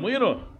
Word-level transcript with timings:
Bueno, 0.00 0.57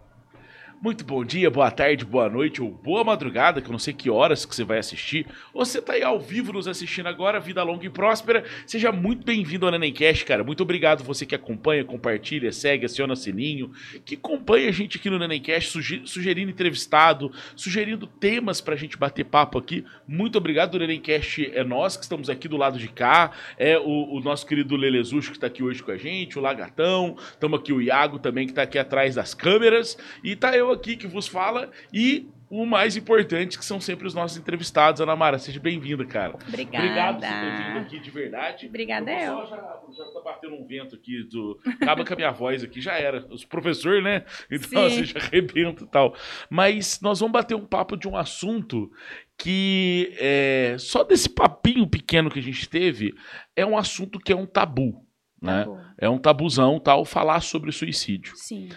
muito 0.81 1.03
bom 1.03 1.25
dia, 1.25 1.49
boa 1.49 1.69
tarde, 1.69 2.05
boa 2.05 2.29
noite 2.29 2.61
ou 2.61 2.71
boa 2.71 3.03
madrugada, 3.03 3.59
que 3.59 3.67
eu 3.67 3.71
não 3.73 3.79
sei 3.79 3.93
que 3.93 4.09
horas 4.09 4.45
que 4.45 4.55
você 4.55 4.63
vai 4.63 4.77
assistir. 4.77 5.27
Ou 5.53 5.65
você 5.65 5.81
tá 5.81 5.93
aí 5.93 6.03
ao 6.03 6.17
vivo 6.17 6.53
nos 6.53 6.69
assistindo 6.69 7.07
agora, 7.07 7.37
vida 7.37 7.61
longa 7.63 7.85
e 7.85 7.89
próspera. 7.89 8.45
Seja 8.65 8.89
muito 8.89 9.25
bem-vindo 9.25 9.65
ao 9.65 9.71
Nenemcast, 9.73 10.23
cara. 10.23 10.41
Muito 10.41 10.63
obrigado 10.63 11.03
você 11.03 11.25
que 11.25 11.35
acompanha, 11.35 11.83
compartilha, 11.83 12.49
segue, 12.53 12.85
aciona 12.85 13.11
o 13.11 13.15
sininho, 13.15 13.71
que 14.05 14.15
acompanha 14.15 14.69
a 14.69 14.71
gente 14.71 14.97
aqui 14.97 15.09
no 15.09 15.19
Nenemcast, 15.19 15.81
sugerindo 16.05 16.49
entrevistado, 16.49 17.29
sugerindo 17.57 18.07
temas 18.07 18.61
pra 18.61 18.77
gente 18.77 18.97
bater 18.97 19.25
papo 19.25 19.57
aqui. 19.57 19.83
Muito 20.07 20.37
obrigado, 20.37 20.75
o 20.75 20.79
Nenemcast 20.79 21.51
é 21.53 21.63
nós 21.63 21.97
que 21.97 22.03
estamos 22.03 22.29
aqui 22.29 22.47
do 22.47 22.55
lado 22.55 22.79
de 22.79 22.87
cá, 22.87 23.31
é 23.57 23.77
o, 23.77 24.15
o 24.15 24.21
nosso 24.21 24.47
querido 24.47 24.77
Lelezucho 24.77 25.33
que 25.33 25.39
tá 25.39 25.47
aqui 25.47 25.61
hoje 25.61 25.83
com 25.83 25.91
a 25.91 25.97
gente, 25.97 26.39
o 26.39 26.41
Lagatão, 26.41 27.17
estamos 27.31 27.59
aqui 27.59 27.73
o 27.73 27.81
Iago 27.81 28.17
também 28.17 28.47
que 28.47 28.53
tá 28.53 28.61
aqui 28.61 28.79
atrás 28.79 29.15
das 29.15 29.33
câmeras, 29.33 29.97
e 30.23 30.37
tá 30.37 30.55
eu 30.55 30.68
aqui 30.71 30.95
que 30.95 31.07
vos 31.07 31.27
fala 31.27 31.71
e 31.93 32.29
o 32.49 32.65
mais 32.65 32.97
importante, 32.97 33.57
que 33.57 33.63
são 33.63 33.79
sempre 33.79 34.07
os 34.07 34.13
nossos 34.13 34.37
entrevistados. 34.37 34.99
Ana 34.99 35.15
Mara, 35.15 35.37
seja 35.37 35.59
bem-vinda, 35.59 36.03
cara. 36.03 36.35
Obrigada. 36.47 36.85
Obrigado 36.85 37.15
por 37.15 37.21
ter 37.21 37.67
vindo 37.67 37.79
aqui 37.79 37.99
de 37.99 38.09
verdade. 38.09 38.67
Obrigada, 38.67 39.11
eu. 39.11 39.45
Já, 39.45 39.81
já 39.91 40.05
tá 40.05 40.21
batendo 40.23 40.55
um 40.55 40.65
vento 40.65 40.95
aqui, 40.95 41.23
do... 41.23 41.59
acaba 41.79 42.03
com 42.03 42.13
a 42.13 42.15
minha 42.15 42.31
voz 42.31 42.63
aqui, 42.63 42.81
já 42.81 42.93
era. 42.93 43.25
Os 43.29 43.45
professores, 43.45 44.03
né? 44.03 44.25
Então, 44.49 44.85
assim, 44.85 45.03
já 45.05 45.19
arrebenta 45.19 45.83
e 45.83 45.87
tal. 45.87 46.15
Mas 46.49 46.99
nós 47.01 47.19
vamos 47.19 47.33
bater 47.33 47.55
um 47.55 47.65
papo 47.65 47.95
de 47.95 48.07
um 48.07 48.17
assunto 48.17 48.91
que, 49.37 50.15
é, 50.19 50.75
só 50.79 51.03
desse 51.03 51.29
papinho 51.29 51.87
pequeno 51.87 52.31
que 52.31 52.39
a 52.39 52.43
gente 52.43 52.67
teve, 52.67 53.13
é 53.55 53.65
um 53.65 53.77
assunto 53.77 54.19
que 54.19 54.33
é 54.33 54.35
um 54.35 54.47
tabu. 54.47 55.05
Né? 55.41 55.65
É 55.97 56.09
um 56.09 56.17
tabuzão 56.17 56.79
tal 56.79 57.05
falar 57.05 57.39
sobre 57.41 57.71
suicídio. 57.71 58.33
Sim. 58.35 58.69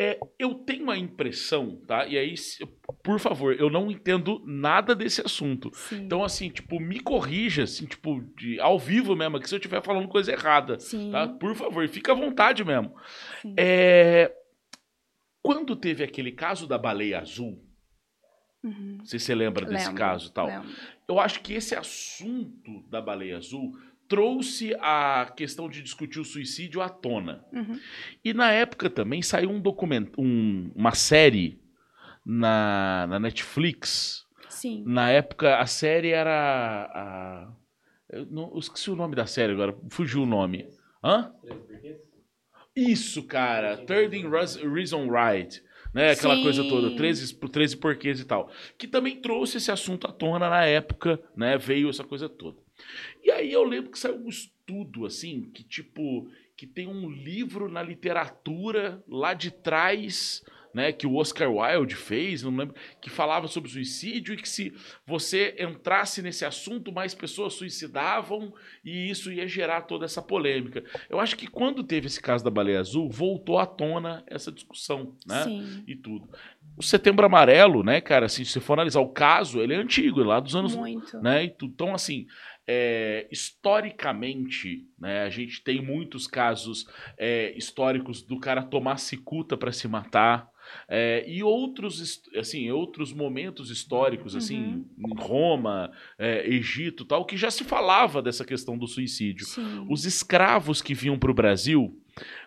É, 0.00 0.16
eu 0.38 0.54
tenho 0.54 0.88
a 0.92 0.96
impressão, 0.96 1.82
tá? 1.84 2.06
E 2.06 2.16
aí, 2.16 2.32
por 3.02 3.18
favor, 3.18 3.52
eu 3.58 3.68
não 3.68 3.90
entendo 3.90 4.40
nada 4.46 4.94
desse 4.94 5.20
assunto. 5.20 5.70
Sim. 5.74 6.04
Então, 6.04 6.22
assim, 6.22 6.48
tipo, 6.50 6.78
me 6.78 7.00
corrija, 7.00 7.64
assim, 7.64 7.84
tipo, 7.84 8.20
de, 8.36 8.60
ao 8.60 8.78
vivo 8.78 9.16
mesmo, 9.16 9.36
aqui 9.38 9.48
se 9.48 9.54
eu 9.56 9.58
estiver 9.58 9.82
falando 9.82 10.06
coisa 10.06 10.30
errada. 10.30 10.78
Sim. 10.78 11.10
Tá? 11.10 11.26
Por 11.26 11.52
favor, 11.56 11.88
fica 11.88 12.12
à 12.12 12.14
vontade 12.14 12.64
mesmo. 12.64 12.94
Sim. 13.42 13.54
É, 13.58 14.32
quando 15.42 15.74
teve 15.74 16.04
aquele 16.04 16.30
caso 16.30 16.68
da 16.68 16.78
baleia 16.78 17.18
azul, 17.18 17.64
Uhum. 18.62 18.98
se 19.04 19.18
você 19.20 19.34
lembra 19.34 19.64
desse 19.64 19.86
Lembro, 19.86 19.98
caso 19.98 20.28
e 20.28 20.32
tal. 20.32 20.46
lembro. 20.46 20.68
Eu 21.08 21.18
acho 21.20 21.40
que 21.40 21.54
esse 21.54 21.74
assunto 21.76 22.82
da 22.88 23.00
baleia 23.00 23.36
azul 23.36 23.72
trouxe 24.08 24.74
a 24.80 25.30
questão 25.36 25.68
de 25.68 25.82
discutir 25.82 26.18
o 26.18 26.24
suicídio 26.24 26.80
à 26.80 26.88
tona. 26.88 27.44
Uhum. 27.52 27.78
E 28.24 28.32
na 28.32 28.50
época 28.50 28.88
também 28.88 29.20
saiu 29.22 29.50
um 29.50 29.60
documento, 29.60 30.20
um- 30.20 30.72
uma 30.74 30.94
série 30.94 31.60
na, 32.24 33.06
na 33.08 33.18
Netflix. 33.20 34.24
Sim. 34.48 34.82
Na 34.86 35.10
época 35.10 35.58
a 35.58 35.66
série 35.66 36.08
era 36.10 36.90
a, 36.92 37.52
eu, 38.10 38.26
não, 38.26 38.50
eu 38.52 38.58
esqueci 38.58 38.90
o 38.90 38.96
nome 38.96 39.14
da 39.14 39.26
série 39.26 39.52
agora, 39.52 39.76
fugiu 39.90 40.22
o 40.22 40.26
nome. 40.26 40.66
Hã? 41.04 41.32
Isso, 42.74 43.22
cara, 43.24 43.76
13 43.76 44.26
Ras- 44.26 44.56
Reason 44.56 45.08
Right. 45.10 45.62
Né, 45.92 46.10
aquela 46.10 46.36
Sim. 46.36 46.42
coisa 46.42 46.62
toda, 46.68 46.94
13, 46.96 47.34
por- 47.34 47.48
13 47.48 47.76
porquês 47.76 48.20
e 48.20 48.24
tal. 48.24 48.50
Que 48.78 48.86
também 48.86 49.20
trouxe 49.20 49.56
esse 49.56 49.70
assunto 49.70 50.06
à 50.06 50.12
tona 50.12 50.48
na 50.50 50.64
época, 50.64 51.18
né? 51.36 51.56
Veio 51.56 51.88
essa 51.88 52.04
coisa 52.04 52.28
toda. 52.28 52.58
E 53.22 53.30
aí 53.30 53.52
eu 53.52 53.64
lembro 53.64 53.90
que 53.90 53.98
saiu 53.98 54.16
um 54.16 54.28
estudo, 54.28 55.06
assim, 55.06 55.42
que 55.52 55.62
tipo, 55.62 56.30
que 56.56 56.66
tem 56.66 56.88
um 56.88 57.08
livro 57.08 57.68
na 57.68 57.82
literatura 57.82 59.02
lá 59.08 59.32
de 59.32 59.50
trás, 59.50 60.42
né, 60.74 60.92
que 60.92 61.06
o 61.06 61.16
Oscar 61.16 61.50
Wilde 61.50 61.94
fez, 61.94 62.42
não 62.42 62.54
lembro, 62.54 62.74
que 63.00 63.08
falava 63.08 63.48
sobre 63.48 63.70
suicídio 63.70 64.34
e 64.34 64.36
que 64.36 64.48
se 64.48 64.72
você 65.06 65.54
entrasse 65.58 66.20
nesse 66.22 66.44
assunto, 66.44 66.92
mais 66.92 67.14
pessoas 67.14 67.54
suicidavam 67.54 68.52
e 68.84 69.10
isso 69.10 69.32
ia 69.32 69.48
gerar 69.48 69.82
toda 69.82 70.04
essa 70.04 70.20
polêmica. 70.20 70.84
Eu 71.08 71.18
acho 71.20 71.36
que 71.36 71.46
quando 71.46 71.82
teve 71.82 72.06
esse 72.06 72.20
caso 72.20 72.44
da 72.44 72.50
baleia 72.50 72.80
azul, 72.80 73.08
voltou 73.08 73.58
à 73.58 73.66
tona 73.66 74.22
essa 74.26 74.52
discussão, 74.52 75.16
né? 75.26 75.44
Sim. 75.44 75.84
E 75.86 75.96
tudo. 75.96 76.28
O 76.76 76.82
Setembro 76.82 77.26
Amarelo, 77.26 77.82
né, 77.82 78.00
cara, 78.00 78.26
assim, 78.26 78.44
se 78.44 78.52
você 78.52 78.60
for 78.60 78.74
analisar 78.74 79.00
o 79.00 79.08
caso, 79.08 79.60
ele 79.60 79.74
é 79.74 79.76
antigo, 79.76 80.20
é 80.20 80.24
lá 80.24 80.38
dos 80.38 80.54
anos 80.54 80.76
Muito. 80.76 81.18
né? 81.20 81.44
E 81.44 81.50
tudo. 81.50 81.72
Então, 81.72 81.94
assim, 81.94 82.26
é, 82.70 83.26
historicamente, 83.32 84.86
né, 84.98 85.22
a 85.22 85.30
gente 85.30 85.64
tem 85.64 85.80
muitos 85.80 86.26
casos 86.26 86.86
é, 87.16 87.56
históricos 87.56 88.20
do 88.20 88.38
cara 88.38 88.62
tomar 88.62 88.98
cicuta 88.98 89.56
para 89.56 89.72
se 89.72 89.88
matar. 89.88 90.50
é, 90.86 91.24
e 91.26 91.42
outros, 91.42 92.20
assim, 92.36 92.70
outros 92.70 93.10
momentos 93.10 93.70
históricos, 93.70 94.36
assim, 94.36 94.84
em 94.98 95.14
Roma, 95.18 95.90
é, 96.18 96.46
Egito, 96.46 97.06
tal, 97.06 97.24
que 97.24 97.38
já 97.38 97.50
se 97.50 97.64
falava 97.64 98.20
dessa 98.20 98.44
questão 98.44 98.76
do 98.76 98.86
suicídio. 98.86 99.46
Sim. 99.46 99.86
Os 99.88 100.04
escravos 100.04 100.82
que 100.82 100.92
vinham 100.92 101.18
para 101.18 101.30
o 101.30 101.34
Brasil, 101.34 101.98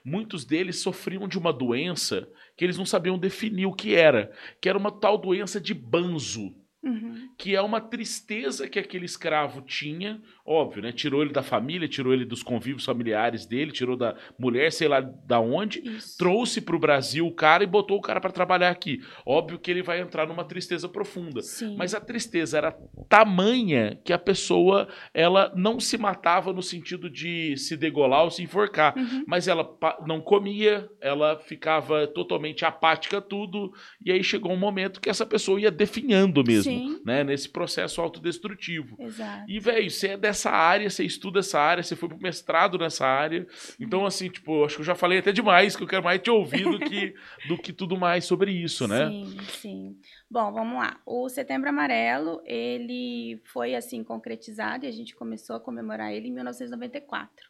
muitos 0.05 0.45
deles 0.45 0.77
sofriam 0.77 1.27
de 1.27 1.39
uma 1.39 1.51
doença 1.51 2.29
que 2.55 2.63
eles 2.63 2.77
não 2.77 2.85
sabiam 2.85 3.17
definir 3.17 3.65
o 3.65 3.73
que 3.73 3.95
era, 3.95 4.31
que 4.61 4.69
era 4.69 4.77
uma 4.77 4.91
tal 4.91 5.17
doença 5.17 5.59
de 5.59 5.73
banzo 5.73 6.53
Uhum. 6.83 7.29
que 7.37 7.55
é 7.55 7.61
uma 7.61 7.79
tristeza 7.79 8.67
que 8.67 8.79
aquele 8.79 9.05
escravo 9.05 9.61
tinha, 9.61 10.19
óbvio, 10.43 10.81
né? 10.81 10.91
Tirou 10.91 11.21
ele 11.21 11.31
da 11.31 11.43
família, 11.43 11.87
tirou 11.87 12.11
ele 12.11 12.25
dos 12.25 12.41
convívios 12.41 12.83
familiares 12.83 13.45
dele, 13.45 13.71
tirou 13.71 13.95
da 13.95 14.15
mulher, 14.37 14.71
sei 14.71 14.87
lá 14.87 14.99
da 14.99 15.39
onde, 15.39 15.79
Isso. 15.87 16.17
trouxe 16.17 16.59
para 16.59 16.75
o 16.75 16.79
Brasil 16.79 17.27
o 17.27 17.33
cara 17.33 17.63
e 17.63 17.67
botou 17.67 17.97
o 17.97 18.01
cara 18.01 18.19
para 18.19 18.31
trabalhar 18.31 18.69
aqui. 18.71 18.99
Óbvio 19.25 19.59
que 19.59 19.69
ele 19.69 19.83
vai 19.83 20.01
entrar 20.01 20.27
numa 20.27 20.43
tristeza 20.43 20.89
profunda. 20.89 21.41
Sim. 21.41 21.75
Mas 21.77 21.93
a 21.93 22.01
tristeza 22.01 22.57
era 22.57 22.75
tamanha 23.07 23.99
que 24.03 24.11
a 24.11 24.17
pessoa 24.17 24.87
ela 25.13 25.51
não 25.55 25.79
se 25.79 25.97
matava 25.97 26.51
no 26.51 26.63
sentido 26.63 27.09
de 27.09 27.55
se 27.57 27.77
degolar 27.77 28.23
ou 28.23 28.31
se 28.31 28.41
enforcar. 28.41 28.97
Uhum. 28.97 29.23
Mas 29.27 29.47
ela 29.47 29.69
não 30.07 30.19
comia, 30.19 30.89
ela 30.99 31.37
ficava 31.37 32.07
totalmente 32.07 32.65
apática 32.65 33.19
a 33.19 33.21
tudo, 33.21 33.71
e 34.03 34.11
aí 34.11 34.23
chegou 34.23 34.51
um 34.51 34.57
momento 34.57 34.99
que 34.99 35.09
essa 35.09 35.25
pessoa 35.25 35.59
ia 35.59 35.69
definhando 35.69 36.43
mesmo, 36.43 36.63
Sim. 36.70 36.70
Né? 37.05 37.23
Nesse 37.23 37.49
processo 37.49 38.01
autodestrutivo. 38.01 38.95
Exato. 38.99 39.45
E, 39.49 39.59
velho, 39.59 39.89
você 39.89 40.09
é 40.09 40.17
dessa 40.17 40.49
área, 40.49 40.89
você 40.89 41.03
estuda 41.03 41.39
essa 41.39 41.59
área, 41.59 41.83
você 41.83 41.95
foi 41.95 42.09
pro 42.09 42.19
mestrado 42.19 42.77
nessa 42.77 43.05
área. 43.05 43.45
Então, 43.79 44.05
assim, 44.05 44.29
tipo, 44.29 44.63
acho 44.65 44.75
que 44.75 44.81
eu 44.81 44.85
já 44.85 44.95
falei 44.95 45.19
até 45.19 45.31
demais, 45.31 45.75
que 45.75 45.83
eu 45.83 45.87
quero 45.87 46.03
mais 46.03 46.21
te 46.21 46.29
ouvir 46.29 46.63
do 46.63 46.79
que, 46.79 47.13
do 47.47 47.57
que 47.57 47.73
tudo 47.73 47.97
mais 47.97 48.25
sobre 48.25 48.51
isso, 48.51 48.87
né? 48.87 49.07
Sim, 49.09 49.37
sim. 49.59 49.97
Bom, 50.29 50.51
vamos 50.51 50.77
lá. 50.77 50.99
O 51.05 51.27
Setembro 51.29 51.69
Amarelo, 51.69 52.41
ele 52.45 53.41
foi 53.45 53.75
assim 53.75 54.03
concretizado 54.03 54.85
e 54.85 54.87
a 54.87 54.91
gente 54.91 55.15
começou 55.15 55.55
a 55.55 55.59
comemorar 55.59 56.11
ele 56.13 56.27
em 56.27 56.33
1994. 56.33 57.49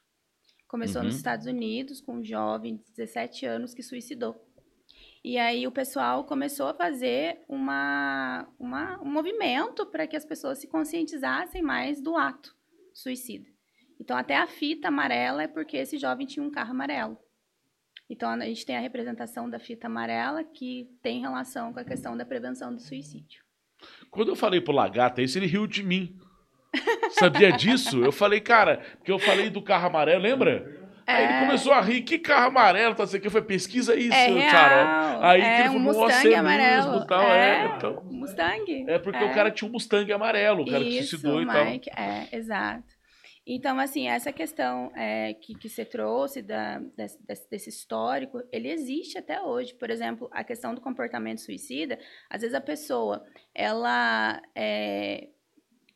Começou 0.68 1.02
Uhum. 1.02 1.08
nos 1.08 1.18
Estados 1.18 1.46
Unidos 1.48 2.00
com 2.00 2.16
um 2.20 2.24
jovem 2.24 2.78
de 2.78 2.84
17 2.96 3.46
anos 3.46 3.74
que 3.74 3.84
suicidou. 3.84 4.36
E 5.24 5.38
aí 5.38 5.68
o 5.68 5.72
pessoal 5.72 6.24
começou 6.24 6.68
a 6.68 6.74
fazer 6.74 7.42
uma, 7.48 8.48
uma- 8.60 9.00
um 9.02 9.10
movimento 9.12 9.86
para 9.86 10.08
que 10.08 10.16
as 10.16 10.26
pessoas 10.26 10.58
se 10.58 10.68
conscientizassem 10.68 11.62
mais 11.62 12.02
do 12.02 12.16
ato 12.18 12.56
suicida. 12.94 13.48
Então 14.00 14.18
até 14.18 14.36
a 14.36 14.48
fita 14.48 14.88
amarela 14.88 15.44
é 15.44 15.48
porque 15.48 15.78
esse 15.78 15.98
jovem 15.98 16.26
tinha 16.26 16.44
um 16.44 16.50
carro 16.50 16.72
amarelo. 16.72 17.18
Então 18.10 18.30
a 18.30 18.40
gente 18.46 18.66
tem 18.66 18.76
a 18.76 18.80
representação 18.82 19.48
da 19.50 19.60
fita 19.60 19.88
amarela 19.88 20.44
que 20.44 20.90
tem 21.04 21.22
relação 21.22 21.72
com 21.72 21.80
a 21.80 21.86
questão 21.86 22.18
da 22.18 22.26
prevenção 22.26 22.74
do 22.74 22.82
suicídio. 22.82 23.44
Quando 24.10 24.30
eu 24.30 24.36
falei 24.36 24.60
pro 24.60 24.74
Lagata 24.74 25.22
isso, 25.22 25.38
ele 25.38 25.46
riu 25.46 25.68
de 25.68 25.84
mim. 25.84 26.18
Sabia 27.12 27.52
disso? 27.52 28.04
Eu 28.04 28.12
falei, 28.12 28.40
cara, 28.42 28.78
porque 28.98 29.12
eu 29.12 29.20
falei 29.20 29.50
do 29.50 29.62
carro 29.62 29.88
amarelo, 29.88 30.22
lembra? 30.24 30.81
Aí 31.08 31.24
ele 31.26 31.34
É. 31.34 31.40
começou 31.42 31.74
a 31.74 31.82
rir, 31.82 32.02
que 32.02 32.18
carro 32.20 32.48
amarelo, 32.48 32.96
tá 32.96 33.04
o 33.04 33.20
que, 33.20 33.30
foi 33.30 33.42
pesquisa 33.42 33.96
isso, 33.96 34.14
É 34.14 34.28
real. 34.28 35.24
Aí 35.24 35.42
que 35.42 35.48
é 35.48 35.60
ele 35.62 35.70
um 35.70 35.84
falou, 35.86 36.02
"Nossa, 36.02 36.16
Mustang 36.16 36.34
é 36.34 36.38
amarelo. 36.38 36.92
mesmo, 36.92 37.08
tal, 37.08 37.22
é, 37.32 37.50
é, 37.64 37.66
então. 37.76 38.04
Mustang. 38.06 38.86
É 38.90 39.00
porque 39.00 39.24
o 39.24 39.34
cara 39.34 39.52
tinha 39.52 39.68
um 39.68 39.72
Mustang 39.72 40.12
amarelo, 40.14 40.64
o 40.64 40.66
cara 40.66 40.84
que 40.84 40.90
Isso, 41.00 41.10
suicidou 41.18 41.42
e 41.42 41.46
tal. 41.46 41.56
É, 41.98 42.28
exato. 42.32 42.84
Então, 43.46 43.80
assim, 43.80 44.08
essa 44.08 44.32
questão 44.32 44.92
é, 44.96 45.34
que, 45.34 45.56
que 45.56 45.68
você 45.68 45.84
trouxe 45.84 46.44
da, 46.44 46.78
desse, 46.96 47.18
desse- 47.26 47.50
desse 47.50 47.70
histórico, 47.70 48.40
ele 48.52 48.70
existe 48.70 49.18
até 49.18 49.42
hoje. 49.42 49.74
Por 49.74 49.90
exemplo, 49.90 50.30
a 50.32 50.44
questão 50.44 50.76
do 50.76 50.80
comportamento 50.80 51.40
suicida, 51.42 51.98
às 52.30 52.42
vezes 52.42 52.54
a 52.56 52.62
pessoa, 52.62 53.24
ela 53.54 54.40
é, 54.56 55.28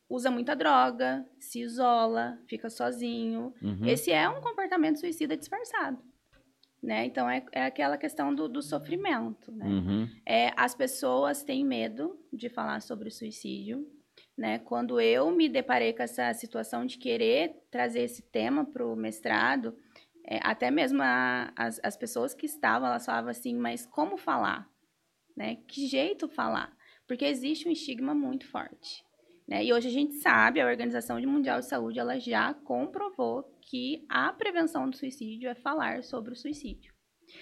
usa 0.09 0.29
muita 0.29 0.55
droga, 0.55 1.25
se 1.39 1.61
isola, 1.61 2.39
fica 2.47 2.69
sozinho. 2.69 3.53
Uhum. 3.61 3.85
Esse 3.85 4.11
é 4.11 4.27
um 4.29 4.41
comportamento 4.41 4.99
suicida 4.99 5.35
disfarçado. 5.35 6.01
Né? 6.81 7.05
Então, 7.05 7.27
é, 7.27 7.43
é 7.51 7.65
aquela 7.65 7.97
questão 7.97 8.33
do, 8.33 8.47
do 8.47 8.61
sofrimento. 8.61 9.51
Né? 9.51 9.65
Uhum. 9.65 10.09
É, 10.25 10.51
as 10.55 10.75
pessoas 10.75 11.43
têm 11.43 11.65
medo 11.65 12.19
de 12.31 12.47
falar 12.47 12.81
sobre 12.81 13.07
o 13.07 13.11
suicídio. 13.11 13.87
Né? 14.37 14.59
Quando 14.59 14.99
eu 14.99 15.31
me 15.31 15.49
deparei 15.49 15.93
com 15.93 16.03
essa 16.03 16.31
situação 16.33 16.85
de 16.85 16.97
querer 16.97 17.55
trazer 17.71 18.01
esse 18.01 18.21
tema 18.21 18.63
para 18.63 18.85
o 18.85 18.95
mestrado, 18.95 19.75
é, 20.27 20.39
até 20.43 20.69
mesmo 20.69 21.01
a, 21.01 21.51
as, 21.55 21.79
as 21.83 21.97
pessoas 21.97 22.33
que 22.33 22.45
estavam, 22.45 22.87
elas 22.87 23.05
falavam 23.05 23.31
assim, 23.31 23.55
mas 23.55 23.85
como 23.87 24.17
falar? 24.17 24.69
Né? 25.35 25.57
Que 25.67 25.87
jeito 25.87 26.27
falar? 26.27 26.75
Porque 27.07 27.25
existe 27.25 27.67
um 27.67 27.71
estigma 27.71 28.13
muito 28.13 28.47
forte. 28.47 29.03
Né? 29.47 29.63
E 29.63 29.73
hoje 29.73 29.87
a 29.87 29.91
gente 29.91 30.15
sabe, 30.15 30.59
a 30.59 30.65
Organização 30.65 31.19
Mundial 31.21 31.59
de 31.59 31.67
Saúde, 31.67 31.99
ela 31.99 32.19
já 32.19 32.53
comprovou 32.53 33.43
que 33.61 34.05
a 34.09 34.33
prevenção 34.33 34.89
do 34.89 34.95
suicídio 34.95 35.49
é 35.49 35.55
falar 35.55 36.03
sobre 36.03 36.33
o 36.33 36.35
suicídio. 36.35 36.93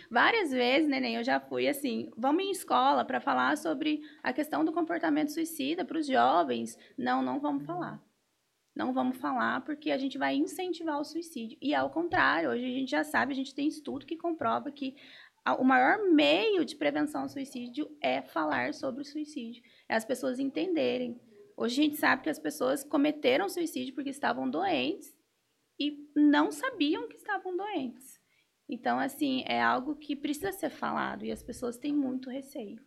Várias 0.10 0.52
vezes, 0.52 0.90
neném, 0.90 1.16
eu 1.16 1.24
já 1.24 1.40
fui 1.40 1.68
assim, 1.68 2.10
vamos 2.18 2.44
em 2.44 2.52
escola 2.52 3.06
para 3.06 3.20
falar 3.20 3.58
sobre 3.58 4.02
a 4.22 4.34
questão 4.34 4.64
do 4.64 4.72
comportamento 4.72 5.32
suicida 5.32 5.86
para 5.86 5.98
os 5.98 6.08
jovens. 6.08 6.78
Não, 6.98 7.22
não 7.22 7.40
vamos 7.40 7.66
falar. 7.66 8.02
Não 8.76 8.92
vamos 8.92 9.18
falar 9.18 9.62
porque 9.62 9.92
a 9.92 9.98
gente 9.98 10.18
vai 10.18 10.36
incentivar 10.36 11.00
o 11.00 11.04
suicídio. 11.04 11.58
E 11.62 11.76
ao 11.76 11.90
contrário, 11.90 12.50
hoje 12.50 12.66
a 12.66 12.80
gente 12.80 12.90
já 12.90 13.04
sabe, 13.04 13.34
a 13.34 13.36
gente 13.36 13.54
tem 13.54 13.68
estudo 13.68 14.06
que 14.06 14.18
comprova 14.18 14.72
que 14.72 14.96
o 15.60 15.64
maior 15.64 16.00
meio 16.12 16.66
de 16.66 16.76
prevenção 16.76 17.22
ao 17.22 17.30
suicídio 17.30 17.90
é 18.02 18.22
falar 18.22 18.74
sobre 18.74 19.02
o 19.02 19.06
suicídio. 19.06 19.62
É 19.88 19.96
as 19.96 20.06
pessoas 20.06 20.40
entenderem. 20.40 21.20
Hoje 21.56 21.82
a 21.82 21.84
gente 21.84 21.98
sabe 21.98 22.24
que 22.24 22.30
as 22.30 22.40
pessoas 22.40 22.84
cometeram 22.84 23.50
suicídio 23.50 23.94
porque 23.94 24.10
estavam 24.10 24.50
doentes 24.50 25.14
e 25.80 26.10
não 26.16 26.52
sabiam 26.52 27.08
que 27.08 27.16
estavam 27.16 27.56
doentes. 27.56 28.20
Então, 28.68 29.00
assim, 29.00 29.44
é 29.46 29.62
algo 29.62 29.96
que 29.96 30.16
precisa 30.16 30.52
ser 30.52 30.70
falado 30.70 31.26
e 31.26 31.32
as 31.32 31.44
pessoas 31.44 31.78
têm 31.78 31.94
muito 31.94 32.30
receio. 32.30 32.80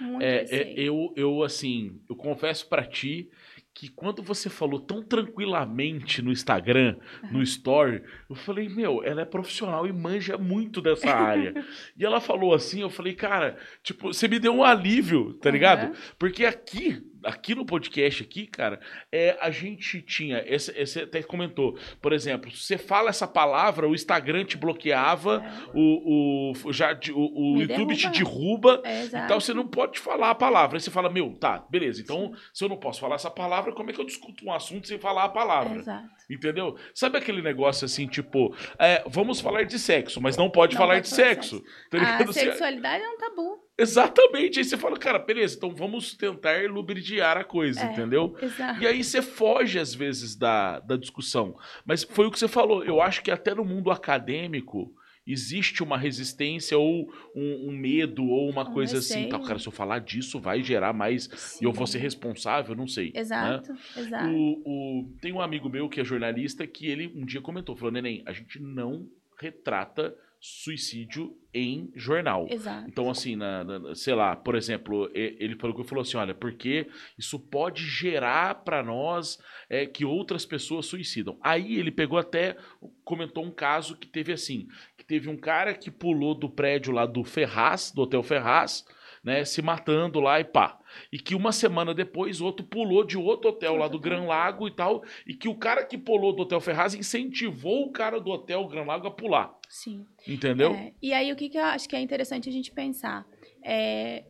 Muito 0.00 0.22
é, 0.22 0.36
é 0.36 0.40
receio. 0.40 0.62
É, 0.62 0.80
eu, 0.80 1.12
eu, 1.16 1.42
assim, 1.42 2.00
eu 2.08 2.16
confesso 2.16 2.68
para 2.68 2.86
ti 2.86 3.30
que 3.74 3.88
quando 3.88 4.22
você 4.22 4.50
falou 4.50 4.80
tão 4.80 5.02
tranquilamente 5.02 6.20
no 6.20 6.32
Instagram, 6.32 6.96
no 7.30 7.42
Story, 7.42 8.02
eu 8.28 8.36
falei, 8.36 8.68
meu, 8.68 9.02
ela 9.04 9.22
é 9.22 9.24
profissional 9.24 9.86
e 9.86 9.92
manja 9.92 10.36
muito 10.36 10.82
dessa 10.82 11.10
área. 11.10 11.54
e 11.96 12.04
ela 12.04 12.20
falou 12.20 12.52
assim, 12.52 12.80
eu 12.82 12.90
falei, 12.90 13.14
cara, 13.14 13.56
tipo, 13.82 14.12
você 14.12 14.28
me 14.28 14.38
deu 14.38 14.52
um 14.52 14.64
alívio, 14.64 15.34
tá 15.34 15.50
ligado? 15.50 15.88
Uhum. 15.88 15.94
Porque 16.18 16.44
aqui, 16.44 17.02
aqui 17.24 17.54
no 17.54 17.64
podcast 17.64 18.22
aqui, 18.22 18.46
cara, 18.46 18.80
é, 19.10 19.38
a 19.40 19.50
gente 19.50 20.02
tinha, 20.02 20.42
esse, 20.46 20.76
esse 20.78 21.00
até 21.00 21.22
comentou, 21.22 21.78
por 22.02 22.12
exemplo, 22.12 22.50
você 22.50 22.76
fala 22.76 23.10
essa 23.10 23.26
palavra, 23.26 23.88
o 23.88 23.94
Instagram 23.94 24.44
te 24.44 24.56
bloqueava, 24.56 25.42
é. 25.44 25.70
o, 25.74 26.52
o, 26.64 26.72
já, 26.72 26.92
o, 27.14 27.54
o 27.54 27.60
YouTube 27.60 27.94
derruba. 27.94 27.94
te 27.94 28.10
derruba, 28.10 28.82
é, 28.84 29.04
então 29.04 29.40
você 29.40 29.54
não 29.54 29.66
pode 29.66 29.98
falar 29.98 30.30
a 30.30 30.34
palavra. 30.34 30.76
Aí 30.76 30.80
você 30.80 30.90
fala, 30.90 31.08
meu, 31.08 31.34
tá, 31.34 31.64
beleza, 31.70 32.02
então 32.02 32.32
Sim. 32.34 32.40
se 32.52 32.64
eu 32.64 32.68
não 32.68 32.76
posso 32.76 33.00
falar 33.00 33.14
essa 33.14 33.30
palavra, 33.30 33.59
como 33.72 33.90
é 33.90 33.92
que 33.92 34.00
eu 34.00 34.04
discuto 34.04 34.44
um 34.44 34.52
assunto 34.52 34.88
sem 34.88 34.98
falar 34.98 35.24
a 35.24 35.28
palavra? 35.28 35.78
Exato. 35.78 36.08
Entendeu? 36.28 36.76
Sabe 36.94 37.18
aquele 37.18 37.42
negócio 37.42 37.84
assim, 37.84 38.06
tipo, 38.06 38.54
é, 38.78 39.02
vamos 39.06 39.40
falar 39.40 39.64
de 39.64 39.78
sexo, 39.78 40.20
mas 40.20 40.36
não 40.36 40.48
pode 40.48 40.74
não 40.74 40.80
falar 40.80 40.94
pode 40.94 41.08
de 41.08 41.14
sexo. 41.14 41.56
sexo. 41.56 41.90
Tá 41.90 42.24
a 42.24 42.32
sexualidade 42.32 43.04
é 43.04 43.08
um 43.08 43.18
tabu. 43.18 43.58
Exatamente. 43.76 44.58
Aí 44.58 44.64
você 44.64 44.76
fala, 44.76 44.96
cara, 44.98 45.18
beleza, 45.18 45.56
então 45.56 45.74
vamos 45.74 46.14
tentar 46.14 46.70
lubridiar 46.70 47.36
a 47.36 47.44
coisa, 47.44 47.80
é, 47.80 47.92
entendeu? 47.92 48.36
Exato. 48.40 48.82
E 48.82 48.86
aí 48.86 49.02
você 49.02 49.22
foge, 49.22 49.78
às 49.78 49.94
vezes, 49.94 50.36
da, 50.36 50.80
da 50.80 50.96
discussão. 50.96 51.56
Mas 51.84 52.04
foi 52.04 52.26
o 52.26 52.30
que 52.30 52.38
você 52.38 52.48
falou. 52.48 52.84
Eu 52.84 53.00
acho 53.00 53.22
que 53.22 53.30
até 53.30 53.54
no 53.54 53.64
mundo 53.64 53.90
acadêmico 53.90 54.94
existe 55.32 55.82
uma 55.82 55.98
resistência 55.98 56.78
ou 56.78 57.12
um, 57.34 57.68
um 57.68 57.72
medo 57.72 58.24
ou 58.24 58.50
uma 58.50 58.68
um 58.68 58.72
coisa 58.72 58.98
assim. 58.98 59.28
Tá, 59.28 59.38
cara, 59.38 59.58
se 59.58 59.66
eu 59.66 59.72
falar 59.72 59.98
disso, 60.00 60.40
vai 60.40 60.62
gerar 60.62 60.92
mais. 60.92 61.28
Sim. 61.34 61.64
E 61.64 61.66
eu 61.66 61.72
vou 61.72 61.86
ser 61.86 61.98
responsável, 61.98 62.74
não 62.74 62.86
sei. 62.86 63.12
Né? 63.12 63.20
Exato, 63.20 63.72
né? 63.72 63.78
exato. 63.96 64.34
O, 64.34 64.62
o, 64.64 65.14
tem 65.20 65.32
um 65.32 65.40
amigo 65.40 65.68
meu 65.68 65.88
que 65.88 66.00
é 66.00 66.04
jornalista 66.04 66.66
que 66.66 66.86
ele 66.86 67.12
um 67.14 67.24
dia 67.24 67.40
comentou: 67.40 67.76
falou, 67.76 67.92
Neném, 67.92 68.22
a 68.26 68.32
gente 68.32 68.60
não 68.60 69.08
retrata 69.38 70.14
suicídio 70.40 71.36
em 71.52 71.92
jornal. 71.94 72.46
Exato. 72.48 72.88
Então, 72.88 73.10
assim, 73.10 73.36
na, 73.36 73.62
na, 73.62 73.94
sei 73.94 74.14
lá, 74.14 74.34
por 74.34 74.54
exemplo, 74.54 75.10
ele 75.14 75.54
falou, 75.56 75.84
falou 75.84 76.02
assim: 76.02 76.16
olha, 76.16 76.34
porque 76.34 76.88
isso 77.18 77.38
pode 77.38 77.84
gerar 77.84 78.62
para 78.64 78.82
nós 78.82 79.38
é, 79.68 79.84
que 79.84 80.04
outras 80.04 80.46
pessoas 80.46 80.86
suicidam. 80.86 81.38
Aí 81.42 81.76
ele 81.76 81.90
pegou 81.90 82.18
até, 82.18 82.56
comentou 83.04 83.44
um 83.44 83.50
caso 83.50 83.96
que 83.96 84.06
teve 84.06 84.32
assim: 84.32 84.66
que 84.96 85.04
teve 85.04 85.28
um 85.28 85.36
cara 85.36 85.74
que 85.74 85.90
pulou 85.90 86.34
do 86.34 86.48
prédio 86.48 86.92
lá 86.92 87.04
do 87.04 87.22
Ferraz, 87.22 87.92
do 87.92 88.02
Hotel 88.02 88.22
Ferraz, 88.22 88.86
né, 89.22 89.44
se 89.44 89.60
matando 89.60 90.20
lá 90.20 90.40
e 90.40 90.44
pá. 90.44 90.78
E 91.12 91.18
que 91.18 91.34
uma 91.34 91.52
semana 91.52 91.94
depois 91.94 92.40
outro 92.40 92.64
pulou 92.66 93.04
de 93.04 93.16
outro 93.16 93.50
hotel 93.50 93.76
lá 93.76 93.86
do 93.86 94.00
Gran 94.00 94.24
Lago 94.24 94.66
e 94.66 94.70
tal, 94.70 95.04
e 95.26 95.34
que 95.34 95.48
o 95.48 95.54
cara 95.54 95.84
que 95.84 95.98
pulou 95.98 96.34
do 96.34 96.42
Hotel 96.42 96.60
Ferraz 96.60 96.94
incentivou 96.94 97.86
o 97.86 97.92
cara 97.92 98.20
do 98.20 98.30
Hotel 98.30 98.66
Gran 98.66 98.84
Lago 98.84 99.06
a 99.06 99.10
pular. 99.10 99.54
Sim. 99.68 100.06
Entendeu? 100.26 100.72
É, 100.72 100.92
e 101.00 101.12
aí 101.12 101.30
o 101.32 101.36
que, 101.36 101.48
que 101.48 101.58
eu 101.58 101.64
acho 101.64 101.88
que 101.88 101.94
é 101.94 102.00
interessante 102.00 102.48
a 102.48 102.52
gente 102.52 102.72
pensar? 102.72 103.26
É, 103.64 104.24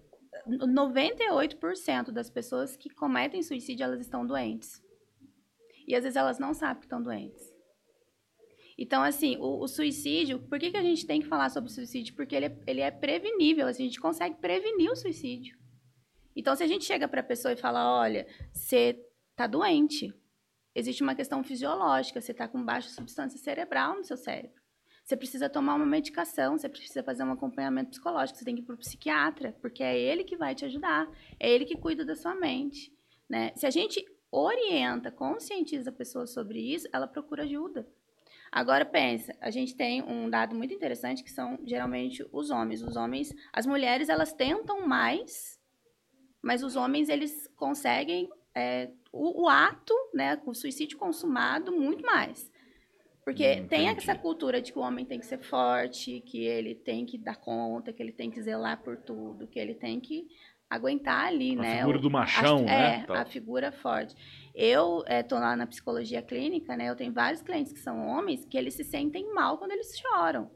98% 0.48 2.10
das 2.10 2.28
pessoas 2.28 2.76
que 2.76 2.90
cometem 2.90 3.42
suicídio, 3.42 3.84
elas 3.84 4.00
estão 4.00 4.26
doentes. 4.26 4.82
E 5.86 5.94
às 5.94 6.02
vezes 6.02 6.16
elas 6.16 6.38
não 6.38 6.52
sabem 6.52 6.80
que 6.80 6.86
estão 6.86 7.02
doentes. 7.02 7.49
Então, 8.82 9.02
assim, 9.02 9.36
o, 9.36 9.62
o, 9.62 9.68
suicídio, 9.68 10.38
por 10.38 10.58
que, 10.58 10.70
que 10.70 10.76
a 10.78 10.82
gente 10.82 11.06
tem 11.06 11.20
que 11.20 11.28
falar 11.28 11.50
sobre 11.50 11.70
suicídio? 11.70 12.14
Porque 12.14 12.34
ele 12.34 12.46
é, 12.46 12.58
ele 12.66 12.80
é 12.80 12.90
prevenível, 12.90 13.66
assim, 13.68 13.82
a 13.82 13.86
gente 13.86 14.00
consegue 14.00 14.36
prevenir 14.36 14.90
o 14.90 14.96
suicídio. 14.96 15.54
Então, 16.34 16.56
se 16.56 16.62
a 16.62 16.66
gente 16.66 16.86
chega 16.86 17.06
para 17.06 17.20
a 17.20 17.24
pessoa 17.24 17.52
e 17.52 17.56
fala, 17.56 18.00
olha, 18.00 18.26
você 18.50 18.98
está 19.32 19.46
doente, 19.46 20.10
existe 20.74 21.02
uma 21.02 21.14
questão 21.14 21.44
fisiológica, 21.44 22.22
você 22.22 22.32
está 22.32 22.48
com 22.48 22.64
baixa 22.64 22.88
substância 22.88 23.38
cerebral 23.38 23.98
no 23.98 24.04
seu 24.04 24.16
cérebro. 24.16 24.58
Você 25.04 25.14
precisa 25.14 25.50
tomar 25.50 25.74
uma 25.74 25.84
medicação, 25.84 26.56
você 26.56 26.68
precisa 26.68 27.02
fazer 27.02 27.22
um 27.22 27.32
acompanhamento 27.32 27.90
psicológico, 27.90 28.38
você 28.38 28.46
tem 28.46 28.54
que 28.54 28.62
ir 28.62 28.64
para 28.64 28.76
o 28.76 28.78
psiquiatra, 28.78 29.54
porque 29.60 29.82
é 29.82 29.98
ele 29.98 30.24
que 30.24 30.38
vai 30.38 30.54
te 30.54 30.64
ajudar, 30.64 31.06
é 31.38 31.50
ele 31.50 31.66
que 31.66 31.76
cuida 31.76 32.02
da 32.02 32.16
sua 32.16 32.34
mente. 32.34 32.90
Né? 33.28 33.52
Se 33.56 33.66
a 33.66 33.70
gente 33.70 34.02
orienta, 34.32 35.10
conscientiza 35.10 35.90
a 35.90 35.92
pessoa 35.92 36.26
sobre 36.26 36.60
isso, 36.60 36.88
ela 36.94 37.06
procura 37.06 37.42
ajuda. 37.42 37.86
Agora 38.52 38.84
pensa, 38.84 39.36
a 39.40 39.50
gente 39.50 39.76
tem 39.76 40.02
um 40.02 40.28
dado 40.28 40.56
muito 40.56 40.74
interessante 40.74 41.22
que 41.22 41.30
são 41.30 41.58
geralmente 41.64 42.26
os 42.32 42.50
homens. 42.50 42.82
Os 42.82 42.96
homens, 42.96 43.32
as 43.52 43.64
mulheres 43.64 44.08
elas 44.08 44.32
tentam 44.32 44.86
mais, 44.86 45.58
mas 46.42 46.64
os 46.64 46.74
homens 46.74 47.08
eles 47.08 47.48
conseguem 47.56 48.28
é, 48.54 48.90
o, 49.12 49.44
o, 49.44 49.48
ato, 49.48 49.94
né, 50.12 50.40
o 50.44 50.52
suicídio 50.52 50.98
consumado 50.98 51.70
muito 51.70 52.04
mais. 52.04 52.50
Porque 53.24 53.60
hum, 53.60 53.68
tem 53.68 53.88
essa 53.88 54.16
cultura 54.16 54.60
de 54.60 54.72
que 54.72 54.78
o 54.78 54.82
homem 54.82 55.04
tem 55.04 55.20
que 55.20 55.26
ser 55.26 55.38
forte, 55.38 56.20
que 56.22 56.44
ele 56.44 56.74
tem 56.74 57.06
que 57.06 57.16
dar 57.16 57.36
conta, 57.36 57.92
que 57.92 58.02
ele 58.02 58.12
tem 58.12 58.30
que 58.30 58.42
zelar 58.42 58.82
por 58.82 58.96
tudo, 58.96 59.46
que 59.46 59.58
ele 59.58 59.74
tem 59.74 60.00
que 60.00 60.26
aguentar 60.68 61.26
ali, 61.26 61.52
a 61.52 61.62
né? 61.62 61.74
A 61.74 61.78
figura 61.78 61.98
do 61.98 62.10
machão, 62.10 62.58
a, 62.60 62.62
né? 62.62 63.06
É, 63.08 63.12
a 63.12 63.24
figura 63.24 63.70
forte. 63.70 64.14
Eu 64.54 65.04
estou 65.08 65.38
é, 65.38 65.40
lá 65.40 65.56
na 65.56 65.66
psicologia 65.66 66.22
clínica, 66.22 66.76
né? 66.76 66.88
Eu 66.88 66.96
tenho 66.96 67.12
vários 67.12 67.42
clientes 67.42 67.72
que 67.72 67.78
são 67.78 68.06
homens 68.08 68.44
que 68.44 68.58
eles 68.58 68.74
se 68.74 68.84
sentem 68.84 69.32
mal 69.32 69.58
quando 69.58 69.72
eles 69.72 69.96
choram. 69.98 70.50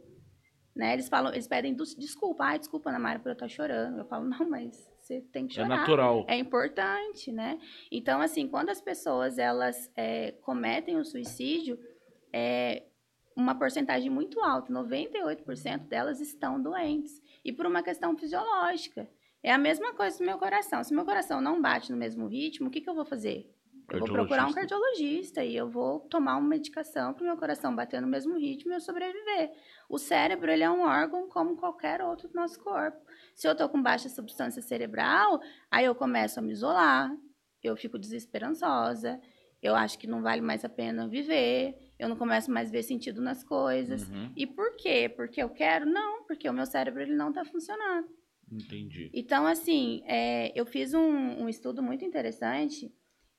Né? 0.75 0.93
Eles 0.93 1.09
falam, 1.09 1.33
eles 1.33 1.47
pedem 1.47 1.75
desculpa. 1.75 2.45
Ai, 2.45 2.59
desculpa, 2.59 2.91
Ana 2.91 2.99
Mara, 2.99 3.21
por 3.21 3.29
eu 3.29 3.35
estar 3.35 3.49
chorando. 3.49 3.99
Eu 3.99 4.05
falo, 4.07 4.25
não, 4.29 4.49
mas 4.51 4.91
você 4.99 5.21
tem 5.21 5.47
que 5.47 5.53
é 5.53 5.63
chorar. 5.63 5.75
É 5.75 5.79
natural. 5.79 6.27
É 6.29 6.37
importante, 6.37 7.31
né? 7.31 7.61
Então, 7.93 8.21
assim, 8.21 8.49
quando 8.49 8.71
as 8.71 8.81
pessoas, 8.81 9.39
elas 9.39 9.91
é, 9.97 10.33
cometem 10.43 10.97
o 10.97 11.05
suicídio, 11.05 11.79
é, 12.33 12.85
uma 13.37 13.55
porcentagem 13.55 14.11
muito 14.11 14.41
alta, 14.41 14.73
98% 14.73 15.87
delas 15.87 16.21
estão 16.21 16.61
doentes. 16.61 17.23
E 17.45 17.53
por 17.53 17.67
uma 17.67 17.83
questão 17.83 18.17
fisiológica. 18.17 19.09
É 19.43 19.53
a 19.53 19.59
mesma 19.59 19.93
coisa 19.93 20.19
do 20.19 20.25
meu 20.25 20.39
coração. 20.39 20.83
Se 20.83 20.95
meu 20.95 21.05
coração 21.05 21.41
não 21.41 21.61
bate 21.61 21.93
no 21.93 21.99
mesmo 21.99 22.27
ritmo, 22.27 22.69
o 22.69 22.71
que, 22.71 22.81
que 22.81 22.89
eu 22.89 22.95
vou 22.95 23.05
fazer? 23.05 23.54
Eu 23.95 24.07
vou 24.07 24.09
procurar 24.09 24.47
um 24.47 24.53
cardiologista 24.53 25.45
e 25.45 25.57
eu 25.57 25.69
vou 25.69 26.01
tomar 26.01 26.37
uma 26.37 26.49
medicação 26.49 27.13
para 27.13 27.23
o 27.23 27.27
meu 27.27 27.37
coração 27.37 27.75
bater 27.75 28.01
no 28.01 28.09
mesmo 28.09 28.39
ritmo 28.39 28.73
e 28.73 28.75
eu 28.75 28.81
sobreviver. 28.81 29.53
O 29.89 29.99
cérebro, 29.99 30.51
ele 30.51 30.63
é 30.63 30.71
um 30.71 30.83
órgão 30.83 31.29
como 31.29 31.57
qualquer 31.57 32.01
outro 32.03 32.29
do 32.29 32.35
nosso 32.35 32.59
corpo. 32.63 32.99
Se 33.35 33.47
eu 33.47 33.53
estou 33.53 33.69
com 33.69 33.83
baixa 33.83 34.09
substância 34.09 34.63
cerebral, 34.63 35.41
aí 35.71 35.85
eu 35.85 35.95
começo 35.95 36.39
a 36.39 36.43
me 36.43 36.53
isolar, 36.53 37.11
eu 37.63 37.77
fico 37.77 37.99
desesperançosa, 37.99 39.21
eu 39.63 39.75
acho 39.75 39.99
que 39.99 40.07
não 40.07 40.23
vale 40.23 40.43
mais 40.43 40.65
a 40.65 40.69
pena 40.69 41.09
viver, 41.09 41.75
eu 41.99 42.09
não 42.09 42.17
começo 42.17 42.51
mais 42.51 42.69
a 42.69 42.73
ver 42.73 42.83
sentido 42.83 43.23
nas 43.23 43.43
coisas. 43.43 44.09
Uhum. 44.09 44.33
E 44.37 44.47
por 44.47 44.77
quê? 44.77 45.09
Porque 45.09 45.43
eu 45.43 45.49
quero? 45.49 45.87
Não, 45.87 46.25
porque 46.27 46.49
o 46.49 46.53
meu 46.53 46.67
cérebro 46.67 47.01
ele 47.01 47.15
não 47.15 47.31
está 47.31 47.45
funcionando. 47.45 48.07
Entendi. 48.53 49.11
Então, 49.15 49.47
assim, 49.47 50.03
é, 50.07 50.53
eu 50.55 50.67
fiz 50.67 50.93
um, 50.93 51.43
um 51.43 51.49
estudo 51.49 51.83
muito 51.83 52.05
interessante 52.05 52.93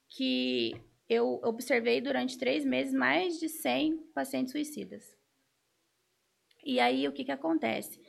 que 0.09 0.73
eu 1.07 1.39
observei 1.43 2.01
durante 2.01 2.37
três 2.37 2.65
meses 2.65 2.93
mais 2.93 3.39
de 3.39 3.49
100 3.49 3.97
pacientes 4.13 4.51
suicidas. 4.51 5.15
E 6.63 6.79
aí, 6.79 7.07
o 7.07 7.11
que, 7.11 7.23
que 7.23 7.31
acontece? 7.31 8.01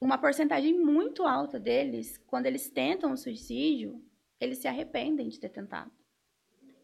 Uma 0.00 0.18
porcentagem 0.18 0.78
muito 0.78 1.24
alta 1.24 1.58
deles, 1.58 2.18
quando 2.26 2.46
eles 2.46 2.70
tentam 2.70 3.12
o 3.12 3.16
suicídio, 3.16 4.00
eles 4.40 4.58
se 4.58 4.68
arrependem 4.68 5.28
de 5.28 5.40
ter 5.40 5.48
tentado. 5.48 5.90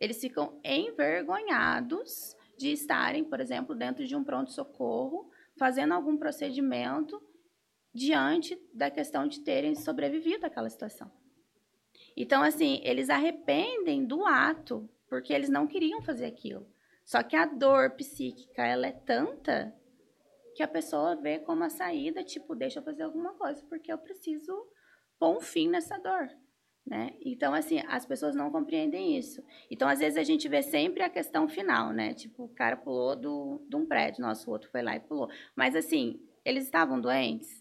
Eles 0.01 0.21
ficam 0.21 0.59
envergonhados 0.65 2.35
de 2.59 2.73
estarem, 2.73 3.23
por 3.23 3.41
exemplo, 3.41 3.75
dentro 3.75 4.07
de 4.07 4.17
um 4.17 4.25
pronto-socorro, 4.25 5.31
fazendo 5.59 5.93
algum 5.93 6.17
procedimento 6.17 7.21
diante 7.95 8.59
da 8.73 8.91
questão 8.91 9.27
de 9.27 9.41
terem 9.41 9.75
sobrevivido 9.75 10.47
àquela 10.47 10.71
situação. 10.71 11.11
Então, 12.17 12.43
assim, 12.43 12.81
eles 12.85 13.11
arrependem 13.11 14.05
do 14.05 14.25
ato, 14.25 14.89
porque 15.09 15.33
eles 15.33 15.49
não 15.49 15.67
queriam 15.67 16.03
fazer 16.03 16.27
aquilo. 16.27 16.67
Só 17.05 17.23
que 17.23 17.35
a 17.35 17.45
dor 17.45 17.91
psíquica, 17.91 18.65
ela 18.65 18.87
é 18.87 18.93
tanta 18.93 19.75
que 20.55 20.63
a 20.63 20.69
pessoa 20.69 21.17
vê 21.17 21.39
como 21.39 21.65
a 21.65 21.71
saída, 21.71 22.23
tipo, 22.23 22.55
deixa 22.55 22.79
eu 22.79 22.83
fazer 22.83 23.03
alguma 23.03 23.35
coisa, 23.35 23.65
porque 23.69 23.93
eu 23.93 23.99
preciso 23.99 24.67
pôr 25.19 25.37
um 25.37 25.41
fim 25.41 25.69
nessa 25.69 25.99
dor. 25.99 26.29
Né? 26.87 27.15
Então, 27.25 27.55
assim, 27.55 27.81
as 27.89 28.05
pessoas 28.05 28.35
não 28.35 28.51
compreendem 28.51 29.17
isso. 29.17 29.43
Então, 29.71 29.89
às 29.89 30.01
vezes, 30.01 30.17
a 30.19 30.23
gente 30.23 30.49
vê 30.49 30.63
sempre 30.63 31.03
a 31.03 31.11
questão 31.11 31.49
final, 31.49 31.93
né? 31.93 32.15
Tipo, 32.15 32.45
o 32.45 32.49
cara 32.49 32.77
pulou 32.77 33.15
do, 33.15 33.65
de 33.69 33.77
um 33.77 33.87
prédio, 33.87 34.23
nosso 34.23 34.51
outro 34.51 34.71
foi 34.71 34.83
lá 34.83 34.97
e 34.97 35.01
pulou. 35.01 35.29
Mas, 35.55 35.77
assim, 35.77 36.21
eles 36.45 36.65
estavam 36.65 37.01
doentes? 37.01 37.60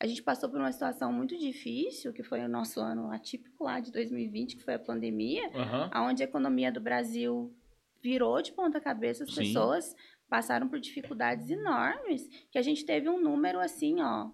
A 0.00 0.06
gente 0.06 0.22
passou 0.22 0.48
por 0.48 0.60
uma 0.60 0.70
situação 0.70 1.12
muito 1.12 1.36
difícil, 1.36 2.12
que 2.12 2.22
foi 2.22 2.40
o 2.40 2.48
nosso 2.48 2.80
ano 2.80 3.10
atípico 3.10 3.64
lá 3.64 3.80
de 3.80 3.90
2020, 3.90 4.56
que 4.56 4.62
foi 4.62 4.74
a 4.74 4.78
pandemia, 4.78 5.50
Aham. 5.54 5.90
onde 6.06 6.22
a 6.22 6.26
economia 6.26 6.70
do 6.70 6.80
Brasil 6.80 7.52
virou 8.00 8.40
de 8.40 8.52
ponta 8.52 8.80
cabeça, 8.80 9.24
as 9.24 9.30
Sim. 9.34 9.40
pessoas 9.46 9.96
passaram 10.28 10.68
por 10.68 10.78
dificuldades 10.78 11.50
enormes, 11.50 12.28
que 12.50 12.58
a 12.58 12.62
gente 12.62 12.84
teve 12.84 13.08
um 13.08 13.20
número 13.20 13.58
assim, 13.58 14.00
ó, 14.00 14.30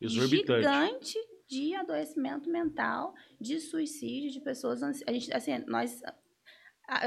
gigante 0.00 1.18
de 1.48 1.74
adoecimento 1.74 2.48
mental, 2.50 3.14
de 3.40 3.58
suicídio, 3.58 4.30
de 4.30 4.40
pessoas 4.40 4.82
ansi- 4.82 5.02
a 5.06 5.12
gente 5.12 5.32
assim, 5.34 5.58
nós 5.66 6.00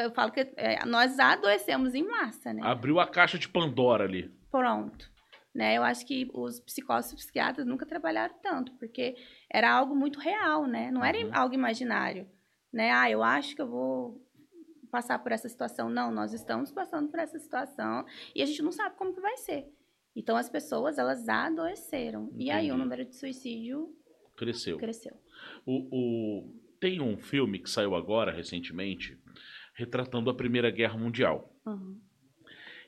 eu 0.03 0.11
falo 0.11 0.31
que 0.31 0.41
é, 0.57 0.83
nós 0.85 1.17
adoecemos 1.17 1.93
em 1.95 2.03
massa, 2.03 2.53
né? 2.53 2.61
Abriu 2.63 2.99
a 2.99 3.07
caixa 3.07 3.37
de 3.37 3.47
Pandora 3.47 4.03
ali. 4.03 4.29
Pronto. 4.51 5.10
Né? 5.53 5.77
Eu 5.77 5.83
acho 5.83 6.05
que 6.05 6.29
os 6.33 6.59
psicólogos 6.61 7.11
e 7.11 7.15
psiquiatras 7.15 7.67
nunca 7.67 7.85
trabalharam 7.85 8.33
tanto, 8.41 8.71
porque 8.73 9.15
era 9.51 9.69
algo 9.71 9.93
muito 9.95 10.17
real, 10.19 10.65
né? 10.65 10.89
Não 10.91 11.03
era 11.03 11.17
Uhum. 11.17 11.29
algo 11.33 11.53
imaginário, 11.53 12.25
né? 12.71 12.89
Ah, 12.91 13.11
eu 13.11 13.21
acho 13.21 13.53
que 13.55 13.61
eu 13.61 13.67
vou 13.67 14.25
passar 14.89 15.19
por 15.19 15.31
essa 15.33 15.49
situação. 15.49 15.89
Não, 15.89 16.09
nós 16.11 16.31
estamos 16.33 16.71
passando 16.71 17.09
por 17.09 17.19
essa 17.19 17.37
situação 17.37 18.05
e 18.33 18.41
a 18.41 18.45
gente 18.45 18.61
não 18.61 18.71
sabe 18.71 18.95
como 18.95 19.13
que 19.13 19.19
vai 19.19 19.35
ser. 19.37 19.67
Então 20.15 20.37
as 20.37 20.49
pessoas, 20.49 20.97
elas 20.97 21.27
adoeceram. 21.27 22.29
E 22.37 22.49
aí 22.49 22.65
o 22.65 22.67
Entendi. 22.73 22.83
número 22.83 23.05
de 23.05 23.15
suicídio 23.15 23.93
Cresceu. 24.37 24.77
cresceu. 24.77 25.17
O, 25.65 25.87
o- 25.91 26.61
Tem 26.79 26.99
um 26.99 27.15
filme 27.17 27.59
que 27.59 27.69
saiu 27.69 27.93
agora, 27.93 28.31
recentemente, 28.31 29.15
retratando 29.75 30.29
a 30.29 30.33
Primeira 30.33 30.71
Guerra 30.71 30.97
Mundial. 30.97 31.53
Uhum. 31.65 31.99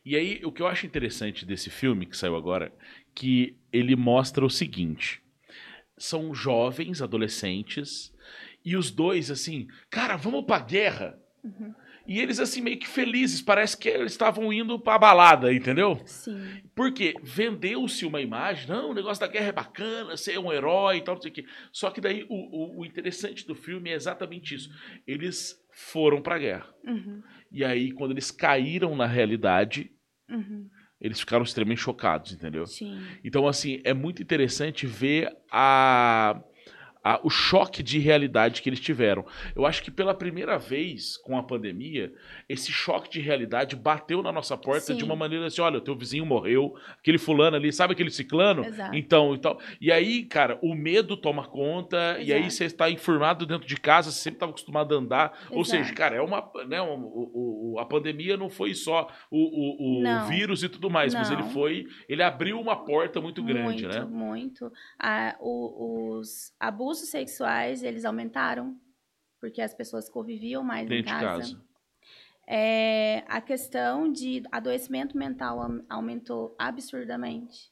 E 0.06 0.16
aí, 0.16 0.42
o 0.44 0.52
que 0.52 0.62
eu 0.62 0.68
acho 0.68 0.86
interessante 0.86 1.46
desse 1.46 1.70
filme 1.70 2.06
que 2.06 2.18
saiu 2.18 2.36
agora, 2.36 2.74
que 3.16 3.56
ele 3.72 3.96
mostra 3.96 4.46
o 4.46 4.50
seguinte: 4.50 5.22
são 5.98 6.34
jovens, 6.34 7.02
adolescentes, 7.02 8.14
e 8.66 8.76
os 8.76 8.92
dois, 8.92 9.32
assim, 9.32 9.68
cara, 9.90 10.16
vamos 10.16 10.46
pra 10.46 10.60
guerra. 10.60 11.18
Uhum. 11.44 11.74
E 12.06 12.20
eles, 12.20 12.38
assim, 12.38 12.60
meio 12.60 12.78
que 12.78 12.88
felizes, 12.88 13.42
parece 13.42 13.78
que 13.78 13.88
eles 13.88 14.12
estavam 14.12 14.52
indo 14.52 14.78
pra 14.78 14.98
balada, 14.98 15.54
entendeu? 15.54 16.02
Sim. 16.06 16.62
Porque 16.76 17.14
vendeu-se 17.24 18.06
uma 18.06 18.20
imagem, 18.20 18.68
não, 18.68 18.92
o 18.92 18.94
negócio 18.94 19.22
da 19.22 19.28
guerra 19.32 19.48
é 19.48 19.52
bacana, 19.54 20.18
ser 20.18 20.38
um 20.38 20.52
herói 20.52 20.98
e 20.98 21.02
tal, 21.02 21.16
não 21.16 21.22
sei 21.22 21.32
o 21.32 21.34
quê. 21.34 21.46
Só 21.72 21.90
que 21.90 22.02
daí 22.02 22.26
o, 22.28 22.36
o- 22.36 22.80
o 22.82 22.86
interessante 22.86 23.48
do 23.48 23.56
filme 23.56 23.90
é 23.90 23.94
exatamente 23.94 24.54
isso. 24.54 24.70
Eles 25.08 25.56
foram 25.72 26.22
pra 26.22 26.38
guerra. 26.38 26.68
Uhum. 26.86 27.24
E 27.50 27.64
aí, 27.64 27.94
quando 27.94 28.12
eles 28.12 28.32
caíram 28.32 28.98
na 28.98 29.06
realidade, 29.06 29.90
Uhum. 30.30 30.70
eles 31.00 31.20
ficaram 31.20 31.44
extremamente 31.44 31.82
chocados, 31.82 32.32
entendeu? 32.32 32.66
Sim. 32.66 33.02
Então, 33.24 33.48
assim, 33.48 33.82
é 33.84 33.94
muito 33.94 34.22
interessante 34.22 34.88
ver 34.88 35.30
a, 35.52 36.42
a- 37.04 37.20
o 37.24 37.30
choque 37.30 37.84
de 37.84 38.00
realidade 38.00 38.62
que 38.62 38.70
eles 38.70 38.80
tiveram. 38.80 39.26
Eu 39.56 39.66
acho 39.66 39.84
que 39.84 39.92
pela 39.92 40.14
primeira 40.14 40.58
vez 40.58 41.18
com 41.18 41.38
a 41.38 41.44
pandemia, 41.44 42.14
esse 42.48 42.72
choque 42.72 43.10
de 43.10 43.20
realidade 43.20 43.76
bateu 43.76 44.24
na 44.24 44.32
nossa 44.32 44.56
porta 44.58 44.88
Sim. 44.88 44.96
de 44.98 45.04
uma 45.04 45.16
maneira 45.16 45.48
assim: 45.48 45.62
olha, 45.62 45.78
o 45.78 45.82
teu 45.82 45.96
vizinho 45.96 46.26
morreu, 46.26 46.74
aquele 46.98 47.18
fulano 47.18 47.58
ali, 47.58 47.74
sabe 47.74 47.94
aquele 47.94 48.10
ciclano? 48.10 48.64
Exato. 48.66 48.96
Então, 48.96 49.36
e 49.36 49.38
tal. 49.40 49.60
E 49.82 49.92
aí, 49.92 50.24
cara, 50.24 50.58
o 50.62 50.74
medo 50.74 51.18
toma 51.18 51.46
conta, 51.48 52.18
e 52.20 52.32
aí 52.32 52.40
Exato. 52.42 52.54
você 52.54 52.66
está 52.66 52.90
informado 52.90 53.46
dentro 53.46 53.68
de 53.68 53.76
casa, 53.76 54.10
você 54.12 54.20
sempre 54.20 54.38
estava 54.38 54.52
acostumado 54.52 54.96
a 54.96 54.98
andar. 54.98 55.48
Ou 55.50 55.62
Exato. 55.62 55.84
seja, 55.84 55.94
cara, 55.94 56.16
é 56.16 56.22
uma. 56.22 56.50
Né, 56.68 56.82
um- 56.82 57.04
o, 57.04 57.74
o- 57.74 57.80
a 57.80 57.86
pandemia 57.86 58.38
não 58.38 58.50
foi 58.50 58.74
só 58.74 59.08
o, 59.30 59.38
o, 59.40 60.00
o 60.00 60.04
Não. 60.04 60.28
vírus 60.28 60.64
e 60.64 60.70
tudo 60.70 60.90
mais, 60.90 61.14
mas 61.14 61.30
ele 61.32 61.42
Não. 61.42 61.50
foi. 61.50 61.86
Ele 62.08 62.24
abriu 62.24 62.60
uma 62.62 62.76
porta 62.86 63.20
muito 63.20 63.44
grande, 63.44 63.84
muito, 63.84 63.88
né? 63.90 64.06
Muito, 64.06 64.72
Ah, 65.00 65.36
o- 65.40 66.20
os 66.20 66.54
abusos 66.60 66.93
sexuais, 67.00 67.84
eles 67.84 68.06
aumentaram, 68.06 68.80
porque 69.40 69.62
as 69.62 69.74
pessoas 69.74 70.10
conviviam 70.10 70.64
mais 70.64 70.88
Dentro 70.88 71.12
em 71.12 71.14
de 71.16 71.20
casa. 71.20 71.42
casa. 71.44 71.64
É, 72.48 73.24
a 73.28 73.40
questão 73.40 74.12
de 74.12 74.44
adoecimento 74.52 75.18
mental 75.18 75.60
aumentou 75.90 76.56
absurdamente. 76.60 77.72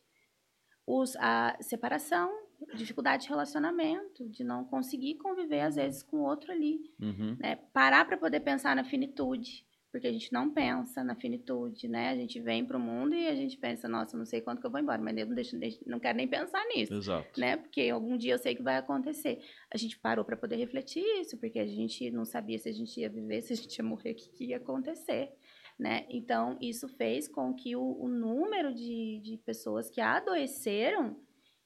Os, 0.87 1.15
a 1.17 1.57
separação, 1.61 2.31
dificuldade 2.75 3.23
de 3.23 3.29
relacionamento, 3.29 4.29
de 4.29 4.43
não 4.43 4.63
conseguir 4.63 5.15
conviver, 5.15 5.61
às 5.61 5.75
vezes, 5.75 6.03
com 6.03 6.17
o 6.17 6.23
outro 6.23 6.51
ali 6.51 6.79
Uhum. 6.99 7.35
né? 7.39 7.55
Parar 7.73 8.05
para 8.05 8.17
poder 8.17 8.39
pensar 8.41 8.75
na 8.75 8.83
finitude, 8.83 9.65
porque 9.91 10.07
a 10.07 10.11
gente 10.11 10.31
não 10.31 10.49
pensa 10.49 11.03
na 11.03 11.15
finitude, 11.15 11.87
né? 11.87 12.09
A 12.09 12.15
gente 12.15 12.39
vem 12.39 12.65
para 12.65 12.77
o 12.77 12.79
mundo 12.79 13.13
e 13.13 13.27
a 13.27 13.35
gente 13.35 13.57
pensa, 13.57 13.87
nossa, 13.89 14.17
não 14.17 14.25
sei 14.25 14.39
quando 14.41 14.59
que 14.61 14.65
eu 14.65 14.71
vou 14.71 14.79
embora, 14.79 15.01
mas 15.01 15.17
eu 15.17 15.25
não, 15.25 15.35
deixo, 15.35 15.57
deixo- 15.59 15.79
não 15.85 15.99
quero 15.99 16.17
nem 16.17 16.27
pensar 16.27 16.63
nisso, 16.73 16.93
Exato. 16.93 17.39
né? 17.39 17.57
Porque 17.57 17.89
algum 17.89 18.15
dia 18.17 18.33
eu 18.33 18.37
sei 18.39 18.55
que 18.55 18.63
vai 18.63 18.77
acontecer. 18.77 19.39
A 19.73 19.77
gente 19.77 19.99
parou 19.99 20.23
para 20.23 20.37
poder 20.37 20.55
refletir 20.55 21.03
isso, 21.19 21.37
porque 21.37 21.59
a 21.59 21.67
gente 21.67 22.09
não 22.11 22.23
sabia 22.25 22.57
se 22.57 22.69
a 22.69 22.73
gente 22.73 22.99
ia 22.99 23.09
viver, 23.09 23.41
se 23.41 23.53
a 23.53 23.55
gente 23.55 23.75
ia 23.77 23.83
morrer, 23.83 24.11
o 24.11 24.15
que, 24.15 24.29
que 24.29 24.45
ia 24.45 24.57
acontecer. 24.57 25.33
Né? 25.77 26.05
Então, 26.09 26.57
isso 26.61 26.87
fez 26.87 27.27
com 27.27 27.53
que 27.53 27.75
o, 27.75 27.81
o 27.99 28.07
número 28.07 28.73
de, 28.73 29.19
de 29.23 29.37
pessoas 29.43 29.89
que 29.89 29.99
adoeceram 29.99 31.19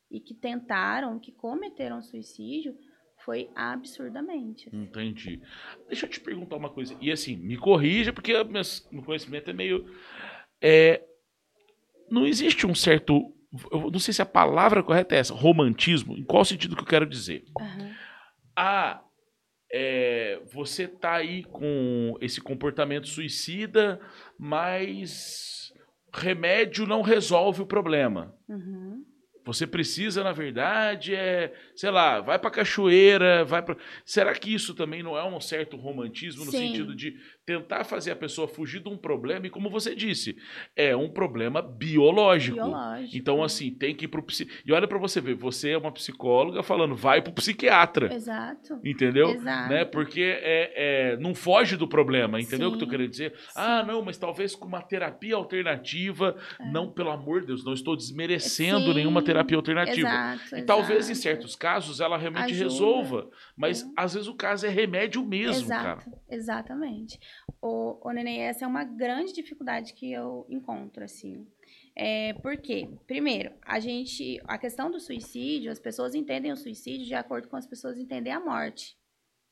e 0.10 0.20
que 0.20 0.34
tentaram, 0.34 1.20
que 1.20 1.32
cometeram 1.32 2.02
suicídio, 2.02 2.78
foi 3.26 3.50
absurdamente. 3.56 4.70
assim. 4.70 4.84
Entendi. 4.84 5.42
Deixa 5.88 6.06
eu 6.06 6.10
te 6.10 6.20
perguntar 6.20 6.56
uma 6.56 6.70
coisa. 6.70 6.96
E 7.02 7.12
assim, 7.12 7.36
me 7.36 7.58
corrija, 7.58 8.14
porque 8.14 8.34
o 8.34 8.46
meu 8.46 9.04
conhecimento 9.04 9.50
é 9.50 9.54
meio. 9.54 9.86
É, 10.62 11.04
não 12.10 12.26
existe 12.28 12.68
um 12.68 12.76
certo. 12.76 13.34
Eu 13.72 13.90
não 13.90 14.00
sei 14.00 14.14
se 14.14 14.22
a 14.22 14.26
palavra 14.26 14.84
correta 14.84 15.16
é 15.16 15.18
essa, 15.18 15.34
romantismo. 15.34 16.16
Em 16.16 16.24
qual 16.24 16.46
sentido 16.46 16.76
que 16.76 16.84
eu 16.84 16.88
quero 16.88 17.06
dizer? 17.06 17.44
Aham. 17.60 17.96
Ah, 18.56 19.04
é, 19.72 20.40
você 20.46 20.88
tá 20.88 21.16
aí 21.16 21.44
com 21.44 22.16
esse 22.22 22.40
comportamento 22.40 23.08
suicida, 23.08 24.00
mas 24.38 25.74
remédio 26.14 26.86
não 26.86 27.02
resolve 27.02 27.62
o 27.62 27.66
problema. 27.66 28.34
Uhum. 28.48 29.04
Você 29.46 29.68
precisa, 29.68 30.24
na 30.24 30.32
verdade, 30.32 31.14
é, 31.14 31.54
sei 31.76 31.92
lá, 31.92 32.20
vai 32.20 32.40
pra 32.40 32.50
cachoeira, 32.50 33.46
vai 33.46 33.62
pra. 33.62 33.78
Será 34.04 34.34
que 34.34 34.52
isso 34.52 34.74
também 34.74 35.04
não 35.04 35.16
é 35.16 35.24
um 35.24 35.40
certo 35.40 35.78
romantismo 35.78 36.44
no 36.44 36.52
Sim. 36.52 36.58
sentido 36.58 36.96
de 36.96 37.16
tentar 37.46 37.84
fazer 37.84 38.12
a 38.12 38.16
pessoa 38.16 38.48
fugir 38.48 38.82
de 38.82 38.90
um 38.90 38.98
problema 38.98 39.46
e 39.46 39.50
como 39.50 39.70
você 39.70 39.94
disse, 39.94 40.36
é 40.76 40.96
um 40.96 41.10
problema 41.10 41.62
biológico. 41.62 42.56
Biológico. 42.56 43.16
Então 43.16 43.44
assim, 43.44 43.72
tem 43.72 43.96
que 43.96 44.06
ir 44.06 44.08
pro 44.08 44.24
psi... 44.24 44.50
E 44.66 44.72
olha 44.74 44.88
pra 44.88 44.98
você 44.98 45.22
ver, 45.22 45.36
você 45.36 45.72
é 45.72 45.78
uma 45.78 45.92
psicóloga 45.92 46.64
falando, 46.64 46.96
vai 46.96 47.22
pro 47.22 47.34
psiquiatra. 47.34 48.14
Exato. 48.14 48.80
Entendeu? 48.84 49.30
Exato. 49.30 49.70
Né? 49.70 49.86
Porque 49.86 50.22
é, 50.22 50.74
é, 51.14 51.18
não 51.18 51.36
foge 51.36 51.78
do 51.78 51.88
problema, 51.88 52.42
entendeu 52.42 52.70
o 52.70 52.72
que 52.72 52.78
eu 52.78 52.80
tô 52.80 52.86
Sim. 52.86 52.92
querendo 52.92 53.10
dizer? 53.10 53.34
Ah, 53.56 53.84
não, 53.84 54.02
mas 54.02 54.18
talvez 54.18 54.56
com 54.56 54.66
uma 54.66 54.82
terapia 54.82 55.36
alternativa. 55.36 56.36
É. 56.60 56.72
Não, 56.72 56.92
pelo 56.92 57.12
amor 57.12 57.42
de 57.42 57.48
Deus, 57.48 57.64
não 57.64 57.74
estou 57.74 57.96
desmerecendo 57.96 58.88
Sim. 58.88 58.94
nenhuma 58.96 59.22
terapia 59.22 59.58
alternativa. 59.58 60.08
Exato. 60.08 60.58
E 60.58 60.64
talvez 60.64 61.10
em 61.10 61.12
exato. 61.12 61.24
certos 61.24 61.56
casos 61.56 62.00
ela 62.00 62.18
realmente 62.18 62.54
Ajuda. 62.54 62.64
resolva. 62.64 63.30
Mas 63.58 63.84
É. 63.84 63.86
às 63.96 64.14
vezes 64.14 64.28
o 64.28 64.36
caso 64.36 64.66
é 64.66 64.70
remédio 64.70 65.24
mesmo, 65.26 65.68
cara. 65.70 66.00
Exato, 66.00 66.20
exatamente. 66.30 67.20
O, 67.62 68.00
o 68.08 68.12
Neném, 68.12 68.42
essa 68.42 68.66
é 68.66 68.68
uma 68.68 68.84
grande 68.84 69.34
dificuldade 69.34 69.94
que 69.94 70.12
eu 70.12 70.46
encontro, 70.50 71.04
assim. 71.04 71.48
É, 71.96 72.34
por 72.34 72.58
quê? 72.58 72.90
Primeiro, 73.08 73.54
a 73.62 73.80
gente, 73.80 74.40
a 74.46 74.58
questão 74.58 74.92
do 74.92 75.00
suicídio, 75.00 75.72
as 75.72 75.80
pessoas 75.80 76.14
entendem 76.14 76.52
o 76.52 76.58
suicídio 76.58 77.06
de 77.06 77.14
acordo 77.16 77.48
com 77.48 77.56
as 77.56 77.66
pessoas 77.66 77.98
entendem 77.98 78.34
a 78.34 78.40
morte. 78.40 78.98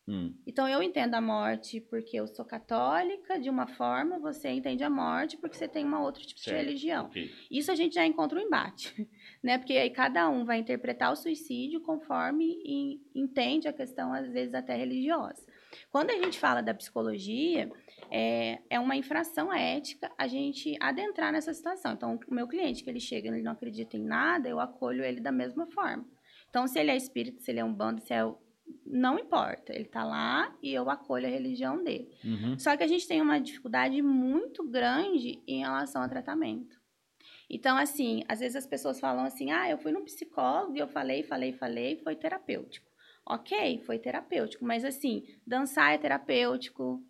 Hum, 0.05 0.35
Então, 0.45 0.67
eu 0.67 0.83
entendo 0.83 1.13
a 1.15 1.21
morte 1.21 1.79
porque 1.79 2.17
eu 2.19 2.27
sou 2.27 2.43
católica 2.43 3.39
de 3.39 3.49
uma 3.49 3.65
forma, 3.67 4.19
você 4.19 4.49
entende 4.49 4.83
a 4.83 4.89
morte 4.89 5.37
porque 5.37 5.55
você 5.55 5.65
tem 5.65 5.85
uma 5.85 6.01
outra 6.03 6.21
tipo 6.21 6.41
Certo. 6.41 6.57
de 6.59 6.65
religião. 6.65 7.05
ok. 7.05 7.31
Isso 7.49 7.71
a 7.71 7.75
gente 7.75 7.95
já 7.95 8.05
encontra 8.05 8.37
um 8.37 8.41
embate, 8.41 9.07
né? 9.43 9.57
Porque 9.57 9.73
aí 9.73 9.89
cada 9.89 10.29
um 10.29 10.45
vai 10.45 10.59
interpretar 10.59 11.11
o 11.11 11.15
suicídio 11.15 11.81
conforme 11.81 12.61
e- 12.63 13.01
entende 13.13 13.67
a 13.67 13.73
questão, 13.73 14.13
às 14.13 14.31
vezes, 14.31 14.53
até 14.53 14.75
religiosa. 14.75 15.45
Quando 15.91 16.11
a 16.11 16.15
gente 16.15 16.39
fala 16.39 16.61
da 16.61 16.73
psicologia, 16.73 17.69
é, 18.09 18.59
é 18.69 18.79
uma 18.79 18.95
infração 18.95 19.51
ética 19.51 20.11
a 20.17 20.27
gente 20.27 20.77
adentrar 20.79 21.33
nessa 21.33 21.53
situação. 21.53 21.93
Então, 21.93 22.19
o 22.27 22.33
meu 22.33 22.47
cliente 22.47 22.83
que 22.83 22.89
ele 22.89 22.99
chega 22.99 23.27
e 23.27 23.31
ele 23.31 23.41
não 23.41 23.51
acredita 23.51 23.97
em 23.97 24.03
nada, 24.03 24.47
eu 24.47 24.59
acolho 24.59 25.03
ele 25.03 25.19
da 25.19 25.31
mesma 25.31 25.67
forma. 25.67 26.05
Então, 26.49 26.67
se 26.67 26.79
ele 26.79 26.91
é 26.91 26.95
espírito, 26.95 27.41
se 27.41 27.51
ele 27.51 27.59
é 27.59 27.65
um 27.65 27.73
bando, 27.73 28.01
se 28.01 28.13
é 28.13 28.23
não 28.85 29.19
importa, 29.19 29.73
ele 29.73 29.85
está 29.85 30.05
lá 30.05 30.55
e 30.61 30.73
eu 30.73 30.89
acolho 30.89 31.25
a 31.25 31.29
religião 31.29 31.83
dele. 31.83 32.09
Uhum. 32.23 32.57
Só 32.57 32.77
que 32.77 32.83
a 32.83 32.87
gente 32.87 33.07
tem 33.07 33.21
uma 33.21 33.39
dificuldade 33.39 34.01
muito 34.01 34.63
grande 34.69 35.41
em 35.47 35.59
relação 35.59 36.01
ao 36.01 36.07
tratamento. 36.09 36.82
Então, 37.53 37.77
assim, 37.77 38.23
às 38.27 38.39
vezes 38.39 38.55
as 38.55 38.65
pessoas 38.65 38.99
falam 38.99 39.25
assim: 39.25 39.51
ah, 39.51 39.69
eu 39.69 39.77
fui 39.77 39.91
num 39.91 40.03
psicólogo 40.03 40.75
e 40.75 40.79
eu 40.79 40.87
falei, 40.87 41.21
falei, 41.21 41.53
falei, 41.53 41.97
foi 42.03 42.15
terapêutico. 42.15 42.91
Ok, 43.25 43.79
foi 43.85 43.99
terapêutico, 43.99 44.65
mas 44.65 44.83
assim, 44.83 45.23
dançar 45.45 45.93
é 45.93 45.97
terapêutico, 45.99 47.01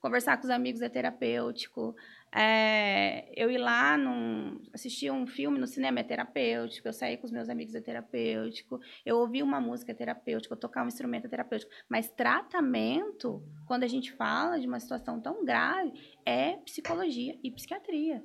conversar 0.00 0.36
com 0.36 0.44
os 0.44 0.50
amigos 0.50 0.82
é 0.82 0.88
terapêutico, 0.88 1.94
é, 2.34 3.32
eu 3.34 3.50
ir 3.50 3.58
lá 3.58 3.96
num, 3.96 4.60
assistir 4.74 5.10
um 5.10 5.26
filme 5.26 5.58
no 5.58 5.66
cinema 5.66 6.00
é 6.00 6.02
terapêutico, 6.02 6.88
eu 6.88 6.92
sair 6.92 7.16
com 7.16 7.26
os 7.26 7.32
meus 7.32 7.48
amigos 7.48 7.74
é 7.74 7.80
terapêutico, 7.80 8.80
eu 9.06 9.16
ouvir 9.18 9.42
uma 9.42 9.60
música 9.60 9.92
é 9.92 9.94
terapêutico, 9.94 10.52
eu 10.52 10.58
tocar 10.58 10.84
um 10.84 10.88
instrumento 10.88 11.26
é 11.26 11.30
terapêutico. 11.30 11.72
Mas 11.88 12.10
tratamento, 12.10 13.42
quando 13.66 13.84
a 13.84 13.88
gente 13.88 14.12
fala 14.12 14.58
de 14.58 14.66
uma 14.66 14.80
situação 14.80 15.20
tão 15.20 15.44
grave, 15.44 15.92
é 16.26 16.56
psicologia 16.58 17.38
e 17.42 17.50
psiquiatria 17.50 18.22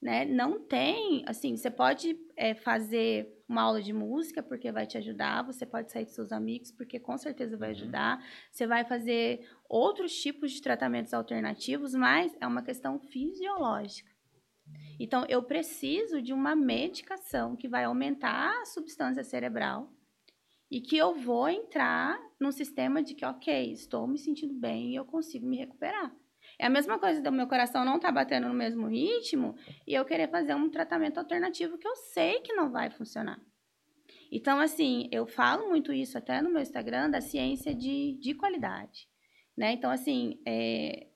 né? 0.00 0.24
Não 0.24 0.60
tem, 0.60 1.24
assim, 1.26 1.56
você 1.56 1.70
pode 1.70 2.16
é, 2.36 2.54
fazer 2.54 3.36
uma 3.48 3.62
aula 3.62 3.82
de 3.82 3.92
música 3.92 4.42
porque 4.42 4.70
vai 4.70 4.86
te 4.86 4.98
ajudar, 4.98 5.42
você 5.42 5.66
pode 5.66 5.90
sair 5.90 6.04
com 6.04 6.12
seus 6.12 6.30
amigos 6.30 6.70
porque 6.70 7.00
com 7.00 7.16
certeza 7.16 7.56
vai 7.56 7.70
uhum. 7.70 7.76
ajudar, 7.76 8.24
você 8.50 8.66
vai 8.66 8.84
fazer 8.84 9.48
outros 9.68 10.12
tipos 10.14 10.52
de 10.52 10.62
tratamentos 10.62 11.12
alternativos, 11.14 11.94
mas 11.94 12.36
é 12.40 12.46
uma 12.46 12.62
questão 12.62 12.98
fisiológica. 13.00 14.10
Então, 15.00 15.24
eu 15.28 15.42
preciso 15.42 16.20
de 16.20 16.32
uma 16.32 16.54
medicação 16.54 17.56
que 17.56 17.68
vai 17.68 17.84
aumentar 17.84 18.52
a 18.60 18.66
substância 18.66 19.24
cerebral 19.24 19.90
e 20.70 20.80
que 20.80 20.96
eu 20.96 21.14
vou 21.14 21.48
entrar 21.48 22.20
num 22.38 22.52
sistema 22.52 23.02
de 23.02 23.14
que, 23.14 23.24
ok, 23.24 23.72
estou 23.72 24.06
me 24.06 24.18
sentindo 24.18 24.54
bem 24.54 24.90
e 24.92 24.96
eu 24.96 25.04
consigo 25.04 25.46
me 25.46 25.56
recuperar. 25.56 26.14
É 26.58 26.66
a 26.66 26.70
mesma 26.70 26.98
coisa 26.98 27.22
do 27.22 27.30
meu 27.30 27.46
coração 27.46 27.84
não 27.84 27.96
estar 27.96 28.08
tá 28.08 28.14
batendo 28.14 28.48
no 28.48 28.54
mesmo 28.54 28.88
ritmo 28.88 29.54
e 29.86 29.94
eu 29.94 30.04
querer 30.04 30.28
fazer 30.28 30.54
um 30.54 30.68
tratamento 30.68 31.18
alternativo 31.18 31.78
que 31.78 31.86
eu 31.86 31.94
sei 31.96 32.40
que 32.40 32.52
não 32.52 32.70
vai 32.70 32.90
funcionar. 32.90 33.40
Então, 34.30 34.58
assim, 34.58 35.08
eu 35.12 35.26
falo 35.26 35.68
muito 35.68 35.92
isso 35.92 36.18
até 36.18 36.42
no 36.42 36.50
meu 36.50 36.60
Instagram 36.60 37.10
da 37.10 37.20
ciência 37.20 37.74
de, 37.74 38.18
de 38.20 38.34
qualidade. 38.34 39.08
Né? 39.56 39.72
Então, 39.72 39.90
assim, 39.90 40.40
é, 40.46 41.06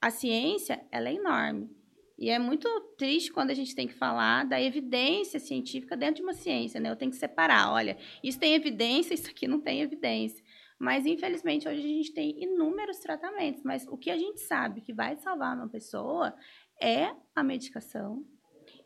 a 0.00 0.10
ciência, 0.10 0.84
ela 0.90 1.08
é 1.08 1.14
enorme. 1.14 1.70
E 2.18 2.30
é 2.30 2.38
muito 2.38 2.68
triste 2.96 3.32
quando 3.32 3.50
a 3.50 3.54
gente 3.54 3.74
tem 3.74 3.88
que 3.88 3.94
falar 3.94 4.44
da 4.44 4.60
evidência 4.60 5.40
científica 5.40 5.96
dentro 5.96 6.16
de 6.16 6.22
uma 6.22 6.32
ciência, 6.32 6.78
né? 6.78 6.88
Eu 6.88 6.96
tenho 6.96 7.10
que 7.10 7.16
separar, 7.16 7.72
olha, 7.72 7.96
isso 8.22 8.38
tem 8.38 8.54
evidência, 8.54 9.12
isso 9.14 9.28
aqui 9.28 9.48
não 9.48 9.60
tem 9.60 9.80
evidência. 9.80 10.41
Mas, 10.82 11.06
infelizmente, 11.06 11.68
hoje 11.68 11.78
a 11.78 11.86
gente 11.86 12.12
tem 12.12 12.42
inúmeros 12.42 12.98
tratamentos. 12.98 13.62
Mas 13.62 13.86
o 13.86 13.96
que 13.96 14.10
a 14.10 14.18
gente 14.18 14.40
sabe 14.40 14.80
que 14.80 14.92
vai 14.92 15.14
salvar 15.14 15.56
uma 15.56 15.68
pessoa 15.68 16.34
é 16.80 17.14
a 17.36 17.44
medicação 17.44 18.26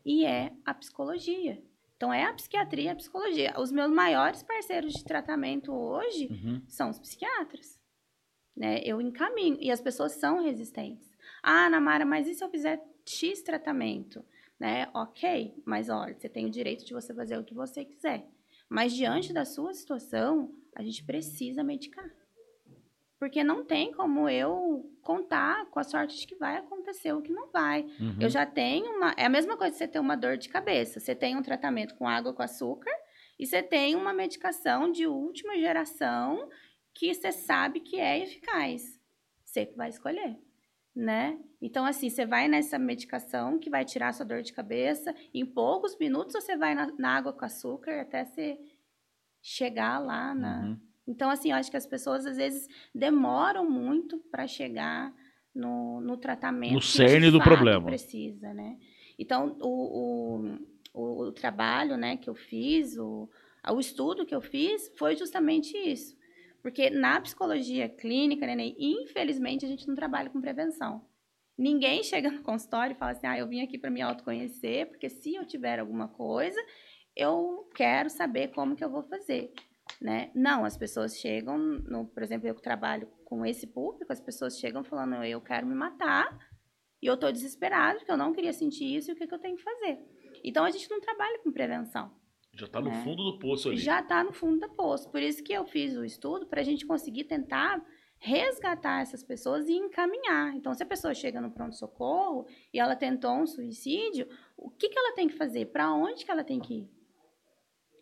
e 0.05 0.23
é 0.23 0.53
a 0.63 0.75
psicologia. 0.75 1.59
Então, 1.95 2.13
é 2.13 2.23
a 2.25 2.33
psiquiatria 2.35 2.83
e 2.83 2.89
a 2.89 2.95
psicologia. 2.95 3.55
Os 3.57 3.71
meus 3.71 3.91
maiores 3.91 4.43
parceiros 4.43 4.93
de 4.93 5.03
tratamento 5.03 5.73
hoje 5.73 6.27
uhum. 6.29 6.61
são 6.67 6.91
os 6.91 6.99
psiquiatras. 6.99 7.81
Né? 8.55 8.79
Eu 8.83 9.01
encaminho. 9.01 9.57
E 9.59 9.71
as 9.71 9.81
pessoas 9.81 10.11
são 10.11 10.43
resistentes. 10.43 11.09
Ah, 11.41 11.67
Namara, 11.67 12.05
mas 12.05 12.27
e 12.27 12.35
se 12.35 12.43
eu 12.43 12.49
fizer 12.51 12.79
X 13.07 13.41
tratamento? 13.41 14.23
Né? 14.59 14.87
Ok, 14.93 15.55
mas 15.65 15.89
olha, 15.89 16.13
você 16.13 16.29
tem 16.29 16.45
o 16.45 16.51
direito 16.51 16.85
de 16.85 16.93
você 16.93 17.11
fazer 17.11 17.39
o 17.39 17.43
que 17.43 17.55
você 17.55 17.83
quiser. 17.83 18.29
Mas 18.69 18.93
diante 18.93 19.33
da 19.33 19.45
sua 19.45 19.73
situação, 19.73 20.53
a 20.77 20.83
gente 20.83 21.03
precisa 21.03 21.63
medicar. 21.63 22.05
Porque 23.19 23.43
não 23.43 23.65
tem 23.65 23.91
como 23.91 24.29
eu 24.29 24.87
contar 25.01 25.65
com 25.71 25.79
a 25.79 25.83
sorte 25.83 26.19
de 26.19 26.27
que 26.27 26.35
vai 26.35 26.57
acontecer 26.57 27.11
o 27.13 27.21
que 27.21 27.33
não 27.33 27.49
vai. 27.51 27.81
Uhum. 27.99 28.17
Eu 28.21 28.29
já 28.29 28.45
tenho 28.45 28.95
uma. 28.95 29.11
É 29.17 29.25
a 29.25 29.29
mesma 29.29 29.57
coisa 29.57 29.71
que 29.71 29.79
você 29.79 29.87
ter 29.87 29.99
uma 29.99 30.15
dor 30.15 30.37
de 30.37 30.49
cabeça. 30.49 30.99
Você 30.99 31.15
tem 31.15 31.35
um 31.35 31.41
tratamento 31.41 31.95
com 31.95 32.07
água 32.07 32.31
com 32.31 32.43
açúcar 32.43 32.91
e 33.39 33.47
você 33.47 33.63
tem 33.63 33.95
uma 33.95 34.13
medicação 34.13 34.91
de 34.91 35.07
última 35.07 35.57
geração 35.57 36.47
que 36.93 37.11
você 37.11 37.31
sabe 37.31 37.79
que 37.79 37.99
é 37.99 38.19
eficaz. 38.19 39.01
Você 39.43 39.65
que 39.65 39.75
vai 39.75 39.89
escolher, 39.89 40.37
né? 40.95 41.39
Então, 41.59 41.85
assim, 41.85 42.07
você 42.07 42.23
vai 42.23 42.47
nessa 42.47 42.77
medicação 42.77 43.57
que 43.57 43.69
vai 43.69 43.83
tirar 43.83 44.13
sua 44.13 44.27
dor 44.27 44.43
de 44.43 44.53
cabeça. 44.53 45.15
Em 45.33 45.43
poucos 45.43 45.97
minutos 45.97 46.33
você 46.33 46.55
vai 46.55 46.75
na, 46.75 46.93
na 46.99 47.17
água 47.17 47.33
com 47.33 47.43
açúcar 47.43 47.99
até 47.99 48.23
você 48.23 48.59
chegar 49.47 49.97
lá 49.99 50.35
na. 50.35 50.61
Uhum. 50.61 50.77
Então, 51.07 51.29
assim, 51.29 51.51
eu 51.51 51.55
acho 51.55 51.71
que 51.71 51.77
as 51.77 51.87
pessoas 51.87 52.25
às 52.25 52.35
vezes 52.35 52.67
demoram 52.93 53.69
muito 53.69 54.17
para 54.29 54.45
chegar 54.45 55.13
no, 55.55 56.01
no 56.01 56.17
tratamento. 56.17 56.73
No 56.73 56.81
cerne 56.81 57.31
do 57.31 57.39
problema. 57.39 57.85
Precisa, 57.85 58.53
né? 58.53 58.77
Então, 59.17 59.57
o, 59.61 60.51
o, 60.93 61.27
o, 61.27 61.31
trabalho 61.31 61.95
né, 61.95 62.17
que 62.17 62.29
eu 62.29 62.35
fiz, 62.35 62.97
o, 62.97 63.29
o 63.69 63.79
estudo 63.79 64.25
que 64.25 64.35
eu 64.35 64.41
fiz, 64.41 64.91
foi 64.97 65.15
justamente 65.15 65.77
isso. 65.77 66.17
Porque 66.61 66.89
na 66.89 67.21
psicologia 67.21 67.87
clínica, 67.87 68.45
né, 68.45 68.73
infelizmente, 68.77 69.63
a 69.63 69.69
gente 69.69 69.87
não 69.87 69.95
trabalha 69.95 70.29
com 70.29 70.41
prevenção. 70.41 71.05
Ninguém 71.57 72.03
chega 72.03 72.29
no 72.29 72.43
consultório 72.43 72.93
e 72.93 72.99
fala 72.99 73.11
assim: 73.11 73.27
ah, 73.27 73.39
eu 73.39 73.47
vim 73.47 73.61
aqui 73.61 73.77
para 73.77 73.89
me 73.89 74.01
autoconhecer, 74.01 74.87
porque 74.87 75.07
se 75.07 75.35
eu 75.35 75.45
tiver 75.45 75.79
alguma 75.79 76.09
coisa, 76.09 76.59
eu 77.17 77.67
quero 77.73 78.09
saber 78.09 78.49
como 78.49 78.75
que 78.75 78.83
eu 78.83 78.89
vou 78.89 79.01
fazer, 79.03 79.51
né? 79.99 80.31
Não, 80.35 80.63
as 80.63 80.77
pessoas 80.77 81.17
chegam, 81.17 81.57
no, 81.57 82.05
por 82.05 82.21
exemplo, 82.21 82.47
eu 82.47 82.53
trabalho 82.53 83.07
com 83.25 83.43
esse 83.43 83.65
público, 83.65 84.13
as 84.13 84.21
pessoas 84.21 84.59
chegam 84.59 84.83
falando, 84.83 85.15
eu 85.23 85.41
quero 85.41 85.65
me 85.65 85.73
matar, 85.73 86.37
e 87.01 87.07
eu 87.07 87.15
estou 87.15 87.31
desesperado, 87.31 87.97
porque 87.97 88.11
eu 88.11 88.17
não 88.17 88.33
queria 88.33 88.53
sentir 88.53 88.95
isso, 88.95 89.09
e 89.09 89.13
o 89.13 89.15
que, 89.15 89.27
que 89.27 89.33
eu 89.33 89.39
tenho 89.39 89.57
que 89.57 89.63
fazer? 89.63 89.99
Então, 90.43 90.63
a 90.63 90.69
gente 90.69 90.89
não 90.89 91.01
trabalha 91.01 91.39
com 91.39 91.51
prevenção. 91.51 92.11
Já 92.53 92.65
está 92.65 92.79
no 92.79 92.89
né? 92.89 93.03
fundo 93.03 93.23
do 93.23 93.39
poço 93.39 93.69
ali. 93.69 93.77
Já 93.77 93.99
está 93.99 94.23
no 94.23 94.33
fundo 94.33 94.59
do 94.59 94.69
poço. 94.73 95.11
Por 95.11 95.21
isso 95.21 95.43
que 95.43 95.53
eu 95.53 95.65
fiz 95.65 95.95
o 95.95 96.03
estudo, 96.03 96.47
para 96.47 96.61
a 96.61 96.63
gente 96.63 96.85
conseguir 96.85 97.25
tentar 97.25 97.83
resgatar 98.19 99.01
essas 99.01 99.23
pessoas 99.23 99.67
e 99.67 99.73
encaminhar. 99.73 100.55
Então, 100.55 100.73
se 100.73 100.81
a 100.81 100.85
pessoa 100.85 101.13
chega 101.13 101.39
no 101.39 101.51
pronto-socorro 101.51 102.47
e 102.73 102.79
ela 102.79 102.95
tentou 102.95 103.31
um 103.31 103.45
suicídio, 103.45 104.27
o 104.55 104.69
que, 104.71 104.89
que 104.89 104.97
ela 104.97 105.13
tem 105.13 105.27
que 105.27 105.35
fazer? 105.35 105.67
Para 105.67 105.93
onde 105.93 106.25
que 106.25 106.31
ela 106.31 106.43
tem 106.43 106.59
que 106.59 106.79
ir? 106.79 106.96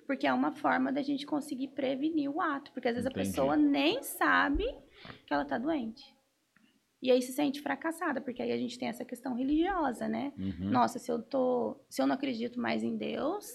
Porque 0.06 0.28
é 0.28 0.34
uma 0.34 0.52
forma 0.52 0.92
da 0.92 1.02
gente 1.02 1.26
conseguir 1.26 1.70
prevenir 1.70 2.30
o 2.30 2.42
ato. 2.42 2.72
Porque 2.72 2.88
às 2.88 2.96
vezes 2.96 3.10
Entendi. 3.10 3.28
a 3.28 3.32
pessoa 3.32 3.58
nem 3.58 4.04
sabe 4.04 4.66
que 5.26 5.34
ela 5.34 5.46
tá 5.46 5.58
doente. 5.58 6.16
E 7.02 7.12
aí 7.12 7.22
se 7.22 7.34
sente 7.34 7.62
fracassada, 7.62 8.20
porque 8.20 8.42
aí 8.42 8.52
a 8.52 8.58
gente 8.58 8.80
tem 8.80 8.88
essa 8.88 9.06
questão 9.06 9.36
religiosa, 9.36 10.08
né? 10.08 10.34
Uhum. 10.38 10.72
Nossa, 10.72 10.98
se 10.98 11.12
eu 11.12 11.22
tô. 11.22 11.80
Se 11.90 12.02
eu 12.02 12.08
não 12.08 12.16
acredito 12.16 12.60
mais 12.60 12.84
em 12.84 12.98
Deus, 12.98 13.48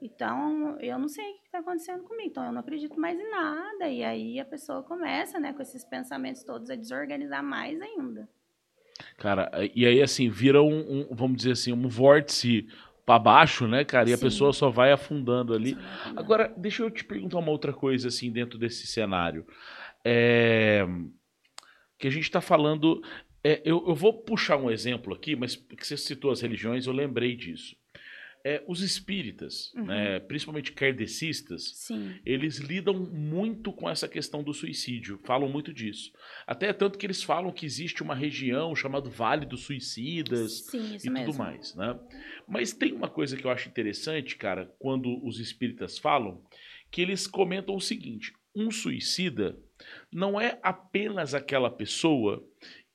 então 0.00 0.78
eu 0.80 0.98
não 0.98 1.08
sei 1.08 1.24
o 1.24 1.34
que 1.34 1.46
está 1.46 1.58
acontecendo 1.58 2.04
comigo. 2.04 2.30
Então 2.30 2.44
eu 2.44 2.52
não 2.52 2.60
acredito 2.60 2.98
mais 2.98 3.18
em 3.18 3.30
nada. 3.30 3.88
E 3.88 4.02
aí 4.02 4.40
a 4.40 4.44
pessoa 4.44 4.82
começa, 4.82 5.38
né, 5.38 5.52
com 5.52 5.60
esses 5.60 5.84
pensamentos 5.84 6.42
todos 6.44 6.70
a 6.70 6.76
desorganizar 6.76 7.42
mais 7.42 7.80
ainda. 7.80 8.28
Cara, 9.18 9.50
e 9.74 9.84
aí 9.84 10.00
assim, 10.00 10.30
vira 10.30 10.62
um, 10.62 11.10
um 11.10 11.14
vamos 11.14 11.36
dizer 11.38 11.52
assim, 11.52 11.72
um 11.72 11.88
vórtice 11.88 12.68
para 13.04 13.18
baixo, 13.18 13.66
né, 13.66 13.84
cara? 13.84 14.08
E 14.08 14.12
Sim. 14.12 14.14
a 14.14 14.18
pessoa 14.18 14.52
só 14.52 14.70
vai 14.70 14.92
afundando 14.92 15.54
ali. 15.54 15.76
Agora, 16.16 16.52
deixa 16.56 16.82
eu 16.82 16.90
te 16.90 17.04
perguntar 17.04 17.38
uma 17.38 17.50
outra 17.50 17.72
coisa, 17.72 18.08
assim, 18.08 18.30
dentro 18.30 18.58
desse 18.58 18.86
cenário. 18.86 19.46
É... 20.04 20.86
Que 21.98 22.08
a 22.08 22.10
gente 22.10 22.24
está 22.24 22.40
falando. 22.40 23.02
É, 23.42 23.60
eu, 23.64 23.84
eu, 23.86 23.94
vou 23.94 24.22
puxar 24.22 24.56
um 24.56 24.70
exemplo 24.70 25.14
aqui, 25.14 25.36
mas 25.36 25.54
que 25.54 25.86
você 25.86 25.96
citou 25.98 26.30
as 26.30 26.40
religiões, 26.40 26.86
eu 26.86 26.92
lembrei 26.92 27.36
disso. 27.36 27.76
É, 28.46 28.62
os 28.68 28.82
espíritas, 28.82 29.72
uhum. 29.74 29.86
né, 29.86 30.20
principalmente 30.20 30.72
kardecistas, 30.72 31.72
Sim. 31.76 32.14
eles 32.26 32.58
lidam 32.58 32.92
muito 32.92 33.72
com 33.72 33.88
essa 33.88 34.06
questão 34.06 34.42
do 34.42 34.52
suicídio, 34.52 35.18
falam 35.24 35.48
muito 35.48 35.72
disso. 35.72 36.12
Até 36.46 36.70
tanto 36.74 36.98
que 36.98 37.06
eles 37.06 37.22
falam 37.22 37.50
que 37.50 37.64
existe 37.64 38.02
uma 38.02 38.14
região 38.14 38.76
chamada 38.76 39.08
Vale 39.08 39.46
dos 39.46 39.62
Suicidas 39.62 40.66
Sim, 40.66 40.98
e 41.02 41.08
mesmo. 41.08 41.32
tudo 41.32 41.38
mais. 41.38 41.74
Né? 41.74 41.98
Mas 42.46 42.74
tem 42.74 42.92
uma 42.92 43.08
coisa 43.08 43.34
que 43.34 43.46
eu 43.46 43.50
acho 43.50 43.68
interessante, 43.68 44.36
cara, 44.36 44.70
quando 44.78 45.24
os 45.26 45.40
espíritas 45.40 45.98
falam, 45.98 46.44
que 46.90 47.00
eles 47.00 47.26
comentam 47.26 47.74
o 47.74 47.80
seguinte: 47.80 48.34
um 48.54 48.70
suicida 48.70 49.58
não 50.12 50.40
é 50.40 50.58
apenas 50.62 51.34
aquela 51.34 51.70
pessoa 51.70 52.46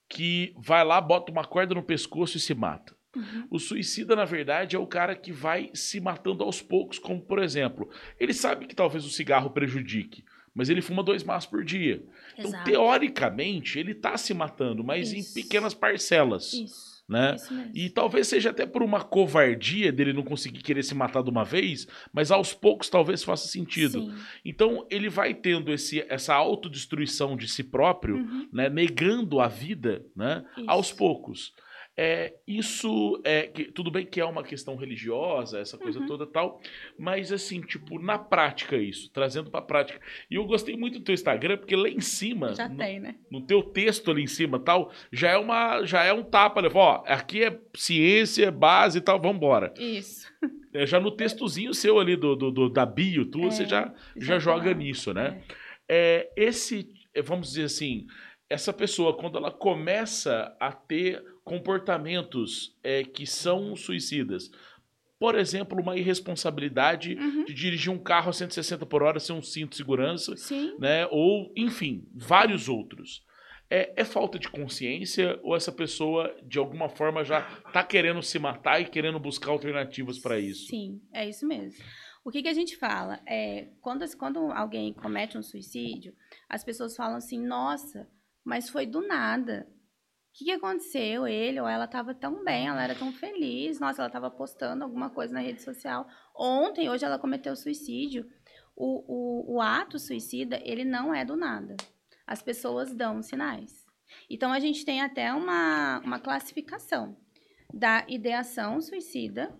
que 0.07 0.53
vai 0.57 0.83
lá, 0.83 0.99
bota 1.01 1.31
uma 1.31 1.45
corda 1.45 1.75
no 1.75 1.83
pescoço 1.83 2.37
e 2.37 2.39
se 2.39 2.53
mata. 2.53 2.98
Uhum. 3.15 3.47
O 3.49 3.59
suicida, 3.59 4.15
na 4.15 4.25
verdade, 4.25 4.75
é 4.75 4.79
o 4.79 4.85
cara 4.87 5.15
que 5.15 5.31
vai 5.31 5.69
se 5.73 5.99
matando 5.99 6.43
aos 6.43 6.61
poucos, 6.61 6.99
como 6.99 7.19
por 7.21 7.41
exemplo, 7.41 7.89
ele 8.19 8.33
sabe 8.33 8.67
que 8.67 8.75
talvez 8.75 9.03
o 9.05 9.09
cigarro 9.09 9.49
prejudique, 9.49 10.23
mas 10.53 10.69
ele 10.69 10.81
fuma 10.81 11.01
dois 11.03 11.23
maços 11.23 11.49
por 11.49 11.63
dia. 11.63 12.03
Então, 12.33 12.51
Exato. 12.51 12.65
teoricamente, 12.65 13.79
ele 13.79 13.91
está 13.93 14.15
se 14.17 14.33
matando, 14.33 14.83
mas 14.83 15.11
Isso. 15.11 15.39
em 15.39 15.41
pequenas 15.41 15.73
parcelas. 15.73 16.53
Isso. 16.53 16.89
Né? 17.09 17.35
E 17.73 17.89
talvez 17.89 18.27
seja 18.27 18.51
até 18.51 18.67
por 18.67 18.83
uma 18.83 19.01
covardia 19.03 19.91
dele 19.91 20.13
não 20.13 20.21
conseguir 20.21 20.61
querer 20.61 20.83
se 20.83 20.93
matar 20.93 21.23
de 21.23 21.29
uma 21.31 21.43
vez, 21.43 21.87
mas 22.13 22.29
aos 22.29 22.53
poucos 22.53 22.87
talvez 22.87 23.23
faça 23.23 23.47
sentido. 23.47 24.01
Sim. 24.01 24.13
Então 24.45 24.85
ele 24.91 25.09
vai 25.09 25.33
tendo 25.33 25.73
esse, 25.73 26.05
essa 26.07 26.35
autodestruição 26.35 27.35
de 27.35 27.47
si 27.47 27.63
próprio, 27.63 28.17
Uhum. 28.17 28.47
né, 28.53 28.69
negando 28.69 29.39
a 29.39 29.47
vida, 29.47 30.05
né, 30.15 30.45
aos 30.67 30.91
poucos. 30.91 31.51
É, 32.01 32.33
isso 32.47 33.19
é 33.25 33.41
que, 33.47 33.65
tudo 33.65 33.91
bem 33.91 34.05
que 34.05 34.21
é 34.21 34.25
uma 34.25 34.41
questão 34.41 34.77
religiosa, 34.77 35.59
essa 35.59 35.77
coisa 35.77 35.99
Uhum. 35.99 36.05
toda 36.05 36.25
tal, 36.25 36.61
mas 36.97 37.29
assim, 37.29 37.59
tipo, 37.59 37.99
na 37.99 38.17
prática 38.17 38.77
isso, 38.77 39.11
trazendo 39.11 39.51
pra 39.51 39.61
prática. 39.61 39.99
E 40.31 40.35
eu 40.35 40.45
gostei 40.45 40.77
muito 40.77 40.99
do 40.99 41.03
teu 41.03 41.13
Instagram, 41.13 41.57
porque 41.57 41.75
lá 41.75 41.89
em 41.89 41.99
cima, 41.99 42.53
Já 42.53 42.69
no, 42.69 42.77
tem, 42.77 43.01
né? 43.01 43.15
no 43.29 43.41
teu 43.45 43.61
texto 43.61 44.09
ali 44.11 44.23
em 44.23 44.27
cima 44.27 44.57
tal, 44.59 44.93
já 45.11 45.31
é 45.31 45.37
uma 45.37 45.83
já 45.83 46.01
é 46.05 46.13
um 46.13 46.23
tapa, 46.23 46.61
né? 46.61 46.69
ó, 46.73 47.03
aqui 47.05 47.43
é 47.43 47.59
ciência, 47.75 48.49
base 48.49 48.99
e 48.99 49.01
tal, 49.01 49.19
vambora. 49.19 49.73
Isso. 49.77 50.25
É, 50.73 50.85
já 50.87 51.01
no 51.01 51.11
textozinho 51.11 51.73
seu 51.73 51.99
ali 51.99 52.15
do, 52.15 52.33
do, 52.33 52.49
do- 52.49 52.69
da 52.69 52.85
bio, 52.85 53.25
tudo, 53.25 53.47
É, 53.47 53.51
você 53.51 53.65
já, 53.65 53.93
já 54.15 54.35
já 54.35 54.39
joga 54.39 54.73
nisso, 54.73 55.13
né? 55.13 55.41
É, 55.85 56.29
esse, 56.37 56.87
é, 57.13 57.21
vamos 57.21 57.49
dizer 57.49 57.63
assim, 57.63 58.05
essa 58.49 58.73
pessoa, 58.73 59.15
quando 59.15 59.37
ela 59.37 59.51
começa 59.51 60.55
a 60.59 60.71
ter 60.71 61.23
comportamentos 61.43 62.75
é, 62.83 63.03
que 63.03 63.25
são 63.25 63.75
suicidas, 63.75 64.49
por 65.19 65.35
exemplo, 65.35 65.79
uma 65.81 65.97
irresponsabilidade 65.97 67.15
Uhum. 67.15 67.45
de 67.45 67.53
dirigir 67.53 67.91
um 67.91 67.97
carro 67.99 68.29
a 68.29 68.33
160 68.33 68.85
por 68.85 69.03
hora 69.03 69.19
sem 69.19 69.35
um 69.35 69.41
cinto 69.41 69.71
de 69.71 69.77
segurança, 69.77 70.35
Sim. 70.37 70.75
né? 70.79 71.05
Ou, 71.11 71.51
enfim, 71.55 72.07
vários 72.15 72.69
outros. 72.69 73.23
É, 73.69 73.93
é 73.97 74.03
falta 74.03 74.39
de 74.39 74.49
consciência 74.49 75.39
ou 75.43 75.55
essa 75.55 75.71
pessoa, 75.71 76.35
de 76.43 76.57
alguma 76.57 76.89
forma, 76.89 77.23
já 77.23 77.41
tá 77.71 77.83
querendo 77.83 78.23
se 78.23 78.39
matar 78.39 78.81
e 78.81 78.85
querendo 78.85 79.19
buscar 79.19 79.51
alternativas 79.51 80.17
para 80.17 80.39
isso? 80.39 80.67
Sim, 80.67 80.99
é 81.13 81.29
isso 81.29 81.45
mesmo. 81.45 81.83
O 82.23 82.31
que, 82.31 82.41
que 82.41 82.47
a 82.47 82.53
gente 82.53 82.75
fala? 82.77 83.19
É, 83.27 83.67
quando, 83.81 84.03
quando 84.17 84.39
alguém 84.53 84.91
comete 84.93 85.37
um 85.37 85.43
suicídio, 85.43 86.15
as 86.47 86.63
pessoas 86.63 86.95
falam 86.95 87.17
assim, 87.17 87.45
nossa, 87.45 88.07
mas 88.49 88.67
foi 88.67 88.87
do 88.87 89.05
nada. 89.07 89.67
O 89.69 90.33
que, 90.33 90.45
que 90.45 90.51
aconteceu? 90.51 91.27
Ele 91.27 91.61
ou 91.61 91.67
ela 91.67 91.85
estava 91.85 92.15
tão 92.15 92.43
bem, 92.43 92.67
ela 92.67 92.83
era 92.83 92.95
tão 92.95 93.13
feliz, 93.13 93.79
nossa, 93.79 94.01
ela 94.01 94.07
estava 94.07 94.31
postando 94.31 94.83
alguma 94.83 95.11
coisa 95.11 95.31
na 95.31 95.39
rede 95.39 95.61
social. 95.61 96.07
Ontem, 96.35 96.89
hoje, 96.89 97.05
ela 97.05 97.19
cometeu 97.19 97.55
suicídio. 97.55 98.27
O, 98.75 99.53
o, 99.53 99.55
o 99.55 99.61
ato 99.61 99.99
suicida, 99.99 100.59
ele 100.63 100.83
não 100.83 101.13
é 101.13 101.23
do 101.23 101.35
nada. 101.35 101.77
As 102.25 102.41
pessoas 102.41 102.91
dão 102.91 103.21
sinais. 103.21 103.85
Então, 104.27 104.51
a 104.51 104.59
gente 104.59 104.83
tem 104.83 105.01
até 105.01 105.31
uma, 105.31 105.99
uma 105.99 106.19
classificação 106.19 107.15
da 107.71 108.03
ideação 108.07 108.81
suicida, 108.81 109.53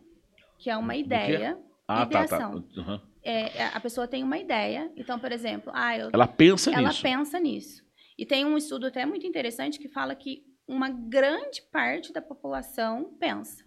que 0.58 0.70
é 0.70 0.76
uma 0.76 0.96
ideia. 0.96 1.60
Ah, 1.88 2.06
tá, 2.06 2.26
tá. 2.26 2.26
Ideação. 2.26 2.64
Uhum. 2.76 3.02
É, 3.22 3.66
a 3.66 3.80
pessoa 3.80 4.08
tem 4.08 4.24
uma 4.24 4.38
ideia. 4.40 4.92
Então, 4.96 5.20
por 5.20 5.32
exemplo, 5.32 5.72
ah, 5.76 5.96
eu, 5.96 6.10
Ela 6.12 6.28
pensa 6.28 6.72
ela 6.72 6.88
nisso. 6.88 7.02
pensa 7.04 7.40
nisso. 7.40 7.89
E 8.20 8.26
tem 8.26 8.44
um 8.44 8.58
estudo 8.58 8.88
até 8.88 9.06
muito 9.06 9.26
interessante 9.26 9.80
que 9.80 9.88
fala 9.88 10.14
que 10.14 10.44
uma 10.68 10.90
grande 10.90 11.62
parte 11.72 12.12
da 12.12 12.22
população 12.22 13.16
pensa 13.18 13.64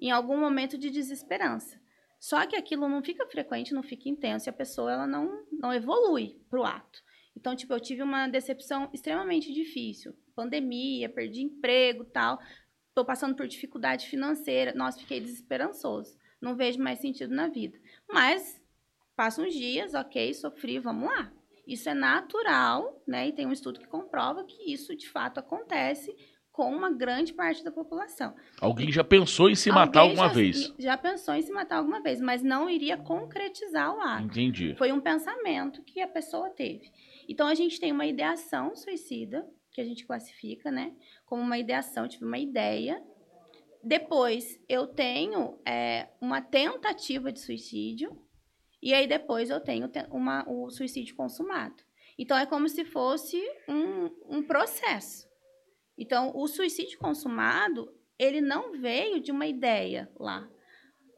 em 0.00 0.10
algum 0.10 0.40
momento 0.40 0.78
de 0.78 0.88
desesperança. 0.88 1.78
Só 2.18 2.46
que 2.46 2.56
aquilo 2.56 2.88
não 2.88 3.04
fica 3.04 3.26
frequente, 3.26 3.74
não 3.74 3.82
fica 3.82 4.08
intenso 4.08 4.48
e 4.48 4.50
a 4.50 4.54
pessoa 4.54 4.90
ela 4.90 5.06
não, 5.06 5.44
não 5.52 5.74
evolui 5.74 6.40
pro 6.48 6.64
ato. 6.64 7.02
Então, 7.36 7.54
tipo, 7.54 7.70
eu 7.74 7.80
tive 7.80 8.02
uma 8.02 8.26
decepção 8.28 8.88
extremamente 8.94 9.52
difícil. 9.52 10.14
Pandemia, 10.34 11.10
perdi 11.10 11.42
emprego 11.42 12.02
tal. 12.02 12.38
Tô 12.94 13.04
passando 13.04 13.36
por 13.36 13.46
dificuldade 13.46 14.06
financeira. 14.06 14.72
Nossa, 14.74 15.00
fiquei 15.00 15.20
desesperançoso. 15.20 16.16
Não 16.40 16.56
vejo 16.56 16.78
mais 16.78 16.98
sentido 16.98 17.34
na 17.34 17.46
vida. 17.46 17.78
Mas, 18.08 18.58
passam 19.14 19.44
uns 19.44 19.52
dias, 19.52 19.92
ok, 19.92 20.32
sofri, 20.32 20.78
vamos 20.78 21.10
lá. 21.10 21.30
Isso 21.66 21.88
é 21.88 21.94
natural, 21.94 23.02
né? 23.06 23.28
E 23.28 23.32
tem 23.32 23.46
um 23.46 23.52
estudo 23.52 23.78
que 23.80 23.86
comprova 23.86 24.44
que 24.44 24.72
isso 24.72 24.96
de 24.96 25.08
fato 25.08 25.38
acontece 25.38 26.14
com 26.50 26.70
uma 26.70 26.90
grande 26.92 27.32
parte 27.32 27.64
da 27.64 27.70
população. 27.70 28.34
Alguém 28.60 28.92
já 28.92 29.02
pensou 29.02 29.48
em 29.48 29.54
se 29.54 29.70
matar 29.70 30.00
Alguém 30.00 30.10
alguma 30.18 30.28
já- 30.28 30.34
vez. 30.34 30.74
Já 30.78 30.96
pensou 30.98 31.34
em 31.34 31.40
se 31.42 31.50
matar 31.50 31.76
alguma 31.78 32.02
vez, 32.02 32.20
mas 32.20 32.42
não 32.42 32.68
iria 32.68 32.96
concretizar 32.98 33.94
o 33.96 34.00
ato. 34.00 34.24
Entendi. 34.24 34.74
Foi 34.76 34.92
um 34.92 35.00
pensamento 35.00 35.82
que 35.82 36.00
a 36.02 36.08
pessoa 36.08 36.50
teve. 36.50 36.90
Então 37.28 37.46
a 37.48 37.54
gente 37.54 37.80
tem 37.80 37.90
uma 37.90 38.04
ideação 38.04 38.76
suicida, 38.76 39.48
que 39.70 39.80
a 39.80 39.84
gente 39.84 40.04
classifica, 40.04 40.70
né? 40.70 40.92
Como 41.24 41.40
uma 41.40 41.56
ideação, 41.56 42.06
tive 42.06 42.26
uma 42.26 42.38
ideia. 42.38 43.02
Depois 43.82 44.60
eu 44.68 44.86
tenho 44.86 45.58
é, 45.66 46.08
uma 46.20 46.40
tentativa 46.42 47.32
de 47.32 47.40
suicídio. 47.40 48.16
E 48.82 48.92
aí 48.92 49.06
depois 49.06 49.48
eu 49.48 49.60
tenho 49.60 49.88
te- 49.88 50.06
uma, 50.10 50.44
o 50.48 50.68
suicídio 50.70 51.14
consumado. 51.14 51.82
Então 52.18 52.36
é 52.36 52.44
como 52.44 52.68
se 52.68 52.84
fosse 52.84 53.40
um, 53.68 54.38
um 54.38 54.42
processo. 54.42 55.28
Então 55.96 56.32
o 56.34 56.46
suicídio 56.48 56.98
consumado, 56.98 57.88
ele 58.18 58.40
não 58.40 58.72
veio 58.72 59.20
de 59.20 59.30
uma 59.30 59.46
ideia 59.46 60.10
lá. 60.18 60.48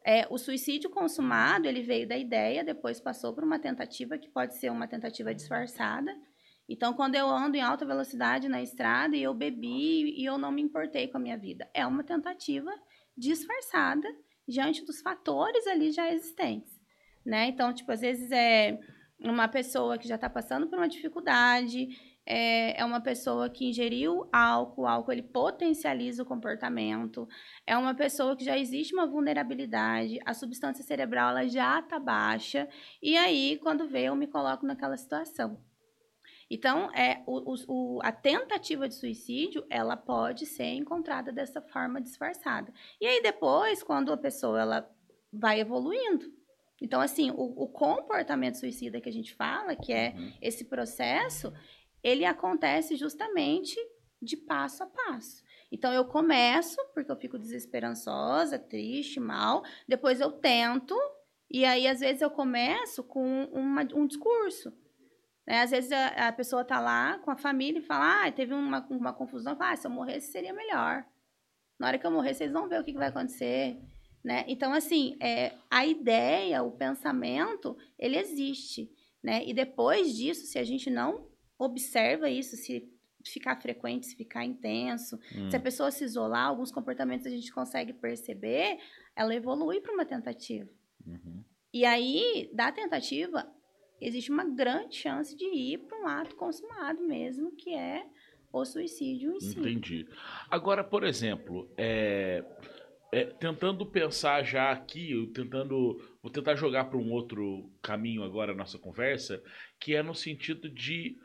É, 0.06 0.26
o 0.28 0.36
suicídio 0.36 0.90
consumado, 0.90 1.66
ele 1.66 1.80
veio 1.80 2.06
da 2.06 2.16
ideia, 2.16 2.62
depois 2.62 3.00
passou 3.00 3.34
por 3.34 3.42
uma 3.42 3.58
tentativa 3.58 4.18
que 4.18 4.28
pode 4.28 4.54
ser 4.58 4.70
uma 4.70 4.86
tentativa 4.86 5.34
disfarçada. 5.34 6.14
Então, 6.68 6.92
quando 6.92 7.14
eu 7.14 7.26
ando 7.26 7.56
em 7.56 7.62
alta 7.62 7.86
velocidade 7.86 8.48
na 8.48 8.62
estrada 8.62 9.16
e 9.16 9.22
eu 9.22 9.32
bebi 9.32 10.14
e 10.18 10.24
eu 10.24 10.36
não 10.36 10.52
me 10.52 10.60
importei 10.60 11.08
com 11.08 11.16
a 11.16 11.20
minha 11.20 11.38
vida, 11.38 11.68
é 11.72 11.86
uma 11.86 12.04
tentativa 12.04 12.70
disfarçada 13.16 14.06
diante 14.46 14.84
dos 14.84 15.00
fatores 15.00 15.66
ali 15.66 15.90
já 15.90 16.12
existentes, 16.12 16.73
né? 17.24 17.46
Então, 17.46 17.72
tipo, 17.72 17.90
às 17.92 18.00
vezes 18.00 18.30
é 18.30 18.78
uma 19.18 19.48
pessoa 19.48 19.96
que 19.98 20.06
já 20.08 20.16
está 20.16 20.28
passando 20.28 20.68
por 20.68 20.78
uma 20.78 20.88
dificuldade, 20.88 21.88
é, 22.26 22.80
é 22.80 22.84
uma 22.84 23.00
pessoa 23.00 23.48
que 23.50 23.68
ingeriu 23.68 24.28
álcool, 24.32 24.82
o 24.82 24.86
álcool 24.86 25.12
ele 25.12 25.22
potencializa 25.22 26.22
o 26.22 26.26
comportamento, 26.26 27.28
é 27.66 27.76
uma 27.76 27.94
pessoa 27.94 28.36
que 28.36 28.44
já 28.44 28.58
existe 28.58 28.94
uma 28.94 29.06
vulnerabilidade, 29.06 30.18
a 30.24 30.34
substância 30.34 30.82
cerebral 30.84 31.30
ela 31.30 31.46
já 31.48 31.78
está 31.80 31.98
baixa, 31.98 32.68
e 33.02 33.16
aí, 33.16 33.58
quando 33.62 33.88
vê, 33.88 34.04
eu 34.04 34.16
me 34.16 34.26
coloco 34.26 34.66
naquela 34.66 34.96
situação. 34.96 35.62
Então, 36.50 36.90
é, 36.94 37.22
o, 37.26 37.54
o- 37.68 38.00
a 38.02 38.12
tentativa 38.12 38.86
de 38.86 38.94
suicídio, 38.94 39.64
ela 39.70 39.96
pode 39.96 40.44
ser 40.46 40.66
encontrada 40.74 41.32
dessa 41.32 41.60
forma 41.60 42.00
disfarçada. 42.00 42.72
E 43.00 43.06
aí, 43.06 43.22
depois, 43.22 43.82
quando 43.82 44.12
a 44.12 44.16
pessoa 44.16 44.60
ela 44.60 44.90
vai 45.32 45.60
evoluindo. 45.60 46.26
Então, 46.82 47.00
assim, 47.00 47.30
o, 47.30 47.62
o 47.64 47.68
comportamento 47.68 48.56
suicida 48.56 49.00
que 49.00 49.08
a 49.08 49.12
gente 49.12 49.34
fala, 49.34 49.74
que 49.76 49.92
é 49.92 50.12
Uhum. 50.16 50.32
esse 50.42 50.64
processo, 50.64 51.52
ele 52.02 52.24
acontece 52.24 52.96
justamente 52.96 53.76
de 54.20 54.36
passo 54.36 54.82
a 54.82 54.86
passo. 54.86 55.42
Então 55.70 55.92
eu 55.92 56.04
começo, 56.04 56.76
porque 56.94 57.10
eu 57.10 57.16
fico 57.16 57.38
desesperançosa, 57.38 58.58
triste, 58.58 59.18
mal, 59.20 59.62
depois 59.88 60.20
eu 60.20 60.30
tento, 60.32 60.94
e 61.50 61.64
aí 61.64 61.86
às 61.86 62.00
vezes 62.00 62.22
eu 62.22 62.30
começo 62.30 63.02
com 63.04 63.44
uma- 63.52 63.86
um 63.94 64.06
discurso. 64.06 64.72
Né? 65.46 65.60
Às 65.60 65.70
vezes 65.70 65.92
a, 65.92 66.28
a 66.28 66.32
pessoa 66.32 66.64
tá 66.64 66.80
lá 66.80 67.18
com 67.18 67.30
a 67.30 67.36
família 67.36 67.78
e 67.78 67.82
fala, 67.82 68.24
ah, 68.26 68.32
teve 68.32 68.54
uma, 68.54 68.86
uma 68.90 69.12
confusão, 69.12 69.56
fala, 69.56 69.72
ah, 69.72 69.76
se 69.76 69.86
eu 69.86 69.90
morresse 69.90 70.30
seria 70.32 70.52
melhor. 70.52 71.04
Na 71.78 71.88
hora 71.88 71.98
que 71.98 72.06
eu 72.06 72.10
morrer, 72.10 72.34
vocês 72.34 72.52
vão 72.52 72.68
ver 72.68 72.80
o 72.80 72.84
que, 72.84 72.92
que 72.92 72.98
vai 72.98 73.08
acontecer. 73.08 73.78
Né? 74.24 74.44
Então, 74.48 74.72
assim, 74.72 75.16
é, 75.20 75.52
a 75.70 75.84
ideia, 75.84 76.62
o 76.62 76.72
pensamento, 76.72 77.76
ele 77.98 78.16
existe. 78.16 78.90
Né? 79.22 79.46
E 79.46 79.52
depois 79.52 80.16
disso, 80.16 80.46
se 80.46 80.58
a 80.58 80.64
gente 80.64 80.88
não 80.88 81.28
observa 81.58 82.30
isso, 82.30 82.56
se 82.56 82.90
ficar 83.22 83.60
frequente, 83.60 84.06
se 84.06 84.16
ficar 84.16 84.44
intenso, 84.44 85.18
Hum. 85.36 85.50
se 85.50 85.56
a 85.56 85.60
pessoa 85.60 85.90
se 85.90 86.04
isolar, 86.04 86.46
alguns 86.46 86.70
comportamentos 86.72 87.26
a 87.26 87.30
gente 87.30 87.52
consegue 87.52 87.92
perceber, 87.92 88.78
ela 89.14 89.34
evolui 89.34 89.80
para 89.80 89.92
uma 89.92 90.04
tentativa. 90.04 90.70
Uhum. 91.06 91.44
E 91.72 91.84
aí, 91.84 92.50
da 92.52 92.70
tentativa, 92.72 93.46
existe 94.00 94.30
uma 94.30 94.44
grande 94.44 94.96
chance 94.96 95.34
de 95.36 95.44
ir 95.44 95.78
para 95.78 95.98
um 95.98 96.06
ato 96.06 96.36
consumado 96.36 97.02
mesmo, 97.02 97.52
que 97.52 97.74
é 97.74 98.06
o 98.52 98.64
suicídio 98.64 99.32
em 99.32 99.40
si. 99.40 99.58
Entendi. 99.58 100.06
Agora, 100.48 100.84
por 100.84 101.02
exemplo, 101.02 101.68
é, 101.76 102.44
é, 103.14 103.26
tentando 103.26 103.86
pensar 103.86 104.42
já 104.42 104.72
aqui, 104.72 105.30
tentando, 105.32 106.00
vou 106.20 106.32
tentar 106.32 106.56
jogar 106.56 106.86
para 106.86 106.98
um 106.98 107.12
outro 107.12 107.70
caminho 107.80 108.24
agora 108.24 108.50
a 108.50 108.56
nossa 108.56 108.76
conversa, 108.76 109.40
que 109.78 109.94
é 109.94 110.02
no 110.02 110.14
sentido 110.14 110.68
de 110.68 111.16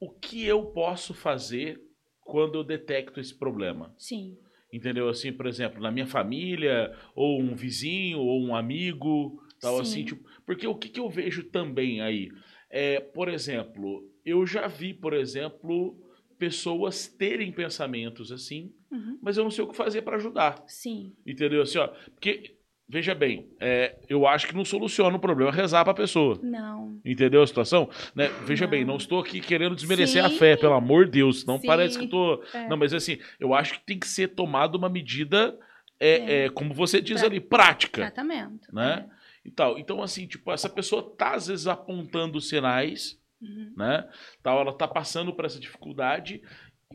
o 0.00 0.10
que 0.10 0.46
eu 0.46 0.64
posso 0.72 1.12
fazer 1.12 1.78
quando 2.22 2.54
eu 2.54 2.64
detecto 2.64 3.20
esse 3.20 3.38
problema. 3.38 3.94
Sim. 3.98 4.34
Entendeu? 4.72 5.10
Assim, 5.10 5.30
por 5.30 5.46
exemplo, 5.46 5.82
na 5.82 5.90
minha 5.90 6.06
família, 6.06 6.96
ou 7.14 7.38
um 7.38 7.54
vizinho, 7.54 8.20
ou 8.20 8.42
um 8.42 8.54
amigo, 8.54 9.42
tal 9.60 9.76
Sim. 9.76 9.82
assim, 9.82 10.04
tipo, 10.06 10.26
porque 10.46 10.66
o 10.66 10.74
que, 10.74 10.88
que 10.88 11.00
eu 11.00 11.10
vejo 11.10 11.44
também 11.50 12.00
aí? 12.00 12.30
É, 12.70 12.98
por 12.98 13.28
exemplo, 13.28 14.08
eu 14.24 14.46
já 14.46 14.66
vi, 14.68 14.94
por 14.94 15.12
exemplo, 15.12 15.98
pessoas 16.38 17.06
terem 17.06 17.52
pensamentos 17.52 18.32
assim, 18.32 18.72
Uhum. 18.90 19.18
mas 19.22 19.36
eu 19.36 19.44
não 19.44 19.50
sei 19.50 19.62
o 19.64 19.68
que 19.68 19.76
fazer 19.76 20.02
para 20.02 20.16
ajudar. 20.16 20.62
Sim. 20.66 21.12
Entendeu? 21.26 21.62
Assim, 21.62 21.78
ó, 21.78 21.86
porque, 22.14 22.56
veja 22.88 23.14
bem, 23.14 23.48
é, 23.60 23.96
eu 24.08 24.26
acho 24.26 24.48
que 24.48 24.54
não 24.56 24.64
soluciona 24.64 25.16
o 25.16 25.20
problema 25.20 25.52
rezar 25.52 25.84
pra 25.84 25.94
pessoa. 25.94 26.38
Não. 26.42 27.00
Entendeu 27.04 27.40
a 27.42 27.46
situação? 27.46 27.88
Né? 28.14 28.28
Veja 28.44 28.64
Não. 28.64 28.70
bem, 28.70 28.84
não 28.84 28.96
estou 28.96 29.20
aqui 29.20 29.40
querendo 29.40 29.76
desmerecer 29.76 30.24
a 30.24 30.28
Sim. 30.28 30.38
fé, 30.38 30.56
pelo 30.56 30.74
amor 30.74 31.04
de 31.04 31.12
Deus. 31.12 31.44
Não 31.46 31.58
Sim. 31.58 31.66
parece 31.66 31.98
que 31.98 32.04
eu 32.04 32.08
tô. 32.10 32.42
É. 32.52 32.68
Não, 32.68 32.76
mas 32.76 32.92
assim, 32.92 33.18
eu 33.38 33.54
acho 33.54 33.74
que 33.74 33.86
tem 33.86 33.98
que 33.98 34.08
ser 34.08 34.28
tomada 34.28 34.76
uma 34.76 34.88
medida, 34.88 35.56
é, 36.00 36.08
É. 36.10 36.44
é, 36.46 36.48
como 36.50 36.74
você 36.74 37.00
diz 37.00 37.20
Pra- 37.20 37.28
ali, 37.28 37.40
prática. 37.40 38.00
Tratamento. 38.02 38.74
Né? 38.74 39.08
E 39.44 39.50
tal. 39.50 39.78
Então, 39.78 40.02
assim, 40.02 40.26
tipo, 40.26 40.50
essa 40.52 40.68
pessoa 40.68 41.14
tá, 41.16 41.34
às 41.34 41.46
vezes, 41.46 41.66
apontando 41.66 42.40
sinais, 42.40 43.18
É. 43.42 43.46
Uhum. 43.46 43.72
né? 43.76 44.08
Tal, 44.42 44.60
ela 44.60 44.72
tá 44.72 44.86
passando 44.88 45.32
por 45.32 45.44
essa 45.46 45.58
dificuldade, 45.60 46.42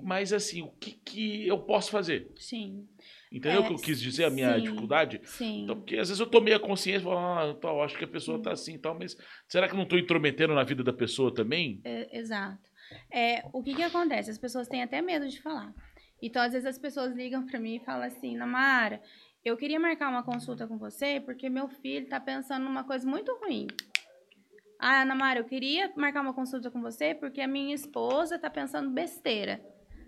mas 0.02 0.34
assim, 0.34 0.62
o 0.62 0.70
que, 0.72 0.92
que 0.92 1.48
eu 1.48 1.60
posso 1.60 1.92
fazer? 1.92 2.32
Sim. 2.38 2.88
Entendeu 3.32 3.62
o 3.62 3.64
É, 3.64 3.68
que 3.68 3.74
eu 3.74 3.78
quis 3.80 4.00
dizer, 4.00 4.26
a 4.26 4.30
minha 4.30 4.56
sim. 4.56 4.62
dificuldade? 4.64 5.22
Sim. 5.24 5.64
Então, 5.64 5.76
porque 5.78 5.96
às 5.98 6.08
vezes 6.10 6.20
eu 6.20 6.28
tomei 6.28 6.54
a 6.54 6.60
consciência 6.60 7.02
e 7.02 7.04
falo, 7.04 7.18
ah, 7.18 7.58
tal, 7.60 7.84
acho 7.84 7.98
que 7.98 8.04
a 8.06 8.08
pessoa 8.08 8.38
Hum. 8.38 8.42
tá 8.42 8.52
assim 8.52 8.76
e 8.76 8.78
tal, 8.80 8.98
mas 8.98 9.18
será 9.48 9.68
que 9.68 9.74
eu 9.74 9.78
não 9.78 9.86
tô 9.88 9.98
intrometendo 9.98 10.54
na 10.54 10.64
vida 10.64 10.84
da 10.84 10.94
pessoa 10.94 11.34
também? 11.34 11.82
É, 11.84 12.18
exato. 12.18 12.70
É, 13.12 13.44
o 13.52 13.64
que 13.64 13.74
que 13.76 13.82
acontece? 13.84 14.30
As 14.30 14.38
pessoas 14.38 14.68
têm 14.68 14.84
até 14.84 15.02
medo 15.02 15.28
de 15.28 15.42
falar. 15.42 15.74
Então, 16.22 16.42
às 16.42 16.54
vezes, 16.54 16.66
as 16.68 16.78
pessoas 16.78 17.14
ligam 17.16 17.46
pra 17.46 17.60
mim 17.60 17.76
e 17.76 17.80
falam 17.84 18.04
assim, 18.04 18.38
Namara, 18.38 19.02
eu 19.44 19.58
queria 19.58 19.80
marcar 19.80 20.10
uma 20.10 20.24
consulta 20.24 20.68
com 20.68 20.78
você 20.78 21.20
porque 21.20 21.50
meu 21.50 21.68
filho 21.68 22.08
tá 22.08 22.20
pensando 22.20 22.64
numa 22.64 22.84
coisa 22.84 23.08
muito 23.08 23.36
ruim. 23.44 23.68
Ah, 24.80 25.04
Namara, 25.04 25.40
eu 25.40 25.46
queria 25.46 25.92
marcar 25.96 26.22
uma 26.22 26.34
consulta 26.34 26.70
com 26.70 26.82
você 26.82 27.14
porque 27.16 27.42
a 27.42 27.48
minha 27.48 27.74
esposa 27.74 28.38
tá 28.40 28.50
pensando 28.50 28.90
besteira. 28.92 29.62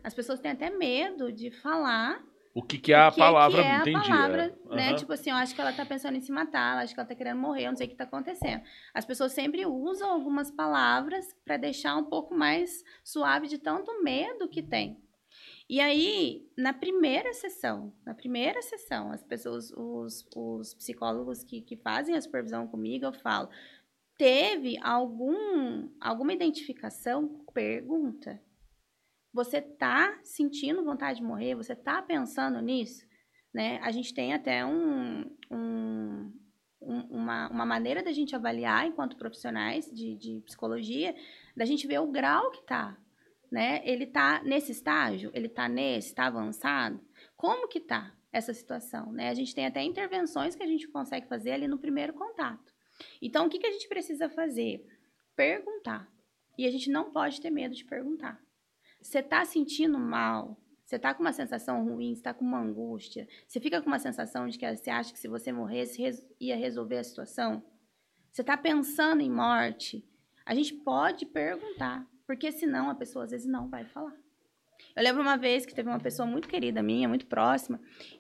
As 0.08 0.14
pessoas 0.14 0.40
têm 0.40 0.52
até 0.52 0.70
medo 0.70 1.34
de 1.34 1.52
falar 1.52 2.26
O 2.56 2.64
que, 2.64 2.78
que 2.78 2.94
é 2.94 2.96
a 2.96 3.10
o 3.10 3.12
que 3.12 3.20
palavra, 3.20 3.62
que 3.62 3.68
é 3.68 3.76
entendi. 3.80 3.98
a 3.98 4.02
palavra, 4.04 4.58
é. 4.72 4.76
né? 4.76 4.88
Aham. 4.88 4.96
Tipo 4.96 5.12
assim, 5.12 5.32
eu 5.32 5.36
acho 5.36 5.54
que 5.54 5.60
ela 5.60 5.74
tá 5.74 5.86
pensando 5.86 6.16
em 6.16 6.22
se 6.22 6.32
matar, 6.32 6.78
eu 6.78 6.84
acho 6.84 6.94
que 6.94 7.00
ela 7.02 7.10
tá 7.10 7.14
querendo 7.14 7.42
morrer, 7.42 7.66
eu 7.66 7.72
não 7.72 7.76
sei 7.76 7.88
o 7.88 7.90
que 7.90 7.96
tá 7.98 8.06
acontecendo. 8.06 8.64
As 8.94 9.04
pessoas 9.04 9.34
sempre 9.34 9.66
usam 9.66 10.10
algumas 10.10 10.50
palavras 10.50 11.36
para 11.44 11.58
deixar 11.58 11.98
um 11.98 12.06
pouco 12.06 12.34
mais 12.34 12.86
suave 13.04 13.48
de 13.48 13.58
tanto 13.58 14.02
medo 14.02 14.48
que 14.48 14.64
tem. 14.64 14.98
E 15.70 15.82
aí, 15.82 16.50
na 16.58 16.72
primeira 16.72 17.34
sessão, 17.34 17.92
na 18.06 18.14
primeira 18.14 18.62
sessão, 18.62 19.12
as 19.12 19.22
pessoas, 19.22 19.74
os, 19.76 20.26
os 20.34 20.74
psicólogos 20.74 21.44
que, 21.44 21.60
que 21.60 21.76
fazem 21.76 22.16
a 22.16 22.22
supervisão 22.22 22.66
comigo, 22.66 23.04
eu 23.04 23.12
falo, 23.12 23.50
teve 24.18 24.78
algum, 24.82 25.90
alguma 26.00 26.32
identificação? 26.32 27.28
Pergunta. 27.54 28.42
Você 29.38 29.62
tá 29.62 30.20
sentindo 30.24 30.84
vontade 30.84 31.20
de 31.20 31.24
morrer? 31.24 31.54
Você 31.54 31.76
tá 31.76 32.02
pensando 32.02 32.60
nisso? 32.60 33.06
Né? 33.54 33.78
A 33.84 33.92
gente 33.92 34.12
tem 34.12 34.34
até 34.34 34.66
um, 34.66 35.30
um- 35.52 36.34
um- 36.82 37.02
uma, 37.12 37.48
uma 37.50 37.64
maneira 37.64 38.02
da 38.02 38.12
gente 38.12 38.36
avaliar 38.36 38.88
enquanto 38.88 39.16
profissionais 39.16 39.86
de, 39.92 40.16
de 40.16 40.42
psicologia, 40.42 41.16
da 41.56 41.66
gente 41.66 41.86
ver 41.86 42.00
o 42.00 42.08
grau 42.08 42.50
que 42.50 42.64
tá. 42.64 42.98
Né? 43.52 43.84
Ele 43.88 44.08
tá 44.08 44.42
nesse 44.44 44.72
estágio? 44.72 45.30
Ele 45.36 45.48
tá 45.48 45.70
nesse? 45.70 46.16
Tá 46.16 46.26
avançado? 46.26 47.00
Como 47.36 47.68
que 47.68 47.80
tá 47.80 48.12
essa 48.34 48.52
situação? 48.56 49.12
Né? 49.12 49.30
A 49.30 49.36
gente 49.36 49.54
tem 49.54 49.68
até 49.68 49.84
intervenções 49.84 50.56
que 50.56 50.64
a 50.64 50.68
gente 50.68 50.88
consegue 50.88 51.28
fazer 51.28 51.52
ali 51.52 51.68
no 51.68 51.78
primeiro 51.78 52.12
contato. 52.12 52.74
Então, 53.22 53.46
o 53.46 53.50
que, 53.50 53.60
que 53.60 53.68
a 53.68 53.72
gente 53.72 53.88
precisa 53.88 54.30
fazer? 54.30 54.84
Perguntar. 55.36 56.12
E 56.58 56.66
a 56.66 56.72
gente 56.72 56.90
não 56.90 57.12
pode 57.12 57.40
ter 57.40 57.52
medo 57.52 57.76
de 57.76 57.86
perguntar. 57.86 58.47
Você 59.08 59.24
tá 59.24 59.46
sentindo 59.46 59.98
mal? 59.98 60.58
Você 60.84 61.00
tá 61.00 61.14
com 61.14 61.22
uma 61.22 61.32
sensação 61.32 61.82
ruim? 61.86 62.14
Você 62.14 62.22
tá 62.22 62.34
com 62.34 62.44
uma 62.44 62.60
angústia? 62.60 63.26
Você 63.48 63.58
fica 63.58 63.82
com 63.82 63.88
uma 63.88 64.00
sensação 64.00 64.50
de 64.50 64.58
que 64.60 64.76
você 64.76 64.90
acha 64.90 65.14
que 65.14 65.20
se 65.20 65.30
você 65.30 65.50
morresse 65.50 66.02
res- 66.02 66.28
ia 66.42 66.58
resolver 66.58 66.98
a 66.98 67.04
situação? 67.06 67.64
Você 68.30 68.44
tá 68.44 68.58
pensando 68.58 69.22
em 69.22 69.32
morte? 69.32 70.06
A 70.46 70.54
gente 70.54 70.74
pode 70.74 71.26
perguntar, 71.26 72.06
porque 72.26 72.52
senão 72.52 72.90
a 72.90 72.96
pessoa 72.96 73.24
às 73.24 73.32
vezes 73.32 73.48
não 73.48 73.70
vai 73.70 73.86
falar. 73.86 74.14
Eu 74.94 75.02
lembro 75.04 75.22
uma 75.22 75.38
vez 75.38 75.66
que 75.66 75.74
teve 75.74 75.88
uma 75.88 76.02
pessoa 76.02 76.26
muito 76.28 76.50
querida 76.50 76.84
minha, 76.84 77.08
muito 77.08 77.28
próxima, 77.28 77.80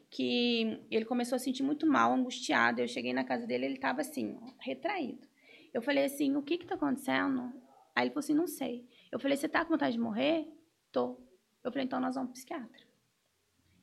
que 0.10 0.80
ele 0.89 1.04
começou 1.04 1.36
a 1.36 1.39
sentir 1.39 1.63
muito 1.63 1.86
mal, 1.86 2.13
angustiado. 2.13 2.80
Eu 2.80 2.88
cheguei 2.88 3.12
na 3.13 3.26
casa 3.26 3.45
dele, 3.45 3.65
ele 3.65 3.78
tava 3.78 4.00
assim, 4.00 4.38
ó, 4.41 4.52
retraído. 4.60 5.28
Eu 5.73 5.82
falei 5.82 6.06
assim: 6.06 6.34
o 6.38 6.41
que 6.41 6.58
que 6.58 6.65
tá 6.65 6.76
acontecendo? 6.76 7.52
Aí 7.93 8.04
ele 8.06 8.12
falou 8.12 8.19
assim: 8.19 8.34
não 8.34 8.47
sei. 8.47 8.88
Eu 9.12 9.19
falei: 9.19 9.36
você 9.36 9.50
tá 9.50 9.65
com 9.65 9.71
vontade 9.71 9.91
de 9.91 10.00
morrer? 10.00 10.47
Tô. 10.91 11.19
Eu 11.63 11.71
falei: 11.71 11.86
então 11.86 12.00
nós 12.00 12.15
vamos 12.15 12.32
pro 12.32 12.34
psiquiatra. 12.36 12.88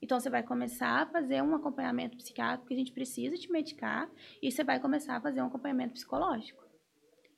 Então 0.01 0.21
você 0.21 0.29
vai 0.29 0.43
começar 0.43 1.03
a 1.03 1.07
fazer 1.07 1.43
um 1.43 1.55
acompanhamento 1.55 2.17
psiquiátrico, 2.17 2.65
porque 2.65 2.75
a 2.75 2.79
gente 2.79 2.93
precisa 2.93 3.37
te 3.37 3.51
medicar, 3.51 4.11
e 4.43 4.53
você 4.53 4.63
vai 4.63 4.79
começar 4.79 5.17
a 5.17 5.21
fazer 5.21 5.41
um 5.41 5.47
acompanhamento 5.47 5.95
psicológico. 5.95 6.63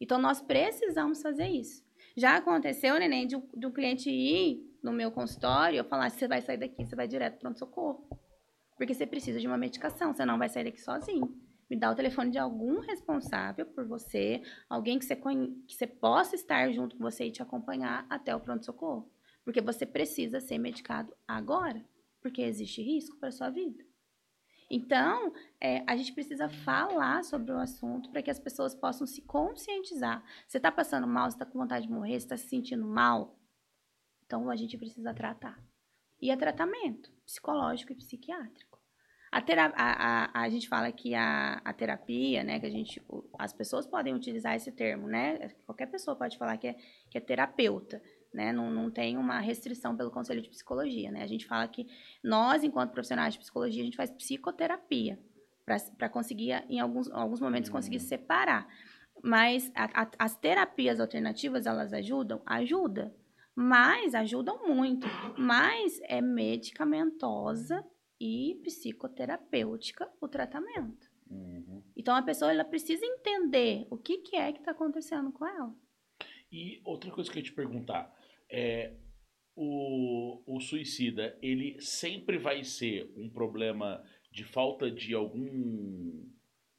Então 0.01 0.19
nós 0.19 0.41
precisamos 0.41 1.23
fazer 1.23 1.49
isso. 1.49 1.85
Já 2.17 2.37
aconteceu, 2.37 2.99
neném, 2.99 3.27
de 3.27 3.37
de 3.55 3.67
um 3.67 3.73
cliente 3.73 4.11
ir 4.11 4.67
no 4.83 4.93
meu 4.93 5.11
consultório 5.11 5.77
e 5.77 5.79
eu 5.79 5.85
falar: 5.85 6.11
você 6.11 6.27
vai 6.27 6.41
sair 6.43 6.59
daqui, 6.59 6.85
você 6.85 6.97
vai 6.97 7.07
direto 7.07 7.35
para 7.35 7.41
pronto-socorro. 7.41 8.09
Porque 8.77 8.93
você 8.93 9.07
precisa 9.07 9.41
de 9.41 9.47
uma 9.47 9.57
medicação, 9.57 10.13
você 10.13 10.25
não 10.25 10.39
vai 10.39 10.49
sair 10.49 10.65
daqui 10.65 10.81
sozinho. 10.81 11.35
Me 11.69 11.77
dá 11.77 11.91
o 11.91 11.95
telefone 11.95 12.31
de 12.31 12.39
algum 12.39 12.79
responsável 12.81 13.67
por 13.67 13.87
você, 13.87 14.43
alguém 14.69 14.99
que 14.99 15.05
você, 15.05 15.17
que 15.17 15.75
você 15.75 15.87
possa 15.87 16.37
estar 16.37 16.71
junto 16.73 16.97
com 16.97 17.03
você 17.03 17.25
e 17.25 17.33
te 17.33 17.43
acompanhar 17.43 18.07
até 18.09 18.35
o 18.37 18.41
pronto-socorro. 18.41 19.11
Porque 19.47 19.61
você 19.61 19.87
precisa 19.87 20.41
ser 20.41 20.59
medicado 20.59 21.17
agora, 21.27 21.83
porque 22.21 22.43
existe 22.43 22.83
risco 22.83 23.17
para 23.17 23.31
sua 23.31 23.49
vida. 23.49 23.83
Então, 24.69 25.33
é, 25.61 25.85
a 25.87 25.97
gente 25.97 26.13
precisa 26.13 26.49
falar 26.49 27.23
sobre 27.23 27.53
o 27.53 27.59
assunto 27.59 28.11
para 28.11 28.21
que 28.23 28.31
as 28.33 28.41
pessoas 28.41 28.75
possam 28.75 29.07
se 29.07 29.23
conscientizar. 29.23 30.25
Você 30.49 30.57
está 30.57 30.73
passando 30.73 31.07
mal, 31.07 31.31
você 31.31 31.37
está 31.37 31.47
com 31.47 31.61
vontade 31.61 31.87
de 31.87 31.93
morrer, 31.93 32.19
você 32.19 32.27
está 32.27 32.37
se 32.37 32.49
sentindo 32.49 32.85
mal? 32.85 33.39
Então, 34.25 34.51
a 34.51 34.57
gente 34.57 34.77
precisa 34.77 35.15
tratar. 35.15 35.65
E 36.21 36.33
é 36.33 36.37
tratamento 36.37 37.13
psicológico 37.25 37.93
e 37.93 37.97
psiquiátrico. 37.97 38.81
A, 39.31 39.41
tera- 39.41 39.73
a, 39.77 40.41
a, 40.41 40.43
a 40.43 40.49
gente 40.49 40.69
fala 40.69 40.91
que 40.91 41.15
a, 41.15 41.61
a 41.65 41.73
terapia, 41.73 42.43
né, 42.43 42.59
que 42.59 42.67
a 42.67 42.71
gente, 42.71 43.01
as 43.39 43.53
pessoas 43.53 43.87
podem 43.87 44.15
utilizar 44.15 44.57
esse 44.57 44.73
termo, 44.73 45.07
né? 45.07 45.51
Qualquer 45.65 45.87
pessoa 45.87 46.17
pode 46.17 46.37
falar 46.37 46.57
que 46.57 46.67
é, 46.67 46.75
que 47.11 47.19
é 47.19 47.21
terapeuta, 47.21 48.03
né? 48.37 48.53
Não, 48.53 48.71
não 48.71 48.91
tem 48.91 49.17
uma 49.17 49.41
restrição 49.41 49.97
pelo 49.97 50.11
Conselho 50.11 50.43
de 50.43 50.49
Psicologia, 50.51 51.11
né? 51.11 51.23
A 51.23 51.27
gente 51.27 51.47
fala 51.47 51.67
que 51.67 51.87
nós, 52.23 52.63
enquanto 52.63 52.93
profissionais 52.93 53.33
de 53.35 53.41
psicologia, 53.41 53.81
a 53.83 53.85
gente 53.85 53.97
faz 53.97 54.11
psicoterapia 54.11 55.19
para 55.99 56.09
conseguir, 56.09 56.53
em 56.69 56.79
alguns, 56.79 57.11
alguns 57.11 57.41
momentos, 57.41 57.71
conseguir 57.71 57.99
separar. 57.99 58.69
Mas 59.23 59.73
a- 59.75 60.03
a- 60.03 60.11
as 60.19 60.37
terapias 60.37 61.01
alternativas, 61.01 61.67
elas 61.67 61.93
ajudam? 61.93 62.41
Ajuda. 62.47 63.13
Mas 63.55 64.15
ajudam 64.15 64.69
muito. 64.69 65.07
Mas 65.39 65.99
é 66.05 66.21
medicamentosa 66.21 67.83
e 68.21 68.61
psicoterapêutica 68.63 70.09
o 70.21 70.29
tratamento. 70.29 71.11
Uhum. 71.31 71.83
Então 71.97 72.15
a 72.15 72.23
pessoa 72.23 72.53
ela 72.53 72.65
precisa 72.65 73.05
entender 73.05 73.87
o 73.91 73.97
que, 73.97 74.19
que 74.19 74.37
é 74.37 74.53
que 74.53 74.59
está 74.59 74.71
acontecendo 74.71 75.33
com 75.33 75.45
ela. 75.47 75.75
E 76.53 76.81
outra 76.85 77.11
coisa 77.11 77.31
que 77.31 77.39
eu 77.39 77.41
ia 77.41 77.45
te 77.45 77.53
perguntar 77.53 78.15
é 78.51 78.93
o, 79.55 80.43
o 80.47 80.61
suicida, 80.61 81.37
ele 81.41 81.81
sempre 81.81 82.39
vai 82.39 82.63
ser 82.63 83.11
um 83.17 83.29
problema 83.29 84.05
de 84.31 84.45
falta 84.45 84.91
de 84.91 85.15
algum 85.15 86.27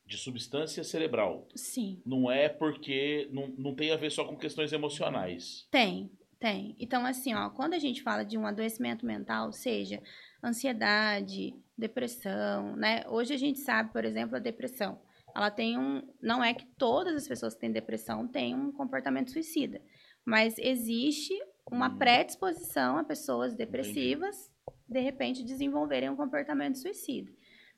de 0.06 0.17
substância 0.17 0.84
cerebral. 0.84 1.47
Sim. 1.53 2.01
Não 2.06 2.32
é 2.32 2.47
porque 2.47 3.27
não, 3.32 3.47
não 3.58 3.75
tem 3.75 3.91
a 3.91 3.97
ver 3.97 4.10
só 4.10 4.23
com 4.23 4.38
questões 4.38 4.71
emocionais. 4.71 5.67
Tem, 5.69 6.10
tem. 6.39 6.75
Então, 6.80 7.06
assim, 7.06 7.34
ó, 7.34 7.49
quando 7.49 7.73
a 7.73 7.80
gente 7.80 8.01
fala 8.01 8.23
de 8.23 8.38
um 8.38 8.47
adoecimento 8.47 9.06
mental, 9.06 9.51
seja 9.51 10.01
ansiedade, 10.41 11.53
depressão, 11.77 12.75
né? 12.77 13.03
Hoje 13.10 13.34
a 13.34 13.38
gente 13.38 13.60
sabe, 13.60 13.91
por 13.91 14.06
exemplo, 14.06 14.38
a 14.38 14.39
depressão. 14.39 15.01
Ela 15.36 15.51
tem 15.51 15.77
um. 15.77 16.01
Não 16.21 16.43
é 16.43 16.53
que 16.53 16.65
todas 16.77 17.15
as 17.15 17.27
pessoas 17.27 17.53
que 17.53 17.60
têm 17.60 17.71
depressão 17.71 18.27
têm 18.27 18.56
um 18.56 18.71
comportamento 18.71 19.32
suicida, 19.32 19.82
mas 20.25 20.58
existe 20.58 21.34
uma 21.71 21.88
Hum. 21.89 21.97
predisposição 21.97 22.97
a 22.97 23.03
pessoas 23.03 23.53
depressivas, 23.53 24.51
de 24.88 24.99
repente, 24.99 25.43
desenvolverem 25.43 26.10
um 26.10 26.15
comportamento 26.15 26.77
suicida. 26.77 27.32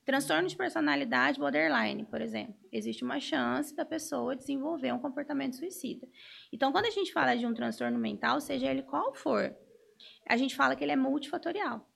Transtorno 0.05 0.47
de 0.47 0.55
personalidade 0.55 1.39
borderline, 1.39 2.05
por 2.05 2.21
exemplo. 2.21 2.55
Existe 2.71 3.03
uma 3.03 3.19
chance 3.19 3.75
da 3.75 3.85
pessoa 3.85 4.35
desenvolver 4.35 4.91
um 4.91 4.99
comportamento 4.99 5.55
suicida. 5.55 6.07
Então, 6.51 6.71
quando 6.71 6.85
a 6.85 6.89
gente 6.89 7.13
fala 7.13 7.35
de 7.35 7.45
um 7.45 7.53
transtorno 7.53 7.99
mental, 7.99 8.39
seja 8.41 8.67
ele 8.67 8.81
qual 8.81 9.13
for, 9.13 9.55
a 10.27 10.37
gente 10.37 10.55
fala 10.55 10.75
que 10.75 10.83
ele 10.83 10.93
é 10.93 10.95
multifatorial. 10.95 11.87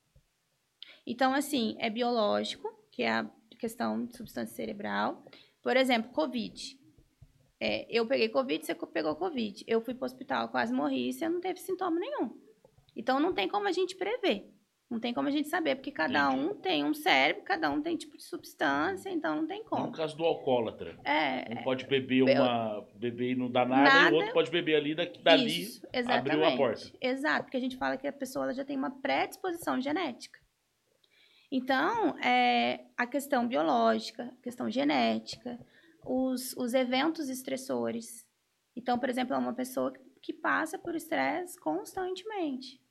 Então, 1.08 1.34
assim, 1.34 1.75
é 1.79 1.89
biológico, 1.89 2.67
que 2.91 3.03
é 3.03 3.12
a 3.12 3.29
questão 3.58 4.06
de 4.06 4.15
substância 4.15 4.56
cerebral. 4.56 5.25
Por 5.62 5.75
exemplo, 5.75 6.12
Covid. 6.12 6.79
É, 7.63 7.88
eu 7.89 8.06
peguei 8.06 8.28
Covid, 8.28 8.65
você 8.65 8.76
pegou 8.76 9.15
Covid. 9.15 9.63
Eu 9.65 9.80
fui 9.80 9.93
para 9.93 10.04
o 10.04 10.06
hospital, 10.06 10.49
quase 10.49 10.73
morri, 10.73 11.08
e 11.08 11.13
você 11.13 11.30
não 11.30 11.39
teve 11.39 11.62
sintoma 11.62 11.97
nenhum. 11.97 12.38
Então, 12.93 13.21
não 13.21 13.34
tem 13.34 13.47
como 13.47 13.69
a 13.69 13.71
gente 13.71 13.95
prever. 13.95 14.52
Não 14.91 14.99
tem 14.99 15.13
como 15.13 15.30
a 15.30 15.32
gente 15.32 15.47
saber, 15.47 15.76
porque 15.76 15.89
cada 15.89 16.28
Entendi. 16.28 16.45
um 16.45 16.56
tem 16.56 16.84
um 16.84 16.93
cérebro, 16.93 17.41
cada 17.43 17.69
um 17.71 17.82
tem 17.82 17.95
tipo 17.95 18.17
de 18.17 18.23
substância, 18.23 19.10
então 19.10 19.38
não 19.38 19.47
tem 19.47 19.63
como. 19.63 19.88
No 19.88 19.91
caso 19.93 20.15
do 20.17 20.26
alcoólatra. 20.26 20.99
É. 21.06 21.54
Um 21.54 21.63
pode 21.63 21.88
beber 21.88 22.23
uma. 22.23 22.86
beber 22.95 23.32
e 23.32 23.36
não 23.36 23.49
dá 23.49 23.65
nada, 23.65 23.84
nada, 23.84 24.10
e 24.10 24.12
o 24.12 24.15
outro 24.17 24.34
pode 24.34 24.52
beber 24.52 24.76
ali, 24.76 24.93
daqui, 24.93 25.23
dali 25.23 25.62
Isso, 25.62 25.88
abriu 26.10 26.43
a 26.43 26.58
porta. 26.58 26.91
Exato, 26.99 27.45
porque 27.45 27.58
a 27.58 27.62
gente 27.62 27.78
fala 27.78 27.95
que 27.95 28.06
a 28.06 28.12
pessoa 28.12 28.54
já 28.54 28.65
tem 28.65 28.76
uma 28.76 28.91
predisposição 28.91 29.80
genética. 29.80 30.38
Então, 31.49 32.19
é, 32.19 32.82
a 32.97 33.08
questão 33.08 33.47
biológica, 33.47 34.34
a 34.38 34.43
questão 34.43 34.69
genética, 34.69 35.58
os, 36.05 36.53
os 36.57 36.73
eventos 36.73 37.29
estressores. 37.29 38.25
Então, 38.75 38.97
por 38.97 39.09
exemplo, 39.09 39.33
é 39.33 39.37
uma 39.37 39.53
pessoa 39.53 39.93
que 40.21 40.33
passa 40.33 40.77
por 40.77 40.95
estresse 40.95 41.59
constantemente 41.59 42.83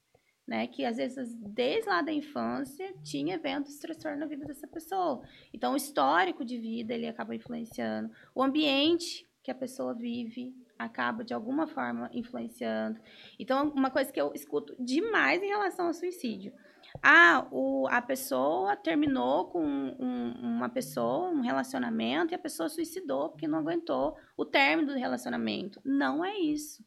né? 0.47 0.67
Que 0.67 0.85
às 0.85 0.97
vezes, 0.97 1.35
desde 1.37 1.89
lá 1.89 2.03
da 2.03 2.13
infância, 2.13 2.95
tinha 3.03 3.35
eventos 3.35 3.73
estressor 3.73 4.17
na 4.17 4.27
vida 4.27 4.45
dessa 4.45 4.67
pessoa. 4.67 5.23
Então, 5.53 5.73
o 5.73 5.77
histórico 5.77 6.45
de 6.45 6.59
vida, 6.59 6.95
ele 6.95 7.09
acaba 7.09 7.35
influenciando. 7.35 8.11
O 8.35 8.43
ambiente 8.43 9.27
que 9.43 9.51
a 9.51 9.55
pessoa 9.55 9.95
vive 9.95 10.55
acaba, 10.79 11.25
de 11.25 11.33
alguma 11.33 11.67
forma, 11.67 12.11
influenciando. 12.13 13.01
Então, 13.39 13.71
uma 13.71 13.91
coisa 13.91 14.13
que 14.13 14.21
eu 14.21 14.33
escuto 14.35 14.77
demais 14.79 15.43
em 15.43 15.49
relação 15.49 15.87
ao 15.87 15.95
suicídio. 15.95 16.53
Ah, 17.01 17.47
o, 17.51 17.87
a 17.89 18.03
pessoa 18.03 18.77
terminou 18.77 19.47
com 19.51 19.65
um, 19.65 20.33
uma 20.41 20.69
pessoa, 20.69 21.31
um 21.31 21.41
relacionamento, 21.41 22.33
e 22.33 22.35
a 22.35 22.39
pessoa 22.39 22.69
suicidou 22.69 23.31
porque 23.31 23.49
não 23.49 23.59
aguentou 23.59 24.17
o 24.37 24.45
término 24.45 24.93
do 24.93 24.99
relacionamento. 24.99 25.81
Não 25.85 26.25
é 26.25 26.37
isso. 26.37 26.85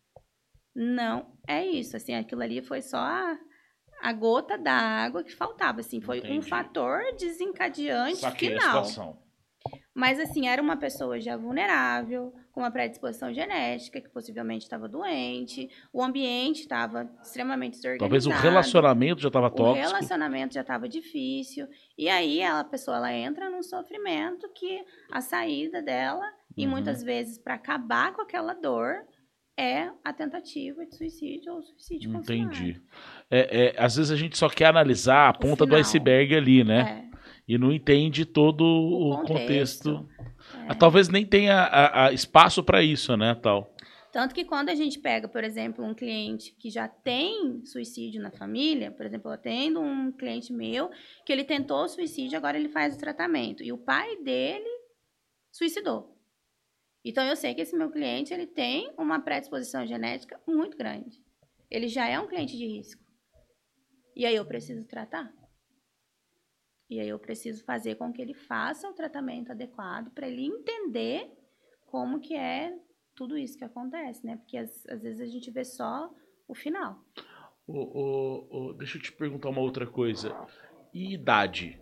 Não 0.76 1.34
é 1.48 1.66
isso. 1.66 1.96
Assim, 1.96 2.14
aquilo 2.14 2.44
ali 2.44 2.62
foi 2.62 2.82
só 2.82 2.98
a, 2.98 3.40
a 4.02 4.14
gota 4.14 4.58
da 4.58 4.74
água 4.74 5.24
que 5.24 5.34
faltava. 5.34 5.80
Assim, 5.80 6.02
foi 6.02 6.20
Entendi. 6.20 6.40
um 6.40 6.42
fator 6.42 7.02
desencadeante 7.18 8.18
Saquei 8.18 8.50
final. 8.50 8.84
Mas, 9.96 10.20
assim, 10.20 10.46
era 10.46 10.62
uma 10.62 10.76
pessoa 10.76 11.22
já 11.22 11.38
vulnerável, 11.38 12.34
com 12.52 12.60
uma 12.60 12.70
predisposição 12.70 13.34
genética, 13.34 14.02
que 14.02 14.10
possivelmente 14.10 14.66
estava 14.66 14.90
doente, 14.90 15.70
o 15.94 16.04
ambiente 16.04 16.62
estava 16.62 17.10
extremamente 17.22 17.76
desorganizado. 17.76 18.00
Talvez 18.00 18.26
o 18.26 18.30
relacionamento 18.30 19.22
já 19.22 19.30
estava 19.30 19.50
tóxico. 19.50 19.88
O 19.88 19.90
relacionamento 19.90 20.54
já 20.54 20.62
estava 20.62 20.90
difícil. 20.90 21.66
E 21.98 22.10
aí, 22.10 22.44
a 22.44 22.62
pessoa 22.66 22.98
ela 22.98 23.14
entra 23.14 23.50
num 23.50 23.64
sofrimento 23.64 24.50
que 24.54 24.84
a 25.10 25.22
saída 25.22 25.82
dela, 25.82 26.26
uhum. 26.26 26.32
e 26.58 26.68
muitas 26.68 27.02
vezes 27.02 27.38
para 27.38 27.54
acabar 27.54 28.12
com 28.14 28.22
aquela 28.22 28.54
dor, 28.54 28.98
é 29.58 29.90
a 30.04 30.12
tentativa 30.12 30.86
de 30.86 30.94
suicídio 30.98 31.54
ou 31.54 31.64
suicídio 31.64 32.14
Entendi. 32.14 32.82
É, 33.32 33.68
é, 33.68 33.82
às 33.82 33.96
vezes 33.96 34.12
a 34.12 34.18
gente 34.18 34.38
só 34.38 34.50
quer 34.50 34.66
analisar 34.66 35.28
a 35.28 35.32
o 35.32 35.40
ponta 35.40 35.64
final. 35.64 35.68
do 35.68 35.76
iceberg 35.78 36.36
ali, 36.36 36.64
né? 36.66 37.08
É. 37.12 37.15
E 37.48 37.58
não 37.58 37.72
entende 37.72 38.26
todo 38.26 38.64
o, 38.64 39.12
o 39.12 39.18
contexto. 39.22 39.98
contexto. 39.98 40.10
É. 40.54 40.66
Ah, 40.70 40.76
talvez 40.76 41.10
nem 41.10 41.26
tenha 41.26 41.56
a, 41.56 42.08
a 42.08 42.12
espaço 42.12 42.64
para 42.64 42.82
isso, 42.82 43.16
né, 43.16 43.36
tal. 43.36 43.76
Tanto 44.16 44.34
que 44.34 44.46
quando 44.46 44.70
a 44.70 44.76
gente 44.76 44.98
pega, 44.98 45.28
por 45.28 45.44
exemplo, 45.44 45.84
um 45.84 45.94
cliente 45.94 46.56
que 46.58 46.70
já 46.70 46.88
tem 46.88 47.66
suicídio 47.66 48.22
na 48.22 48.32
família, 48.32 48.90
por 48.90 49.06
exemplo, 49.06 49.30
eu 49.30 49.34
atendo 49.34 49.82
um 49.82 50.10
cliente 50.10 50.54
meu 50.54 50.90
que 51.26 51.34
ele 51.34 51.44
tentou 51.44 51.86
suicídio, 51.90 52.38
agora 52.38 52.58
ele 52.58 52.70
faz 52.70 52.96
o 52.96 52.98
tratamento. 52.98 53.62
E 53.62 53.74
o 53.74 53.78
pai 53.78 54.16
dele 54.24 54.70
suicidou. 55.52 56.18
Então 57.04 57.26
eu 57.26 57.36
sei 57.36 57.54
que 57.54 57.62
esse 57.62 57.76
meu 57.76 57.92
cliente 57.92 58.34
ele 58.34 58.48
tem 58.48 58.90
uma 58.98 59.20
predisposição 59.20 59.86
genética 59.86 60.40
muito 60.48 60.78
grande. 60.78 61.22
Ele 61.70 61.90
já 61.90 62.08
é 62.08 62.18
um 62.18 62.28
cliente 62.28 62.56
de 62.56 62.66
risco. 62.66 63.04
E 64.16 64.26
aí 64.26 64.36
eu 64.36 64.46
preciso 64.46 64.86
tratar. 64.86 65.30
E 66.90 67.00
aí 67.00 67.10
eu 67.10 67.20
preciso 67.20 67.64
fazer 67.64 67.96
com 67.96 68.14
que 68.14 68.22
ele 68.22 68.34
faça 68.34 68.90
o 68.90 68.94
tratamento 68.94 69.52
adequado 69.52 70.12
para 70.12 70.28
ele 70.28 70.46
entender 70.46 71.32
como 71.86 72.20
que 72.20 72.36
é 72.36 72.78
tudo 73.16 73.38
isso 73.38 73.58
que 73.58 73.64
acontece, 73.64 74.26
né? 74.26 74.38
Porque 74.38 74.58
às, 74.58 74.86
às 74.88 75.02
vezes 75.02 75.22
a 75.22 75.26
gente 75.26 75.50
vê 75.50 75.64
só 75.64 76.10
o 76.48 76.54
final. 76.54 77.00
deixa 78.78 78.98
eu 78.98 79.02
te 79.02 79.12
perguntar 79.12 79.50
uma 79.50 79.62
outra 79.62 79.88
coisa. 79.88 80.36
E 80.94 81.14
idade? 81.14 81.82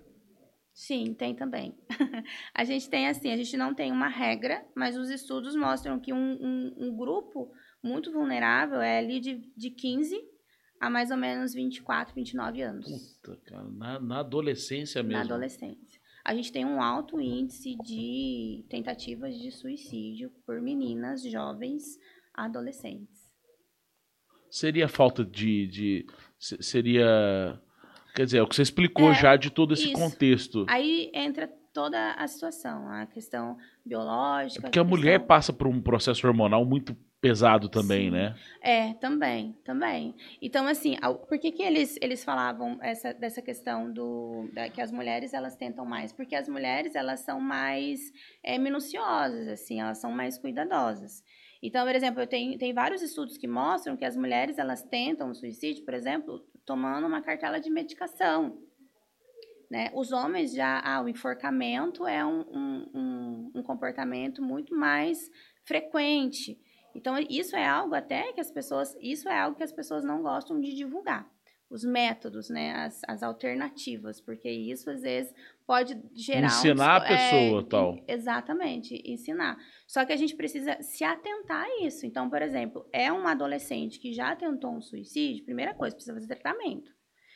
Sim, 0.74 1.14
tem 1.14 1.36
também. 1.36 1.78
a 2.54 2.64
gente 2.64 2.90
tem 2.90 3.08
assim, 3.08 3.32
a 3.32 3.38
gente 3.38 3.56
não 3.58 3.76
tem 3.76 3.92
uma 3.92 4.08
regra, 4.08 4.66
mas 4.76 4.98
os 4.98 5.10
estudos 5.10 5.56
mostram 5.56 6.00
que 6.00 6.14
um, 6.14 6.38
um, 6.42 6.74
um 6.78 6.96
grupo 6.96 7.52
muito 7.84 8.12
vulnerável 8.12 8.82
é 8.82 8.98
ali 8.98 9.20
de, 9.20 9.52
de 9.56 9.70
15 9.70 10.33
a 10.84 10.90
mais 10.90 11.12
ou 11.12 11.18
menos 11.18 11.54
24, 11.54 12.14
29 12.14 12.62
anos. 12.62 13.18
Puta, 13.24 13.40
cara, 13.46 13.64
na, 13.70 14.00
na 14.02 14.20
adolescência 14.20 15.02
mesmo. 15.02 15.18
Na 15.18 15.22
adolescência. 15.22 16.02
A 16.26 16.36
gente 16.36 16.52
tem 16.52 16.66
um 16.66 16.82
alto 16.82 17.22
índice 17.22 17.78
de 17.86 18.66
tentativas 18.70 19.34
de 19.40 19.50
suicídio 19.50 20.30
por 20.46 20.62
meninas 20.62 21.24
jovens 21.24 21.98
adolescentes. 22.34 23.32
Seria 24.50 24.90
falta 24.90 25.24
de. 25.24 25.68
de 25.68 26.08
seria 26.38 27.62
Quer 28.14 28.26
dizer, 28.26 28.38
é 28.40 28.42
o 28.44 28.48
que 28.48 28.56
você 28.56 28.62
explicou 28.62 29.10
é, 29.10 29.16
já 29.16 29.36
de 29.38 29.50
todo 29.50 29.74
esse 29.74 29.86
isso. 29.86 29.94
contexto. 29.94 30.66
Aí 30.68 31.10
entra 31.14 31.48
toda 31.74 32.14
a 32.14 32.28
situação, 32.28 32.88
a 32.90 33.06
questão 33.06 33.58
biológica. 33.86 34.60
É 34.60 34.64
porque 34.64 34.80
a, 34.80 34.82
a 34.82 34.86
mulher 34.86 35.26
passa 35.26 35.54
por 35.54 35.66
um 35.66 35.82
processo 35.82 36.28
hormonal 36.28 36.66
muito 36.66 36.96
pesado 37.24 37.70
também, 37.70 38.08
Sim. 38.08 38.12
né? 38.12 38.36
É, 38.62 38.94
também, 38.96 39.56
também. 39.64 40.14
Então, 40.42 40.68
assim, 40.68 40.98
por 41.30 41.40
que, 41.40 41.54
que 41.54 41.64
eles, 41.64 41.98
eles 42.02 42.22
falavam 42.22 42.78
essa, 42.82 43.14
dessa 43.14 43.42
questão 43.42 43.90
do 43.90 44.50
da, 44.52 44.68
que 44.68 44.82
as 44.82 44.92
mulheres 44.92 45.34
elas 45.34 45.56
tentam 45.56 45.86
mais? 45.86 46.12
Porque 46.12 46.36
as 46.36 46.50
mulheres 46.50 46.96
elas 46.96 47.22
são 47.22 47.40
mais 47.40 48.12
é, 48.44 48.58
minuciosas, 48.58 49.48
assim, 49.48 49.80
elas 49.80 50.00
são 50.00 50.12
mais 50.12 50.38
cuidadosas. 50.38 51.24
Então, 51.62 51.86
por 51.86 51.96
exemplo, 51.96 52.22
eu 52.22 52.28
tenho, 52.28 52.58
tem 52.58 52.74
vários 52.74 53.02
estudos 53.02 53.38
que 53.38 53.48
mostram 53.48 53.96
que 53.96 54.04
as 54.04 54.18
mulheres 54.18 54.58
elas 54.58 54.84
tentam 54.84 55.30
o 55.30 55.34
suicídio, 55.34 55.86
por 55.86 55.94
exemplo, 55.94 56.46
tomando 56.66 57.08
uma 57.08 57.22
cartela 57.22 57.58
de 57.58 57.70
medicação. 57.70 58.62
Né? 59.72 59.92
Os 59.96 60.12
homens 60.12 60.54
já, 60.54 60.82
ah, 60.84 61.02
o 61.02 61.08
enforcamento 61.08 62.06
é 62.06 62.26
um, 62.26 62.42
um, 62.42 62.92
um, 62.94 63.52
um 63.56 63.64
comportamento 63.64 64.42
muito 64.42 64.76
mais 64.76 65.32
frequente. 65.64 66.60
Então, 66.96 67.18
isso 67.30 67.56
é 67.56 67.66
algo 67.66 67.96
até 67.96 68.32
que 68.34 68.40
as 68.40 68.52
pessoas, 68.52 68.96
isso 69.02 69.28
é 69.28 69.40
algo 69.40 69.58
que 69.58 69.64
as 69.64 69.72
pessoas 69.72 70.04
não 70.04 70.22
gostam 70.22 70.60
de 70.60 70.76
divulgar. 70.76 71.30
Os 71.70 71.84
métodos, 71.84 72.50
né, 72.52 72.72
as, 72.76 73.02
as 73.08 73.24
alternativas, 73.24 74.22
porque 74.22 74.48
isso 74.48 74.92
às 74.92 75.02
vezes 75.02 75.34
pode 75.66 76.00
gerar 76.14 76.46
ensinar 76.46 77.02
um, 77.02 77.04
a 77.04 77.08
pessoa 77.08 77.62
é, 77.62 77.64
tal. 77.64 77.98
Exatamente, 78.08 79.02
ensinar. 79.04 79.58
Só 79.88 80.06
que 80.06 80.14
a 80.14 80.16
gente 80.16 80.36
precisa 80.36 80.80
se 80.84 81.04
atentar 81.04 81.66
a 81.66 81.84
isso. 81.84 82.06
Então, 82.06 82.30
por 82.30 82.44
exemplo, 82.44 82.88
é 82.94 83.12
um 83.12 83.26
adolescente 83.26 84.00
que 84.00 84.14
já 84.14 84.36
tentou 84.36 84.72
um 84.72 84.82
suicídio, 84.82 85.46
primeira 85.46 85.74
coisa, 85.74 85.96
precisa 85.96 86.14
fazer 86.14 86.28
tratamento. 86.28 86.92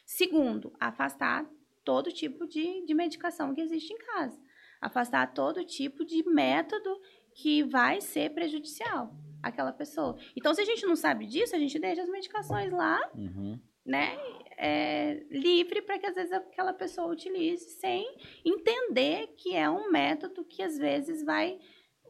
Segundo, 0.05 0.71
afastar 0.79 1.49
todo 1.83 2.11
tipo 2.11 2.45
de, 2.45 2.85
de 2.85 2.93
medicação 2.93 3.55
que 3.55 3.61
existe 3.61 3.91
em 3.91 3.97
casa. 3.97 4.39
Afastar 4.79 5.33
todo 5.33 5.65
tipo 5.65 6.05
de 6.05 6.23
método 6.29 7.01
que 7.33 7.63
vai 7.63 8.01
ser 8.01 8.35
prejudicial 8.35 9.15
àquela 9.47 9.71
pessoa. 9.71 10.17
Então, 10.35 10.53
se 10.53 10.61
a 10.61 10.65
gente 10.65 10.85
não 10.85 10.95
sabe 10.95 11.25
disso, 11.25 11.55
a 11.55 11.59
gente 11.59 11.77
deixa 11.79 12.01
as 12.01 12.09
medicações 12.09 12.71
lá, 12.71 12.99
uhum. 13.15 13.59
né? 13.85 14.17
É, 14.59 15.23
livre 15.29 15.83
para 15.83 15.99
que 15.99 16.07
às 16.07 16.15
vezes 16.15 16.31
aquela 16.31 16.73
pessoa 16.73 17.11
utilize 17.11 17.63
sem 17.79 18.07
entender 18.43 19.27
que 19.37 19.55
é 19.55 19.69
um 19.69 19.91
método 19.91 20.43
que 20.43 20.63
às 20.63 20.77
vezes 20.79 21.23
vai 21.23 21.59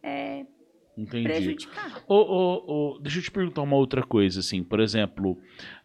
é, 0.02 0.46
prejudicar. 1.06 2.04
Oh, 2.08 2.16
oh, 2.16 2.64
oh, 2.96 3.00
deixa 3.00 3.20
eu 3.20 3.24
te 3.24 3.32
perguntar 3.32 3.62
uma 3.62 3.76
outra 3.76 4.02
coisa, 4.02 4.40
assim, 4.40 4.64
por 4.64 4.80
exemplo, 4.80 5.38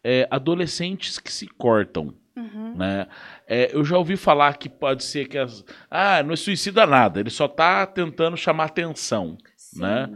é, 0.03 0.27
adolescentes 0.31 1.19
que 1.19 1.33
se 1.33 1.47
cortam. 1.47 2.15
Uhum. 2.35 2.77
Né? 2.77 3.07
É, 3.47 3.75
eu 3.77 3.85
já 3.85 3.99
ouvi 3.99 4.17
falar 4.17 4.57
que 4.57 4.69
pode 4.69 5.05
ser 5.05 5.29
que 5.29 5.37
as. 5.37 5.65
Ah, 5.91 6.23
não 6.23 6.33
é 6.33 6.37
suicida 6.37 6.87
nada, 6.87 7.21
ele 7.21 7.29
só 7.29 7.45
está 7.45 7.87
tentando 7.87 8.37
chamar 8.37 8.65
atenção. 8.65 9.37
Né? 9.81 10.11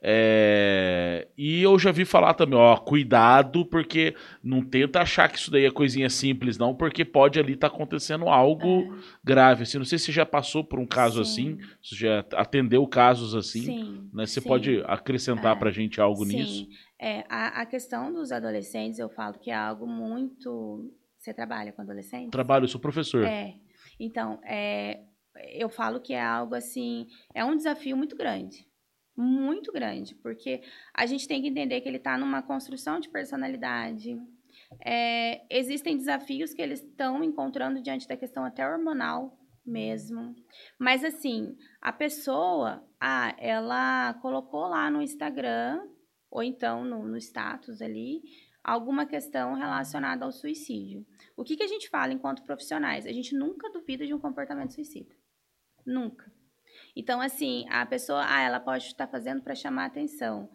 É, 0.00 1.28
e 1.36 1.62
eu 1.62 1.78
já 1.78 1.92
vi 1.92 2.04
falar 2.04 2.34
também, 2.34 2.58
ó, 2.58 2.76
cuidado, 2.76 3.64
porque 3.64 4.14
não 4.42 4.62
tenta 4.62 5.00
achar 5.00 5.28
que 5.28 5.38
isso 5.38 5.50
daí 5.50 5.64
é 5.64 5.70
coisinha 5.70 6.08
simples, 6.10 6.58
não, 6.58 6.74
porque 6.74 7.04
pode 7.04 7.38
ali 7.38 7.54
estar 7.54 7.68
tá 7.68 7.74
acontecendo 7.74 8.28
algo 8.28 8.82
é. 8.82 8.98
grave. 9.24 9.62
Assim, 9.62 9.78
não 9.78 9.84
sei 9.84 9.98
se 9.98 10.12
já 10.12 10.24
passou 10.24 10.64
por 10.64 10.78
um 10.78 10.86
caso 10.86 11.24
Sim. 11.24 11.58
assim, 11.58 11.70
se 11.82 11.96
já 11.96 12.24
atendeu 12.34 12.86
casos 12.86 13.34
assim. 13.34 13.62
Sim. 13.62 14.10
Né? 14.12 14.26
Você 14.26 14.40
Sim. 14.40 14.48
pode 14.48 14.82
acrescentar 14.86 15.56
é. 15.56 15.58
pra 15.58 15.70
gente 15.70 16.00
algo 16.00 16.24
Sim. 16.24 16.36
nisso? 16.36 16.68
É, 16.98 17.24
a, 17.28 17.62
a 17.62 17.66
questão 17.66 18.12
dos 18.12 18.32
adolescentes, 18.32 18.98
eu 18.98 19.08
falo 19.08 19.38
que 19.38 19.50
é 19.50 19.54
algo 19.54 19.86
muito 19.86 20.90
Você 21.18 21.34
trabalha 21.34 21.72
com 21.72 21.82
adolescentes? 21.82 22.30
Trabalho, 22.30 22.64
eu 22.64 22.68
sou 22.68 22.80
professor. 22.80 23.24
É. 23.24 23.54
Então, 23.98 24.40
é, 24.44 25.00
eu 25.52 25.68
falo 25.68 26.00
que 26.00 26.12
é 26.14 26.22
algo 26.22 26.54
assim, 26.54 27.06
é 27.34 27.44
um 27.44 27.56
desafio 27.56 27.96
muito 27.96 28.16
grande. 28.16 28.66
Muito 29.16 29.72
grande, 29.72 30.14
porque 30.16 30.62
a 30.94 31.06
gente 31.06 31.26
tem 31.26 31.40
que 31.40 31.48
entender 31.48 31.80
que 31.80 31.88
ele 31.88 31.96
está 31.96 32.18
numa 32.18 32.42
construção 32.42 33.00
de 33.00 33.08
personalidade. 33.08 34.18
É, 34.84 35.46
existem 35.50 35.96
desafios 35.96 36.52
que 36.52 36.60
eles 36.60 36.82
estão 36.82 37.22
encontrando 37.24 37.80
diante 37.80 38.06
da 38.06 38.16
questão 38.16 38.44
até 38.44 38.68
hormonal 38.68 39.38
mesmo. 39.64 40.34
Mas 40.78 41.02
assim, 41.02 41.56
a 41.80 41.92
pessoa, 41.92 42.86
ah, 43.00 43.34
ela 43.38 44.14
colocou 44.20 44.68
lá 44.68 44.90
no 44.90 45.02
Instagram, 45.02 45.80
ou 46.30 46.42
então 46.42 46.84
no, 46.84 47.06
no 47.06 47.16
status 47.16 47.80
ali, 47.80 48.22
alguma 48.62 49.06
questão 49.06 49.54
relacionada 49.54 50.24
ao 50.24 50.32
suicídio. 50.32 51.06
O 51.36 51.44
que, 51.44 51.56
que 51.56 51.62
a 51.62 51.68
gente 51.68 51.88
fala 51.88 52.12
enquanto 52.12 52.44
profissionais? 52.44 53.06
A 53.06 53.12
gente 53.12 53.34
nunca 53.34 53.70
duvida 53.70 54.06
de 54.06 54.12
um 54.12 54.20
comportamento 54.20 54.74
suicida. 54.74 55.14
Nunca. 55.86 56.30
Então, 56.96 57.20
assim, 57.20 57.66
a 57.68 57.84
pessoa, 57.84 58.24
ah, 58.26 58.40
ela 58.40 58.58
pode 58.58 58.86
estar 58.86 59.06
fazendo 59.06 59.42
para 59.42 59.54
chamar 59.54 59.84
atenção. 59.84 60.48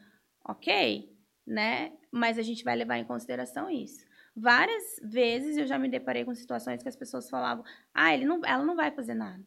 Ok, 0.44 1.16
né? 1.46 1.94
Mas 2.12 2.40
a 2.40 2.42
gente 2.42 2.64
vai 2.64 2.76
levar 2.76 2.98
em 2.98 3.06
consideração 3.06 3.70
isso. 3.70 4.04
Várias 4.36 4.84
vezes 5.04 5.56
eu 5.56 5.68
já 5.68 5.78
me 5.78 5.88
deparei 5.88 6.26
com 6.26 6.34
situações 6.34 6.82
que 6.82 6.90
as 6.90 6.96
pessoas 6.96 7.30
falavam, 7.30 7.64
ah, 7.94 8.12
ele 8.14 8.26
não, 8.26 8.42
ela 8.44 8.66
não 8.66 8.76
vai 8.76 8.90
fazer 8.90 9.14
nada. 9.14 9.46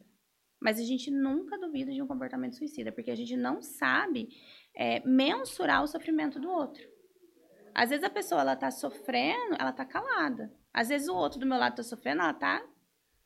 Mas 0.61 0.79
a 0.79 0.83
gente 0.83 1.11
nunca 1.11 1.59
duvida 1.59 1.91
de 1.91 2.01
um 2.01 2.07
comportamento 2.07 2.55
suicida, 2.55 2.93
porque 2.93 3.11
a 3.11 3.15
gente 3.15 3.35
não 3.35 3.61
sabe 3.61 4.29
é, 4.73 5.05
mensurar 5.05 5.83
o 5.83 5.87
sofrimento 5.87 6.39
do 6.39 6.49
outro. 6.49 6.81
Às 7.73 7.89
vezes 7.89 8.05
a 8.05 8.09
pessoa 8.09 8.39
ela 8.39 8.55
tá 8.55 8.71
sofrendo, 8.71 9.57
ela 9.59 9.73
tá 9.73 9.83
calada. 9.83 10.49
Às 10.73 10.87
vezes 10.87 11.09
o 11.09 11.15
outro 11.15 11.39
do 11.39 11.45
meu 11.45 11.57
lado 11.57 11.75
tá 11.75 11.83
sofrendo, 11.83 12.21
ela 12.21 12.33
tá 12.33 12.65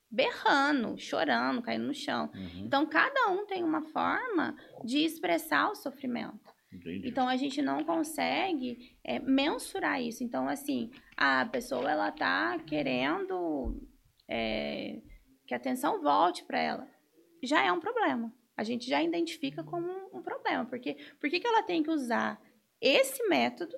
berrando, 0.09 0.97
chorando, 0.97 1.61
caindo 1.61 1.87
no 1.87 1.93
chão. 1.93 2.31
Uhum. 2.33 2.65
Então 2.65 2.85
cada 2.85 3.29
um 3.29 3.45
tem 3.45 3.63
uma 3.63 3.81
forma 3.81 4.55
de 4.83 4.99
expressar 4.99 5.69
o 5.69 5.75
sofrimento. 5.75 6.39
Entendi. 6.71 7.07
Então 7.07 7.27
a 7.27 7.35
gente 7.35 7.61
não 7.61 7.83
consegue 7.83 8.95
é, 9.03 9.19
mensurar 9.19 10.01
isso. 10.01 10.23
Então 10.23 10.47
assim, 10.47 10.91
a 11.15 11.45
pessoa 11.45 11.89
ela 11.89 12.11
tá 12.11 12.57
querendo 12.59 13.81
é, 14.27 15.01
que 15.45 15.53
a 15.53 15.57
atenção 15.57 16.01
volte 16.01 16.43
para 16.43 16.59
ela, 16.59 16.87
já 17.43 17.63
é 17.63 17.71
um 17.71 17.79
problema. 17.79 18.33
A 18.55 18.63
gente 18.63 18.89
já 18.89 19.01
identifica 19.01 19.63
como 19.63 19.87
um, 19.87 20.19
um 20.19 20.21
problema, 20.21 20.65
porque 20.65 20.95
por 21.19 21.29
que, 21.29 21.39
que 21.39 21.47
ela 21.47 21.63
tem 21.63 21.81
que 21.81 21.89
usar 21.89 22.41
esse 22.81 23.25
método 23.27 23.75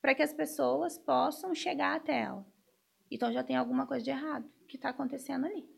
para 0.00 0.14
que 0.14 0.22
as 0.22 0.32
pessoas 0.32 0.98
possam 0.98 1.54
chegar 1.54 1.96
até 1.96 2.20
ela. 2.20 2.46
Então 3.10 3.32
já 3.32 3.42
tem 3.42 3.56
alguma 3.56 3.86
coisa 3.86 4.04
de 4.04 4.10
errado 4.10 4.50
que 4.68 4.76
está 4.76 4.90
acontecendo 4.90 5.46
ali. 5.46 5.68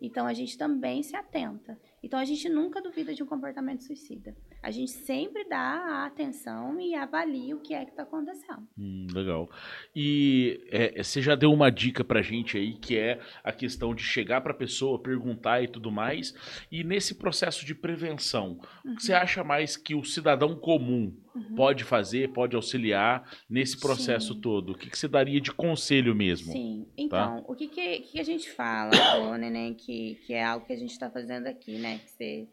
Então 0.00 0.26
a 0.26 0.32
gente 0.32 0.56
também 0.56 1.02
se 1.02 1.14
atenta. 1.14 1.78
Então 2.02 2.18
a 2.18 2.24
gente 2.24 2.48
nunca 2.48 2.80
duvida 2.80 3.14
de 3.14 3.22
um 3.22 3.26
comportamento 3.26 3.82
suicida. 3.82 4.34
A 4.62 4.70
gente 4.70 4.90
sempre 4.90 5.44
dá 5.48 5.58
a 5.58 6.06
atenção 6.06 6.78
e 6.78 6.94
avalia 6.94 7.56
o 7.56 7.60
que 7.60 7.72
é 7.72 7.84
que 7.84 7.92
está 7.92 8.02
acontecendo. 8.02 8.68
Hum, 8.78 9.06
legal. 9.12 9.48
E 9.96 10.60
é, 10.70 11.02
você 11.02 11.22
já 11.22 11.34
deu 11.34 11.50
uma 11.52 11.70
dica 11.70 12.04
pra 12.04 12.20
gente 12.20 12.58
aí, 12.58 12.74
que 12.74 12.96
é 12.96 13.20
a 13.42 13.52
questão 13.52 13.94
de 13.94 14.02
chegar 14.02 14.42
pra 14.42 14.52
pessoa, 14.52 15.00
perguntar 15.00 15.62
e 15.62 15.68
tudo 15.68 15.90
mais. 15.90 16.34
E 16.70 16.84
nesse 16.84 17.14
processo 17.14 17.64
de 17.64 17.74
prevenção, 17.74 18.60
uhum. 18.84 18.92
o 18.92 18.96
que 18.96 19.04
você 19.04 19.14
acha 19.14 19.42
mais 19.42 19.76
que 19.76 19.94
o 19.94 20.04
cidadão 20.04 20.54
comum 20.54 21.16
uhum. 21.34 21.54
pode 21.54 21.84
fazer, 21.84 22.30
pode 22.32 22.54
auxiliar 22.54 23.28
nesse 23.48 23.78
processo 23.78 24.34
Sim. 24.34 24.40
todo? 24.40 24.72
O 24.72 24.78
que, 24.78 24.90
que 24.90 24.98
você 24.98 25.08
daria 25.08 25.40
de 25.40 25.52
conselho 25.52 26.14
mesmo? 26.14 26.52
Sim. 26.52 26.84
Tá? 26.84 26.92
Então, 26.96 27.42
tá? 27.42 27.44
o 27.48 27.54
que, 27.54 27.68
que, 27.68 28.00
que, 28.00 28.20
a 28.20 28.24
gente 28.24 28.50
fala, 28.50 28.90
ô, 29.20 29.36
Neném, 29.36 29.74
que, 29.74 30.16
que 30.26 30.34
é 30.34 30.44
algo 30.44 30.66
que 30.66 30.72
a 30.72 30.78
gente 30.78 30.92
está 30.92 31.10
fazendo 31.10 31.46
aqui, 31.46 31.78
né? 31.78 31.98
Que 31.98 32.10
você 32.10 32.48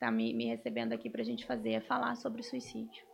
está 0.00 0.10
me, 0.10 0.32
me 0.32 0.46
recebendo 0.46 0.94
aqui 0.94 1.10
para 1.10 1.20
a 1.20 1.24
gente 1.24 1.44
fazer 1.44 1.72
é 1.72 1.80
falar 1.80 2.16
sobre 2.16 2.42
suicídio. 2.42 3.04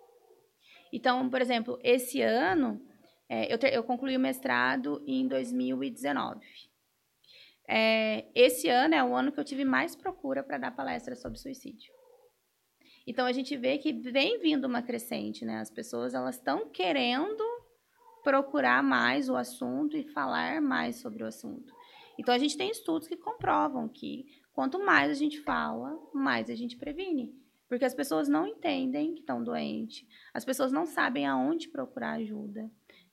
Então, 0.93 1.29
por 1.29 1.43
exemplo, 1.43 1.79
esse 1.83 2.23
ano 2.23 2.81
é, 3.29 3.53
eu, 3.53 3.59
ter, 3.59 3.75
eu 3.75 3.83
concluí 3.83 4.17
o 4.17 4.21
mestrado 4.21 5.03
em 5.05 5.27
2019. 5.27 6.41
É, 7.69 8.25
esse 8.33 8.69
ano 8.69 8.95
é 8.95 9.03
o 9.03 9.17
ano 9.17 9.33
que 9.33 9.41
eu 9.41 9.45
tive 9.45 9.65
mais 9.65 9.97
procura 9.97 10.45
para 10.45 10.59
dar 10.59 10.71
palestra 10.71 11.17
sobre 11.17 11.39
suicídio. 11.39 11.93
Então 13.05 13.27
a 13.27 13.33
gente 13.33 13.57
vê 13.57 13.79
que 13.79 13.93
vem 13.93 14.39
vindo 14.39 14.65
uma 14.67 14.83
crescente, 14.83 15.45
né? 15.45 15.59
As 15.59 15.71
pessoas 15.71 16.15
elas 16.15 16.37
estão 16.37 16.69
querendo 16.71 17.45
procurar 18.23 18.83
mais 18.83 19.29
o 19.29 19.37
assunto 19.37 19.97
e 19.97 20.09
falar 20.13 20.61
mais 20.61 20.97
sobre 21.01 21.25
o 21.25 21.27
assunto. 21.27 21.73
Então 22.19 22.33
a 22.33 22.39
gente 22.39 22.57
tem 22.57 22.71
estudos 22.71 23.09
que 23.09 23.17
comprovam 23.17 23.89
que 23.89 24.25
Quanto 24.57 24.83
mais 24.83 25.11
a 25.11 25.15
gente 25.15 25.39
fala, 25.43 26.01
mais 26.15 26.49
a 26.49 26.55
gente 26.55 26.79
previne. 26.79 27.31
Porque 27.69 27.85
as 27.85 27.93
pessoas 27.93 28.27
não 28.27 28.47
entendem 28.47 29.13
que 29.13 29.21
estão 29.21 29.45
doentes, 29.45 30.09
as 30.33 30.47
pessoas 30.47 30.73
não 30.73 30.87
sabem 30.87 31.27
aonde 31.27 31.69
procurar 31.69 32.13
ajuda. 32.13 32.63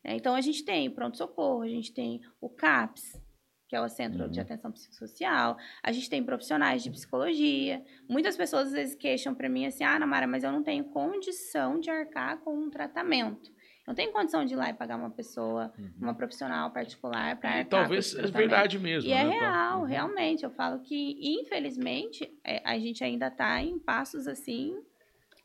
Né? 0.02 0.16
Então, 0.16 0.36
a 0.36 0.40
gente 0.40 0.64
tem 0.64 0.90
pronto-socorro, 0.90 1.62
a 1.62 1.68
gente 1.68 1.94
tem 1.94 2.22
o 2.40 2.48
CAPS, 2.48 3.22
que 3.68 3.76
é 3.76 3.82
o 3.82 3.90
Centro 3.90 4.24
uhum. 4.24 4.30
de 4.30 4.40
Atenção 4.40 4.72
Psicossocial, 4.72 5.58
a 5.84 5.92
gente 5.92 6.10
tem 6.10 6.24
profissionais 6.24 6.82
de 6.82 6.90
psicologia. 6.90 7.84
Muitas 8.08 8.38
pessoas 8.38 8.68
às 8.68 8.74
vezes 8.74 8.96
queixam 8.96 9.36
para 9.36 9.50
mim 9.50 9.66
assim: 9.66 9.84
ah, 9.84 10.00
Namara, 10.00 10.26
mas 10.26 10.46
eu 10.46 10.52
não 10.52 10.64
tenho 10.64 10.86
condição 10.86 11.78
de 11.78 11.90
arcar 11.90 12.38
com 12.38 12.58
um 12.58 12.70
tratamento. 12.70 13.52
Não 13.86 13.94
tem 13.94 14.12
condição 14.12 14.46
de 14.46 14.54
ir 14.54 14.56
lá 14.56 14.70
e 14.70 14.74
pagar 14.74 14.96
uma 14.96 15.10
pessoa, 15.10 15.74
uhum. 15.78 15.92
uma 16.00 16.14
profissional 16.14 16.72
particular 16.72 17.38
para 17.38 17.66
talvez 17.66 18.16
é 18.16 18.28
verdade 18.28 18.80
mesmo. 18.80 19.10
E 19.10 19.12
é 19.12 19.24
né? 19.24 19.36
é 19.36 19.40
real, 19.40 19.80
uhum. 19.82 19.86
realmente. 19.86 20.44
Eu 20.44 20.52
falo 20.52 20.80
que, 20.80 21.18
infelizmente, 21.22 22.32
é, 22.46 22.62
a 22.64 22.80
gente 22.80 23.04
ainda 23.04 23.28
está 23.28 23.62
em 23.62 23.78
passos 23.78 24.26
assim 24.28 24.82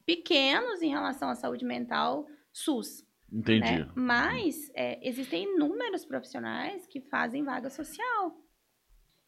pequenos 0.07 0.81
em 0.81 0.89
relação 0.89 1.29
à 1.29 1.35
saúde 1.35 1.65
mental 1.65 2.27
SUS. 2.53 3.05
Entendi. 3.31 3.81
Né? 3.81 3.91
Mas 3.95 4.71
é, 4.75 5.07
existem 5.07 5.43
inúmeros 5.43 6.05
profissionais 6.05 6.87
que 6.87 7.01
fazem 7.01 7.45
vaga 7.45 7.69
social. 7.69 8.37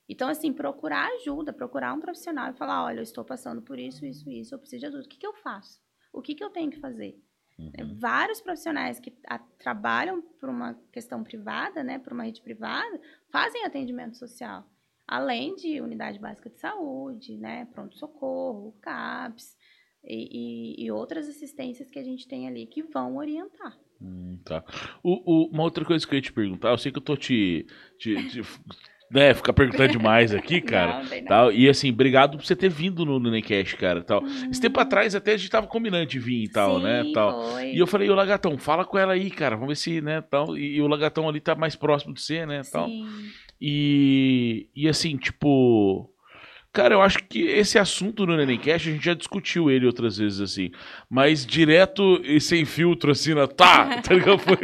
Então, 0.09 0.29
assim, 0.29 0.53
procurar 0.53 1.09
ajuda, 1.17 1.53
procurar 1.53 1.93
um 1.95 2.01
profissional 2.01 2.51
e 2.51 2.57
falar: 2.57 2.85
olha, 2.85 2.99
eu 2.99 3.03
estou 3.03 3.25
passando 3.25 3.61
por 3.61 3.79
isso, 3.79 4.07
isso, 4.07 4.31
isso, 4.31 4.55
eu 4.55 4.59
preciso 4.59 4.81
de 4.81 4.87
ajuda. 4.87 5.05
O 5.05 5.09
que, 5.09 5.19
que 5.19 5.27
eu 5.27 5.35
faço? 5.35 5.81
O 6.13 6.23
que, 6.23 6.35
que 6.35 6.43
eu 6.43 6.51
tenho 6.51 6.71
que 6.71 6.81
fazer? 6.81 7.21
Uhum. 7.61 7.99
Vários 7.99 8.41
profissionais 8.41 8.99
que 8.99 9.13
a, 9.27 9.39
trabalham 9.39 10.23
por 10.23 10.49
uma 10.49 10.75
questão 10.91 11.23
privada, 11.23 11.85
né, 11.85 11.99
por 11.99 12.13
uma 12.13 12.25
rede 12.25 12.41
privada, 12.41 13.01
fazem 13.31 13.65
atendimento 13.65 14.17
social. 14.17 14.65
Além 15.07 15.55
de 15.57 15.81
unidade 15.81 16.19
básica 16.19 16.49
de 16.49 16.59
saúde, 16.59 17.37
né, 17.37 17.67
pronto-socorro, 17.73 18.75
CAPS 18.81 19.57
e, 20.05 20.79
e, 20.81 20.85
e, 20.85 20.91
outras 20.91 21.29
assistências 21.29 21.91
que 21.91 21.99
a 21.99 22.05
gente 22.05 22.27
tem 22.27 22.49
ali 22.49 22.67
que 22.67 22.83
vão 22.83 23.17
orientar. 23.17 23.79
Hum, 24.01 24.39
tá. 24.45 24.65
O, 25.03 25.21
o, 25.25 25.51
uma 25.51 25.63
outra 25.63 25.85
coisa 25.85 26.07
que 26.07 26.15
eu 26.15 26.17
ia 26.17 26.23
te 26.23 26.33
perguntar, 26.33 26.71
eu 26.71 26.79
sei 26.79 26.91
que 26.91 26.99
eu 26.99 27.03
tô 27.03 27.17
te, 27.17 27.67
te, 27.99 28.29
te 28.29 28.41
né, 29.11 29.35
ficar 29.35 29.53
perguntando 29.53 29.91
demais 29.93 30.33
aqui, 30.33 30.61
cara. 30.63 31.03
Não, 31.03 31.25
tal. 31.25 31.53
E 31.53 31.69
assim, 31.69 31.91
obrigado 31.91 32.39
por 32.39 32.47
você 32.47 32.55
ter 32.55 32.69
vindo 32.69 33.05
no, 33.05 33.19
no 33.19 33.31
Necast, 33.31 33.77
cara. 33.77 34.03
Tal. 34.03 34.23
Uhum. 34.23 34.51
Esse 34.51 34.61
tempo 34.61 34.79
atrás 34.79 35.15
até 35.15 35.33
a 35.33 35.37
gente 35.37 35.51
tava 35.51 35.67
combinando 35.67 36.07
de 36.07 36.19
vir 36.19 36.45
e 36.45 36.49
tal, 36.49 36.77
Sim, 36.77 36.85
né? 36.85 37.05
Tal. 37.13 37.51
Foi. 37.51 37.73
E 37.73 37.79
eu 37.79 37.87
falei, 37.87 38.09
ô 38.09 38.15
Lagatão, 38.15 38.57
fala 38.57 38.85
com 38.85 38.97
ela 38.97 39.15
aí, 39.15 39.31
cara. 39.31 39.57
Vamos 39.57 39.69
ver 39.69 39.77
se, 39.77 40.01
né, 40.01 40.21
tal. 40.21 40.57
E, 40.57 40.77
e 40.77 40.83
o 40.83 40.87
Lagatão 40.87 41.29
ali 41.29 41.41
tá 41.41 41.55
mais 41.55 41.75
próximo 41.75 42.15
de 42.15 42.23
você, 42.23 42.47
né? 42.47 42.63
Tal. 42.71 42.87
Sim. 42.87 43.07
E, 43.61 44.69
e 44.75 44.89
assim, 44.89 45.17
tipo. 45.17 46.09
Cara, 46.73 46.95
eu 46.95 47.03
acho 47.03 47.19
que 47.29 47.41
esse 47.43 47.79
assunto 47.79 48.25
no 48.25 48.37
Nenemcast, 48.37 48.89
a 48.89 48.93
gente 48.93 49.05
já 49.05 49.15
discutiu 49.15 49.69
ele 49.69 49.87
outras 49.87 50.19
vezes, 50.19 50.41
assim. 50.41 50.71
Mas 51.09 51.45
direto 51.45 52.21
e 52.25 52.41
sem 52.41 52.65
filtro, 52.65 53.11
assim, 53.11 53.35
na, 53.35 53.49
tá, 53.49 54.01
tá 54.03 54.15
ligado? 54.15 54.39
Foi, 54.39 54.57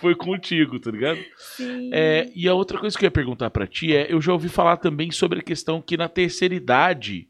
foi 0.00 0.14
contigo, 0.14 0.78
tá 0.78 0.92
ligado? 0.92 1.18
Sim. 1.36 1.90
É, 1.92 2.30
e 2.34 2.48
a 2.48 2.54
outra 2.54 2.78
coisa 2.78 2.96
que 2.96 3.04
eu 3.04 3.08
ia 3.08 3.10
perguntar 3.10 3.50
para 3.50 3.66
ti 3.66 3.94
é, 3.94 4.12
eu 4.12 4.20
já 4.20 4.32
ouvi 4.32 4.48
falar 4.48 4.76
também 4.76 5.10
sobre 5.10 5.40
a 5.40 5.42
questão 5.42 5.82
que 5.82 5.96
na 5.96 6.08
terceira 6.08 6.54
idade 6.54 7.26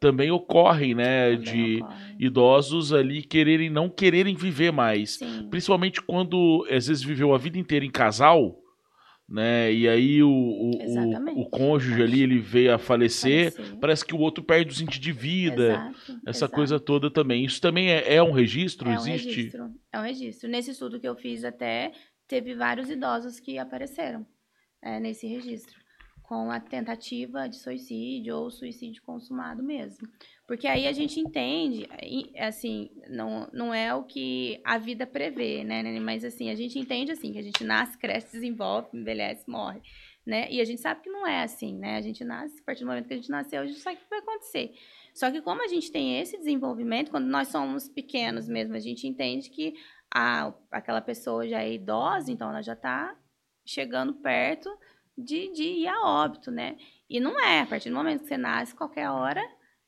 também 0.00 0.30
ocorrem, 0.30 0.94
né, 0.94 1.32
também 1.32 1.42
de 1.42 1.82
ocorre. 1.82 2.16
idosos 2.20 2.92
ali 2.92 3.22
quererem, 3.22 3.68
não 3.68 3.88
quererem 3.88 4.34
viver 4.36 4.72
mais. 4.72 5.16
Sim. 5.18 5.48
Principalmente 5.50 6.00
quando, 6.00 6.64
às 6.70 6.86
vezes, 6.86 7.02
viveu 7.02 7.34
a 7.34 7.38
vida 7.38 7.58
inteira 7.58 7.84
em 7.84 7.90
casal 7.90 8.56
né? 9.30 9.72
E 9.72 9.88
aí 9.88 10.22
o, 10.22 10.28
o, 10.28 10.70
o, 10.72 11.40
o, 11.42 11.48
cônjuge 11.48 12.02
ali 12.02 12.22
ele 12.22 12.40
veio 12.40 12.74
a 12.74 12.78
falecer, 12.78 13.52
falecer, 13.52 13.78
parece 13.78 14.04
que 14.04 14.14
o 14.14 14.18
outro 14.18 14.42
perde 14.42 14.72
o 14.72 14.74
sentido 14.74 15.00
de 15.00 15.12
vida, 15.12 15.70
exato, 15.70 16.20
essa 16.26 16.38
exato. 16.38 16.54
coisa 16.54 16.80
toda 16.80 17.08
também. 17.10 17.44
Isso 17.44 17.60
também 17.60 17.90
é, 17.92 18.16
é 18.16 18.22
um 18.22 18.32
registro? 18.32 18.90
É 18.90 18.92
um 18.92 18.96
Existe? 18.96 19.28
registro, 19.28 19.70
é 19.92 20.00
um 20.00 20.02
registro. 20.02 20.50
Nesse 20.50 20.72
estudo 20.72 20.98
que 20.98 21.06
eu 21.06 21.14
fiz 21.14 21.44
até, 21.44 21.92
teve 22.26 22.56
vários 22.56 22.90
idosos 22.90 23.38
que 23.38 23.56
apareceram 23.56 24.26
é, 24.82 24.98
nesse 24.98 25.28
registro. 25.28 25.79
Com 26.30 26.48
a 26.48 26.60
tentativa 26.60 27.48
de 27.48 27.56
suicídio 27.56 28.36
ou 28.36 28.52
suicídio 28.52 29.02
consumado 29.02 29.64
mesmo. 29.64 30.08
Porque 30.46 30.68
aí 30.68 30.86
a 30.86 30.92
gente 30.92 31.18
entende, 31.18 31.88
assim, 32.38 32.88
não, 33.08 33.50
não 33.52 33.74
é 33.74 33.92
o 33.92 34.04
que 34.04 34.60
a 34.64 34.78
vida 34.78 35.08
prevê, 35.08 35.64
né, 35.64 35.82
Mas 35.98 36.24
assim, 36.24 36.48
a 36.48 36.54
gente 36.54 36.78
entende 36.78 37.10
assim, 37.10 37.32
que 37.32 37.38
a 37.40 37.42
gente 37.42 37.64
nasce, 37.64 37.98
cresce, 37.98 38.30
desenvolve, 38.30 38.96
envelhece, 38.96 39.50
morre, 39.50 39.82
né? 40.24 40.46
E 40.52 40.60
a 40.60 40.64
gente 40.64 40.80
sabe 40.80 41.00
que 41.00 41.10
não 41.10 41.26
é 41.26 41.42
assim, 41.42 41.76
né? 41.76 41.96
A 41.96 42.00
gente 42.00 42.22
nasce, 42.22 42.60
a 42.60 42.64
partir 42.64 42.84
do 42.84 42.86
momento 42.86 43.08
que 43.08 43.14
a 43.14 43.16
gente 43.16 43.30
nasceu, 43.30 43.62
a 43.62 43.66
gente 43.66 43.80
sabe 43.80 43.96
o 43.96 43.98
que 43.98 44.08
vai 44.08 44.20
acontecer. 44.20 44.72
Só 45.12 45.32
que 45.32 45.42
como 45.42 45.64
a 45.64 45.66
gente 45.66 45.90
tem 45.90 46.20
esse 46.20 46.38
desenvolvimento, 46.38 47.10
quando 47.10 47.26
nós 47.26 47.48
somos 47.48 47.88
pequenos 47.88 48.46
mesmo, 48.46 48.76
a 48.76 48.80
gente 48.80 49.04
entende 49.04 49.50
que 49.50 49.74
a, 50.14 50.54
aquela 50.70 51.00
pessoa 51.00 51.48
já 51.48 51.60
é 51.60 51.72
idosa, 51.72 52.30
então 52.30 52.50
ela 52.50 52.62
já 52.62 52.74
está 52.74 53.18
chegando 53.66 54.14
perto 54.14 54.70
de, 55.22 55.52
de 55.52 55.62
ir 55.62 55.88
a 55.88 56.00
óbito, 56.02 56.50
né? 56.50 56.76
E 57.08 57.20
não 57.20 57.38
é, 57.40 57.60
a 57.60 57.66
partir 57.66 57.90
do 57.90 57.96
momento 57.96 58.22
que 58.22 58.28
você 58.28 58.36
nasce, 58.36 58.74
qualquer 58.74 59.10
hora 59.10 59.42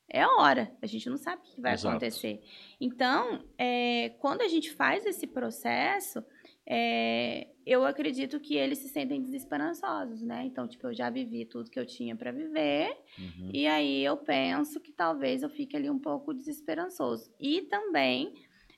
é 0.09 0.25
hora. 0.27 0.71
A 0.81 0.85
gente 0.85 1.09
não 1.09 1.17
sabe 1.17 1.41
o 1.41 1.45
que 1.45 1.61
vai 1.61 1.73
Exato. 1.73 1.89
acontecer. 1.89 2.41
Então, 2.79 3.43
é, 3.57 4.09
quando 4.19 4.41
a 4.41 4.47
gente 4.47 4.71
faz 4.71 5.05
esse 5.05 5.25
processo, 5.25 6.23
é, 6.67 7.47
eu 7.65 7.83
acredito 7.83 8.39
que 8.39 8.55
eles 8.55 8.77
se 8.77 8.89
sentem 8.89 9.21
desesperançosos, 9.21 10.21
né? 10.21 10.43
Então, 10.45 10.67
tipo, 10.67 10.87
eu 10.87 10.93
já 10.93 11.09
vivi 11.09 11.45
tudo 11.45 11.69
que 11.69 11.79
eu 11.79 11.85
tinha 11.85 12.15
para 12.15 12.31
viver, 12.31 12.95
uhum. 13.17 13.49
e 13.51 13.65
aí 13.65 14.03
eu 14.03 14.15
penso 14.17 14.79
que 14.79 14.91
talvez 14.91 15.43
eu 15.43 15.49
fique 15.49 15.75
ali 15.75 15.89
um 15.89 15.99
pouco 15.99 16.33
desesperançoso. 16.33 17.33
E 17.39 17.63
também 17.63 18.33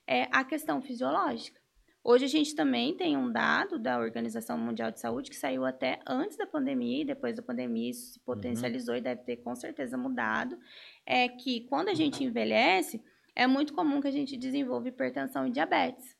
é, 0.07 0.27
a 0.31 0.43
questão 0.43 0.81
fisiológica. 0.81 1.64
Hoje 2.07 2.25
a 2.25 2.27
gente 2.27 2.53
também 2.53 2.95
tem 2.95 3.17
um 3.17 3.31
dado 3.31 3.79
da 3.79 3.97
Organização 3.97 4.59
Mundial 4.59 4.91
de 4.91 4.99
Saúde 4.99 5.31
que 5.31 5.35
saiu 5.35 5.65
até 5.65 5.99
antes 6.05 6.37
da 6.37 6.45
pandemia 6.45 7.01
e 7.01 7.05
depois 7.05 7.35
da 7.35 7.41
pandemia 7.41 7.89
isso 7.89 8.13
se 8.13 8.19
potencializou 8.19 8.93
uhum. 8.93 8.99
e 8.99 9.03
deve 9.03 9.23
ter 9.23 9.37
com 9.37 9.55
certeza 9.55 9.97
mudado, 9.97 10.55
é 11.03 11.27
que 11.27 11.61
quando 11.61 11.89
a 11.89 11.95
gente 11.95 12.23
envelhece, 12.23 13.03
é 13.35 13.47
muito 13.47 13.73
comum 13.73 13.99
que 13.99 14.07
a 14.07 14.11
gente 14.11 14.37
desenvolva 14.37 14.87
hipertensão 14.87 15.47
e 15.47 15.51
diabetes. 15.51 16.15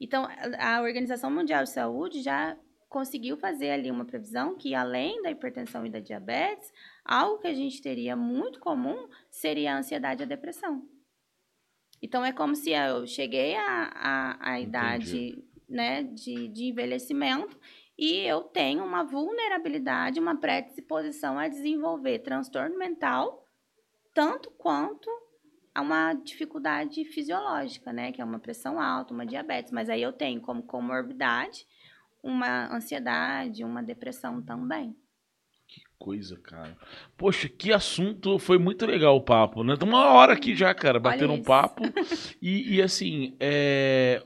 Então, 0.00 0.28
a 0.56 0.80
Organização 0.80 1.32
Mundial 1.32 1.64
de 1.64 1.70
Saúde 1.70 2.22
já 2.22 2.56
conseguiu 2.88 3.36
fazer 3.36 3.70
ali 3.70 3.90
uma 3.90 4.04
previsão 4.04 4.56
que, 4.56 4.72
além 4.72 5.20
da 5.20 5.32
hipertensão 5.32 5.84
e 5.84 5.90
da 5.90 5.98
diabetes, 5.98 6.72
algo 7.04 7.40
que 7.40 7.48
a 7.48 7.54
gente 7.54 7.82
teria 7.82 8.14
muito 8.14 8.60
comum 8.60 9.08
seria 9.28 9.74
a 9.74 9.78
ansiedade 9.78 10.22
e 10.22 10.24
a 10.24 10.28
depressão. 10.28 10.88
Então, 12.00 12.24
é 12.24 12.32
como 12.32 12.54
se 12.54 12.70
eu 12.70 13.06
cheguei 13.06 13.56
à, 13.56 13.90
à, 13.94 14.52
à 14.52 14.60
idade 14.60 15.42
né, 15.68 16.02
de, 16.02 16.48
de 16.48 16.64
envelhecimento 16.64 17.58
e 17.98 18.18
eu 18.20 18.42
tenho 18.42 18.84
uma 18.84 19.02
vulnerabilidade, 19.02 20.20
uma 20.20 20.36
predisposição 20.36 21.38
a 21.38 21.48
desenvolver 21.48 22.18
transtorno 22.18 22.78
mental, 22.78 23.44
tanto 24.12 24.50
quanto 24.50 25.08
a 25.74 25.80
uma 25.80 26.14
dificuldade 26.14 27.04
fisiológica, 27.04 27.92
né? 27.92 28.12
Que 28.12 28.20
é 28.20 28.24
uma 28.24 28.38
pressão 28.38 28.80
alta, 28.80 29.12
uma 29.12 29.26
diabetes. 29.26 29.72
Mas 29.72 29.90
aí 29.90 30.00
eu 30.02 30.12
tenho 30.12 30.40
como 30.40 30.62
comorbidade 30.62 31.66
uma 32.22 32.74
ansiedade, 32.74 33.64
uma 33.64 33.82
depressão 33.82 34.42
também 34.42 34.96
coisa, 35.98 36.36
cara. 36.38 36.76
Poxa, 37.16 37.48
que 37.48 37.72
assunto. 37.72 38.38
Foi 38.38 38.58
muito 38.58 38.86
legal 38.86 39.16
o 39.16 39.20
papo, 39.20 39.64
né? 39.64 39.74
Estamos 39.74 39.94
uma 39.94 40.12
hora 40.12 40.32
aqui 40.32 40.54
já, 40.54 40.72
cara, 40.74 41.00
batendo 41.00 41.32
um 41.32 41.42
papo. 41.42 41.82
E, 42.40 42.76
e 42.76 42.82
assim, 42.82 43.34
é. 43.40 44.22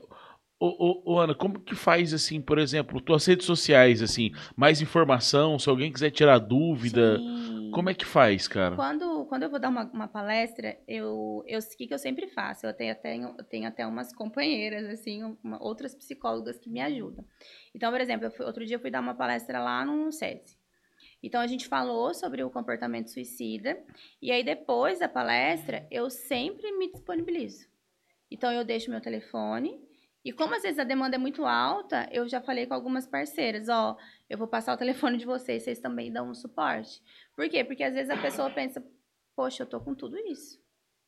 Ô, 0.59 0.67
ô, 0.67 1.13
ô, 1.13 1.19
Ana, 1.19 1.33
como 1.33 1.59
que 1.59 1.73
faz, 1.73 2.13
assim, 2.13 2.39
por 2.39 2.59
exemplo, 2.59 3.01
tuas 3.01 3.25
redes 3.25 3.47
sociais, 3.47 4.01
assim, 4.01 4.31
mais 4.55 4.79
informação, 4.79 5.57
se 5.57 5.67
alguém 5.67 5.91
quiser 5.91 6.11
tirar 6.11 6.37
dúvida, 6.37 7.17
Sim. 7.17 7.71
como 7.73 7.89
é 7.89 7.95
que 7.95 8.05
faz, 8.05 8.47
cara? 8.47 8.75
Quando, 8.75 9.25
quando 9.25 9.41
eu 9.41 9.49
vou 9.49 9.59
dar 9.59 9.69
uma, 9.69 9.85
uma 9.91 10.07
palestra, 10.07 10.77
eu, 10.87 11.43
eu, 11.47 11.59
o 11.59 11.77
que, 11.77 11.87
que 11.87 11.93
eu 11.93 11.97
sempre 11.97 12.27
faço? 12.27 12.67
Eu 12.67 12.75
tenho 12.75 12.91
até, 12.91 13.17
eu 13.17 13.43
tenho 13.45 13.67
até 13.67 13.87
umas 13.87 14.13
companheiras, 14.13 14.87
assim, 14.87 15.35
uma, 15.43 15.57
outras 15.63 15.95
psicólogas 15.95 16.59
que 16.59 16.69
me 16.69 16.79
ajudam. 16.79 17.25
Então, 17.73 17.91
por 17.91 17.99
exemplo, 17.99 18.29
fui, 18.29 18.45
outro 18.45 18.63
dia 18.63 18.75
eu 18.75 18.79
fui 18.79 18.91
dar 18.91 19.01
uma 19.01 19.15
palestra 19.15 19.59
lá 19.59 19.83
no 19.83 20.11
SESI. 20.11 20.60
Então 21.21 21.39
a 21.39 21.47
gente 21.47 21.67
falou 21.67 22.13
sobre 22.13 22.43
o 22.43 22.49
comportamento 22.49 23.09
suicida 23.09 23.81
e 24.21 24.31
aí 24.31 24.43
depois 24.43 24.99
da 24.99 25.07
palestra 25.07 25.87
eu 25.91 26.09
sempre 26.09 26.71
me 26.73 26.91
disponibilizo. 26.91 27.67
Então 28.29 28.51
eu 28.51 28.63
deixo 28.63 28.89
meu 28.89 29.01
telefone 29.01 29.79
e 30.23 30.31
como 30.31 30.55
às 30.55 30.61
vezes 30.61 30.79
a 30.79 30.83
demanda 30.83 31.15
é 31.15 31.19
muito 31.19 31.45
alta, 31.45 32.07
eu 32.11 32.27
já 32.27 32.39
falei 32.39 32.65
com 32.65 32.73
algumas 32.73 33.07
parceiras, 33.07 33.69
ó, 33.69 33.97
eu 34.29 34.37
vou 34.37 34.47
passar 34.47 34.73
o 34.73 34.77
telefone 34.77 35.17
de 35.17 35.25
vocês, 35.25 35.63
vocês 35.63 35.79
também 35.79 36.11
dão 36.11 36.29
um 36.29 36.35
suporte. 36.35 37.01
Por 37.35 37.49
quê? 37.49 37.63
Porque 37.63 37.83
às 37.83 37.93
vezes 37.93 38.09
a 38.09 38.21
pessoa 38.21 38.49
pensa, 38.49 38.83
poxa, 39.35 39.63
eu 39.63 39.67
tô 39.67 39.79
com 39.79 39.95
tudo 39.95 40.17
isso 40.17 40.61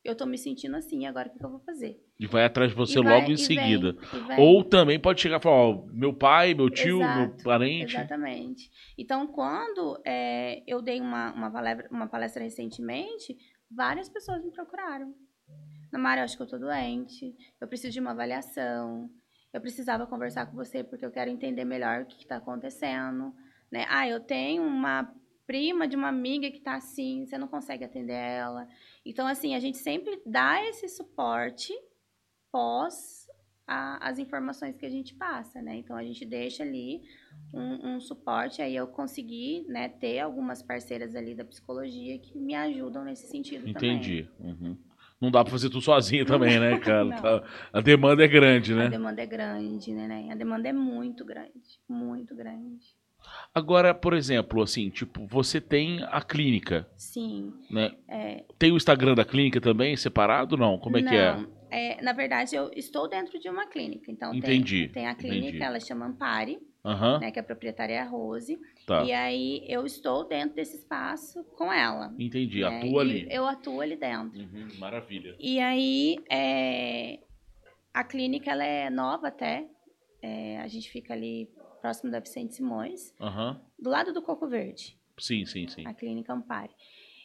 eu 0.04 0.16
tô 0.16 0.26
me 0.26 0.38
sentindo 0.38 0.76
assim, 0.76 1.06
agora 1.06 1.30
o 1.30 1.32
que, 1.32 1.40
que 1.40 1.46
eu 1.46 1.50
vou 1.50 1.62
fazer? 1.62 1.98
E 2.20 2.28
vai 2.28 2.44
atrás 2.44 2.72
de 2.72 2.76
você 2.76 3.00
e 3.00 3.02
logo 3.02 3.22
vai, 3.22 3.32
em 3.32 3.38
seguida. 3.38 3.94
Vem, 4.28 4.40
Ou 4.40 4.64
também 4.64 5.00
pode 5.00 5.22
chegar 5.22 5.40
e 5.40 5.42
falar, 5.42 5.56
ó, 5.56 5.86
meu 5.92 6.14
pai, 6.14 6.54
meu 6.54 6.70
tio, 6.70 7.02
Exato, 7.02 7.20
meu 7.20 7.44
parente. 7.44 7.96
Exatamente. 7.96 8.70
Então, 8.98 9.26
quando 9.28 10.02
é, 10.06 10.62
eu 10.68 10.82
dei 10.82 11.00
uma, 11.00 11.32
uma, 11.32 11.50
palestra, 11.50 11.88
uma 11.90 12.08
palestra 12.08 12.44
recentemente, 12.44 13.38
várias 13.72 14.10
pessoas 14.10 14.44
me 14.44 14.52
procuraram. 14.52 15.14
Namara, 15.92 16.22
eu 16.22 16.26
acho 16.26 16.36
que 16.36 16.44
eu 16.44 16.48
tô 16.48 16.58
doente, 16.58 17.34
eu 17.62 17.68
preciso 17.68 17.94
de 17.94 18.00
uma 18.00 18.12
avaliação, 18.12 19.10
eu 19.54 19.62
precisava 19.62 20.08
conversar 20.08 20.48
com 20.48 20.56
você 20.56 20.84
porque 20.84 21.06
eu 21.06 21.12
quero 21.12 21.30
entender 21.30 21.64
melhor 21.64 22.02
o 22.02 22.06
que 22.06 22.18
está 22.18 22.38
acontecendo. 22.38 23.34
Né? 23.72 23.86
Ah, 23.88 24.08
eu 24.08 24.20
tenho 24.20 24.64
uma 24.64 25.14
prima 25.46 25.88
de 25.88 25.96
uma 25.96 26.08
amiga 26.08 26.50
que 26.50 26.58
está 26.58 26.76
assim, 26.76 27.26
você 27.26 27.38
não 27.38 27.48
consegue 27.48 27.84
atender 27.84 28.14
ela. 28.14 28.68
Então, 29.06 29.28
assim, 29.28 29.56
a 29.56 29.60
gente 29.60 29.78
sempre 29.78 30.22
dá 30.26 30.64
esse 30.66 30.88
suporte 30.88 31.74
pós 32.52 33.28
a, 33.68 34.10
as 34.10 34.20
informações 34.20 34.78
que 34.78 34.86
a 34.86 34.90
gente 34.90 35.14
passa, 35.16 35.62
né? 35.62 35.76
Então, 35.76 35.96
a 35.96 36.04
gente 36.04 36.26
deixa 36.26 36.64
ali 36.64 37.02
um, 37.54 37.96
um 37.96 38.00
suporte, 38.00 38.62
aí 38.62 38.76
eu 38.76 38.88
consegui, 38.88 39.66
né, 39.68 39.90
ter 39.90 40.20
algumas 40.20 40.62
parceiras 40.62 41.16
ali 41.16 41.36
da 41.36 41.46
psicologia 41.46 42.18
que 42.20 42.38
me 42.38 42.56
ajudam 42.56 43.04
nesse 43.04 43.28
sentido 43.28 43.68
Entendi. 43.68 43.74
também. 43.74 43.96
Entendi. 43.96 44.30
Uhum. 44.40 44.78
Não 45.22 45.32
dá 45.32 45.42
para 45.42 45.52
fazer 45.52 45.70
tudo 45.70 45.82
sozinho 45.82 46.26
também, 46.26 46.60
né, 46.60 46.78
cara? 46.80 47.10
Tá, 47.22 47.44
a 47.72 47.80
demanda 47.80 48.24
é 48.24 48.28
grande, 48.28 48.74
né? 48.74 48.88
A 48.88 48.90
demanda 48.90 49.22
é 49.22 49.26
grande, 49.26 49.94
né? 49.94 50.30
A 50.32 50.36
demanda 50.36 50.68
é 50.68 50.74
muito 50.74 51.24
grande, 51.24 51.80
muito 51.88 52.36
grande. 52.36 52.94
Agora, 53.54 53.94
por 53.94 54.14
exemplo, 54.14 54.64
assim, 54.64 54.90
tipo, 54.90 55.28
você 55.28 55.62
tem 55.62 56.04
a 56.04 56.22
clínica. 56.22 56.88
Sim. 56.98 57.54
Né? 57.70 57.92
É... 58.08 58.44
Tem 58.58 58.72
o 58.72 58.78
Instagram 58.78 59.14
da 59.14 59.24
clínica 59.24 59.62
também 59.62 59.96
separado? 59.96 60.58
Não? 60.58 60.78
Como 60.78 60.98
é 60.98 61.02
não, 61.02 61.12
que 61.12 61.16
é? 61.16 61.46
é? 61.70 62.02
Na 62.02 62.14
verdade, 62.14 62.56
eu 62.56 62.72
estou 62.76 63.08
dentro 63.08 63.40
de 63.40 63.48
uma 63.50 63.68
clínica. 63.68 64.12
Então, 64.12 64.34
Entendi. 64.34 64.86
Tem, 64.86 65.04
tem 65.04 65.08
a 65.08 65.14
clínica, 65.14 65.50
Entendi. 65.50 65.64
ela 65.64 65.80
chama 65.80 66.08
Ampare, 66.08 66.58
uhum. 66.84 67.20
né, 67.20 67.32
que 67.32 67.40
a 67.40 67.44
proprietária 67.44 67.94
é 67.94 68.00
a 68.00 68.06
Rose. 68.06 68.60
Tá. 68.88 69.04
E 69.04 69.14
aí, 69.14 69.64
eu 69.68 69.86
estou 69.86 70.28
dentro 70.28 70.56
desse 70.56 70.78
espaço 70.78 71.44
com 71.56 71.72
ela. 71.72 72.12
Entendi, 72.18 72.62
né? 72.62 72.80
atua 72.80 73.02
ali. 73.02 73.28
Eu 73.30 73.46
atuo 73.46 73.82
ali 73.82 73.96
dentro. 73.96 74.40
Uhum, 74.40 74.68
maravilha. 74.80 75.36
E 75.40 75.60
aí, 75.60 76.18
é... 76.28 77.20
a 77.94 78.04
clínica, 78.04 78.50
ela 78.50 78.66
é 78.66 78.90
nova 78.90 79.28
até. 79.28 79.68
É, 80.24 80.58
a 80.62 80.68
gente 80.70 80.90
fica 80.90 81.14
ali 81.14 81.52
próximo 81.82 82.10
da 82.10 82.22
Vicente 82.22 82.56
Simões, 82.56 83.14
uhum. 83.20 83.60
do 83.78 83.90
lado 83.90 84.14
do 84.14 84.22
Coco 84.22 84.48
Verde. 84.48 84.98
Sim, 85.20 85.46
sim, 85.46 85.68
sim. 85.68 85.86
A 85.86 85.94
clínica 85.94 86.32
Ampare. 86.32 86.72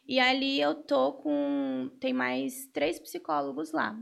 E 0.07 0.18
ali 0.18 0.61
eu 0.61 0.74
tô 0.74 1.12
com. 1.12 1.90
Tem 2.01 2.12
mais 2.12 2.66
três 2.66 2.99
psicólogos 2.99 3.70
lá. 3.70 3.96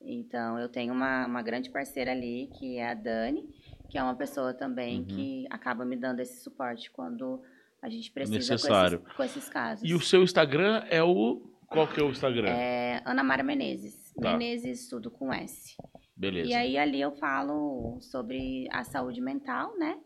Então, 0.00 0.58
eu 0.58 0.68
tenho 0.68 0.92
uma, 0.92 1.26
uma 1.26 1.42
grande 1.42 1.70
parceira 1.70 2.10
ali, 2.10 2.50
que 2.58 2.76
é 2.76 2.90
a 2.90 2.94
Dani, 2.94 3.48
que 3.88 3.96
é 3.96 4.02
uma 4.02 4.16
pessoa 4.16 4.52
também 4.52 5.00
uhum. 5.00 5.06
que 5.06 5.46
acaba 5.48 5.84
me 5.84 5.96
dando 5.96 6.20
esse 6.20 6.42
suporte 6.42 6.90
quando 6.90 7.40
a 7.80 7.88
gente 7.88 8.10
precisa 8.10 8.36
Necessário. 8.36 8.98
Com, 8.98 9.06
esses, 9.06 9.16
com 9.16 9.22
esses 9.22 9.48
casos. 9.48 9.88
E 9.88 9.94
o 9.94 10.00
seu 10.00 10.22
Instagram 10.24 10.84
é 10.90 11.02
o. 11.02 11.40
Qual 11.68 11.86
que 11.86 12.00
é 12.00 12.04
o 12.04 12.10
Instagram? 12.10 12.48
É 12.48 13.00
Ana 13.04 13.22
Mara 13.22 13.44
Menezes. 13.44 14.12
Tá. 14.20 14.36
Menezes, 14.36 14.88
tudo 14.88 15.10
com 15.10 15.32
S. 15.32 15.76
Beleza. 16.16 16.48
E 16.48 16.54
aí 16.54 16.78
ali 16.78 17.00
eu 17.00 17.12
falo 17.12 17.98
sobre 18.00 18.68
a 18.70 18.84
saúde 18.84 19.20
mental, 19.20 19.76
né? 19.78 19.98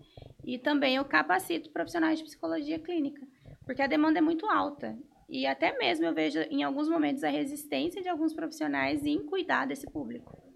E 0.45 0.59
também 0.59 0.97
eu 0.97 1.05
capacito 1.05 1.71
profissionais 1.71 2.19
de 2.19 2.25
psicologia 2.25 2.79
clínica, 2.79 3.27
porque 3.67 3.83
a 3.83 3.87
demanda 3.87 4.19
é 4.19 4.23
muito 4.23 4.47
alta. 4.47 4.99
E 5.29 5.47
até 5.47 5.77
mesmo 5.77 6.07
eu 6.07 6.15
vejo 6.15 6.41
em 6.51 6.63
alguns 6.63 6.89
momentos 6.89 7.23
a 7.23 7.29
resistência 7.29 8.01
de 8.01 8.09
alguns 8.09 8.33
profissionais 8.33 9.05
em 9.05 9.27
cuidar 9.27 9.67
desse 9.67 9.87
público 9.87 10.48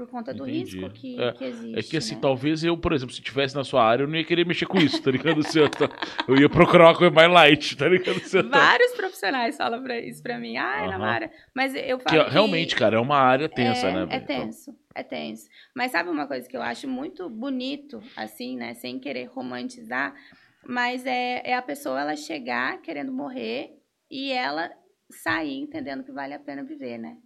por 0.00 0.08
conta 0.08 0.32
do 0.32 0.48
Entendi. 0.48 0.78
risco 0.78 0.90
que, 0.94 1.20
é, 1.20 1.32
que 1.32 1.44
existe. 1.44 1.78
É 1.78 1.82
que 1.82 1.96
assim, 1.98 2.14
né? 2.14 2.20
talvez 2.22 2.64
eu, 2.64 2.74
por 2.78 2.94
exemplo, 2.94 3.14
se 3.14 3.20
tivesse 3.20 3.54
na 3.54 3.62
sua 3.62 3.84
área, 3.84 4.04
eu 4.04 4.08
não 4.08 4.16
ia 4.16 4.24
querer 4.24 4.46
mexer 4.46 4.64
com 4.64 4.78
isso, 4.78 5.02
tá 5.02 5.10
ligado? 5.10 5.42
eu 6.26 6.36
ia 6.38 6.48
procurar 6.48 6.86
uma 6.86 6.96
coisa 6.96 7.12
mais 7.14 7.30
light, 7.30 7.76
tá 7.76 7.86
ligado? 7.86 8.18
Vários 8.48 8.92
profissionais 8.92 9.58
falam 9.58 9.82
pra 9.82 10.00
isso 10.00 10.22
pra 10.22 10.38
mim. 10.38 10.56
Ai, 10.56 10.84
uhum. 10.84 10.90
Namara. 10.90 11.30
Mas 11.54 11.74
eu 11.74 11.98
falo. 11.98 12.18
Que, 12.18 12.24
que, 12.24 12.30
realmente, 12.30 12.74
cara, 12.74 12.96
é 12.96 12.98
uma 12.98 13.18
área 13.18 13.46
tensa, 13.46 13.88
é, 13.88 13.92
né? 13.92 14.06
É 14.08 14.20
tenso, 14.20 14.74
é 14.94 15.02
tenso. 15.02 15.50
Mas 15.76 15.92
sabe 15.92 16.08
uma 16.08 16.26
coisa 16.26 16.48
que 16.48 16.56
eu 16.56 16.62
acho 16.62 16.88
muito 16.88 17.28
bonito, 17.28 18.02
assim, 18.16 18.56
né? 18.56 18.72
Sem 18.72 18.98
querer 18.98 19.26
romantizar, 19.26 20.14
Mas 20.66 21.04
é, 21.04 21.42
é 21.44 21.54
a 21.54 21.60
pessoa 21.60 22.00
ela 22.00 22.16
chegar 22.16 22.80
querendo 22.80 23.12
morrer 23.12 23.70
e 24.10 24.32
ela 24.32 24.70
sair 25.10 25.58
entendendo 25.58 26.04
que 26.04 26.12
vale 26.12 26.32
a 26.32 26.38
pena 26.38 26.64
viver, 26.64 26.96
né? 26.96 27.18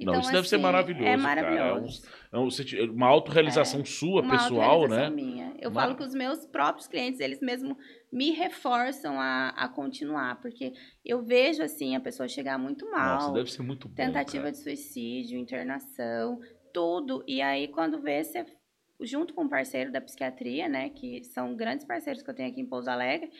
Então, 0.00 0.14
não, 0.14 0.20
isso 0.20 0.28
assim, 0.28 0.36
deve 0.36 0.48
ser 0.48 0.54
assim, 0.56 0.62
maravilhoso. 0.62 1.04
É 1.04 1.16
maravilhoso. 1.16 2.02
Cara. 2.02 2.14
É, 2.32 2.38
um, 2.38 2.48
é 2.48 2.90
uma 2.90 3.06
autorrealização 3.06 3.80
é, 3.80 3.84
sua, 3.84 4.22
uma 4.22 4.30
pessoal, 4.30 4.88
né? 4.88 5.10
Minha. 5.10 5.52
Eu 5.60 5.70
Mar... 5.70 5.82
falo 5.82 5.96
que 5.96 6.02
os 6.02 6.14
meus 6.14 6.46
próprios 6.46 6.86
clientes, 6.86 7.20
eles 7.20 7.40
mesmo 7.40 7.76
me 8.10 8.30
reforçam 8.30 9.20
a, 9.20 9.50
a 9.50 9.68
continuar, 9.68 10.40
porque 10.40 10.72
eu 11.04 11.22
vejo 11.22 11.62
assim 11.62 11.94
a 11.94 12.00
pessoa 12.00 12.26
chegar 12.26 12.58
muito 12.58 12.90
mal. 12.90 13.20
Nossa, 13.20 13.32
deve 13.34 13.52
ser 13.52 13.62
muito 13.62 13.88
bom. 13.88 13.94
Tentativa 13.94 14.44
cara. 14.44 14.52
de 14.52 14.58
suicídio, 14.58 15.38
internação, 15.38 16.40
tudo. 16.72 17.22
E 17.26 17.42
aí, 17.42 17.68
quando 17.68 18.00
vê, 18.00 18.24
você 18.24 18.44
junto 19.02 19.34
com 19.34 19.44
o 19.44 19.48
parceiro 19.48 19.90
da 19.90 20.00
psiquiatria, 20.00 20.68
né, 20.68 20.90
que 20.90 21.24
são 21.24 21.56
grandes 21.56 21.86
parceiros 21.86 22.22
que 22.22 22.30
eu 22.30 22.34
tenho 22.34 22.50
aqui 22.50 22.60
em 22.60 22.66
Pouso 22.66 22.90
Alegre, 22.90 23.30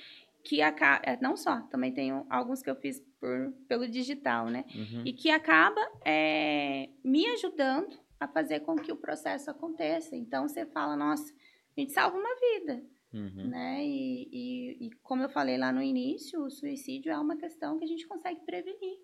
que 0.44 0.62
acaba, 0.62 1.02
é, 1.04 1.18
não 1.20 1.36
só, 1.36 1.60
também 1.62 1.92
tenho 1.92 2.26
alguns 2.28 2.62
que 2.62 2.70
eu 2.70 2.76
fiz 2.76 3.00
por, 3.18 3.52
pelo 3.68 3.88
digital, 3.88 4.46
né? 4.46 4.64
Uhum. 4.74 5.02
E 5.04 5.12
que 5.12 5.30
acaba 5.30 5.80
é, 6.04 6.88
me 7.04 7.26
ajudando 7.26 7.98
a 8.18 8.28
fazer 8.28 8.60
com 8.60 8.76
que 8.76 8.92
o 8.92 8.96
processo 8.96 9.50
aconteça. 9.50 10.16
Então 10.16 10.46
você 10.46 10.66
fala, 10.66 10.96
nossa, 10.96 11.32
a 11.76 11.80
gente 11.80 11.92
salva 11.92 12.16
uma 12.16 12.34
vida. 12.34 12.84
Uhum. 13.12 13.48
Né? 13.48 13.84
E, 13.84 14.28
e, 14.32 14.86
e, 14.86 14.90
como 15.02 15.22
eu 15.22 15.28
falei 15.28 15.58
lá 15.58 15.72
no 15.72 15.82
início, 15.82 16.44
o 16.44 16.50
suicídio 16.50 17.10
é 17.10 17.18
uma 17.18 17.36
questão 17.36 17.78
que 17.78 17.84
a 17.84 17.88
gente 17.88 18.06
consegue 18.06 18.40
prevenir. 18.44 18.98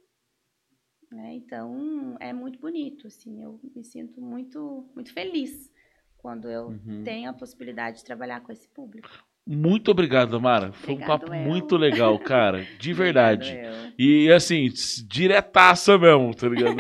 Né? 1.11 1.35
Então 1.35 2.17
é 2.21 2.33
muito 2.33 2.59
bonito, 2.59 3.07
assim, 3.07 3.43
eu 3.43 3.61
me 3.75 3.85
sinto 3.85 4.21
muito, 4.21 4.89
muito 4.95 5.13
feliz 5.13 5.73
quando 6.19 6.51
eu 6.51 6.69
uhum. 6.69 7.05
tenho 7.05 7.31
a 7.31 7.33
possibilidade 7.33 7.99
de 7.99 8.05
trabalhar 8.05 8.41
com 8.41 8.53
esse 8.53 8.69
público. 8.69 9.09
Muito 9.49 9.93
obrigado, 9.93 10.41
Mara. 10.41 10.73
Foi 10.73 10.95
obrigado, 10.95 11.15
um 11.15 11.19
papo 11.19 11.33
eu. 11.35 11.41
muito 11.41 11.77
legal, 11.77 12.19
cara. 12.19 12.67
De 12.81 12.93
verdade. 12.95 13.57
e 13.97 14.29
assim, 14.33 14.69
diretaça 15.07 15.97
mesmo, 15.97 16.35
tá 16.35 16.49
ligado? 16.49 16.75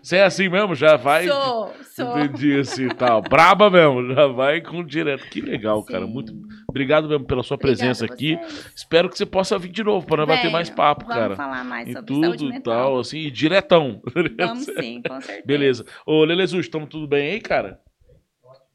Você 0.00 0.16
é 0.16 0.22
assim 0.24 0.48
mesmo? 0.48 0.76
Já 0.76 0.96
vai. 0.96 1.26
Sou, 1.26 1.72
sou. 1.96 2.18
Entendi 2.20 2.58
assim 2.60 2.88
tal. 2.88 3.20
Braba 3.22 3.68
mesmo, 3.68 4.14
já 4.14 4.28
vai 4.28 4.60
com 4.60 4.84
direto. 4.84 5.28
Que 5.28 5.40
legal, 5.40 5.82
Sim. 5.82 5.92
cara. 5.92 6.06
Muito 6.06 6.32
obrigado 6.68 7.08
mesmo 7.08 7.24
pela 7.24 7.42
sua 7.42 7.58
presença 7.58 8.04
aqui. 8.04 8.38
Espero 8.76 9.08
que 9.08 9.18
você 9.18 9.26
possa 9.26 9.58
vir 9.58 9.70
de 9.70 9.82
novo 9.82 10.06
para 10.06 10.24
bater 10.24 10.52
mais 10.52 10.70
papo, 10.70 11.04
vamos 11.04 11.14
cara. 11.16 11.34
Vamos 11.34 11.44
falar 11.52 11.64
mais 11.64 11.88
e 11.88 11.92
sobre 11.94 12.06
tudo 12.06 12.54
e 12.54 12.60
tal, 12.60 13.00
assim, 13.00 13.28
diretão. 13.30 14.00
Vamos 14.38 14.64
sim, 14.66 15.02
com 15.02 15.18
certeza. 15.20 15.42
Beleza. 15.44 15.84
Ô, 16.06 16.22
Lelezu, 16.22 16.60
estamos 16.60 16.88
tudo 16.88 17.08
bem 17.08 17.32
aí, 17.32 17.40
cara? 17.40 17.80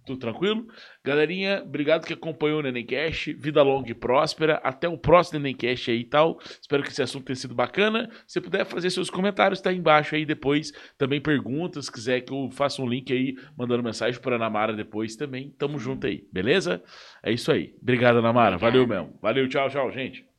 Tudo 0.06 0.20
tranquilo? 0.20 0.68
Galerinha, 1.04 1.62
obrigado 1.64 2.06
que 2.06 2.14
acompanhou 2.14 2.60
o 2.60 2.62
Nenemcast. 2.62 3.34
Vida 3.34 3.62
longa 3.62 3.92
e 3.92 3.94
próspera. 3.94 4.56
Até 4.64 4.88
o 4.88 4.98
próximo 4.98 5.40
Nenemcast 5.40 5.92
aí 5.92 6.00
e 6.00 6.06
tal. 6.06 6.40
Espero 6.62 6.84
que 6.84 6.90
esse 6.90 7.02
assunto 7.02 7.26
tenha 7.26 7.36
sido 7.36 7.56
bacana. 7.56 8.10
Se 8.28 8.42
puder 8.42 8.66
fazer 8.66 8.90
seus 8.90 9.10
comentários, 9.10 9.62
tá 9.62 9.70
aí 9.70 9.78
embaixo 9.78 10.16
aí 10.16 10.26
depois. 10.26 10.72
Também 10.98 11.22
perguntas, 11.22 11.86
se 11.86 11.92
quiser 11.92 12.22
que 12.22 12.34
eu 12.34 12.50
faça 12.52 12.82
um 12.82 12.88
link 12.88 13.12
aí, 13.14 13.36
mandando 13.58 13.84
mensagem 13.84 14.20
para 14.20 14.36
Ana 14.36 14.50
Mara 14.50 14.74
depois 14.74 15.16
também. 15.16 15.50
Tamo 15.58 15.80
junto 15.80 16.08
aí, 16.08 16.28
beleza? 16.32 16.84
É 17.24 17.32
isso 17.32 17.52
aí. 17.52 17.74
Obrigado, 17.82 18.18
Ana 18.18 18.34
Mara. 18.34 18.58
Valeu 18.58 18.88
mesmo. 18.88 19.18
Valeu, 19.22 19.48
tchau, 19.48 19.70
tchau, 19.70 19.92
gente. 19.92 20.33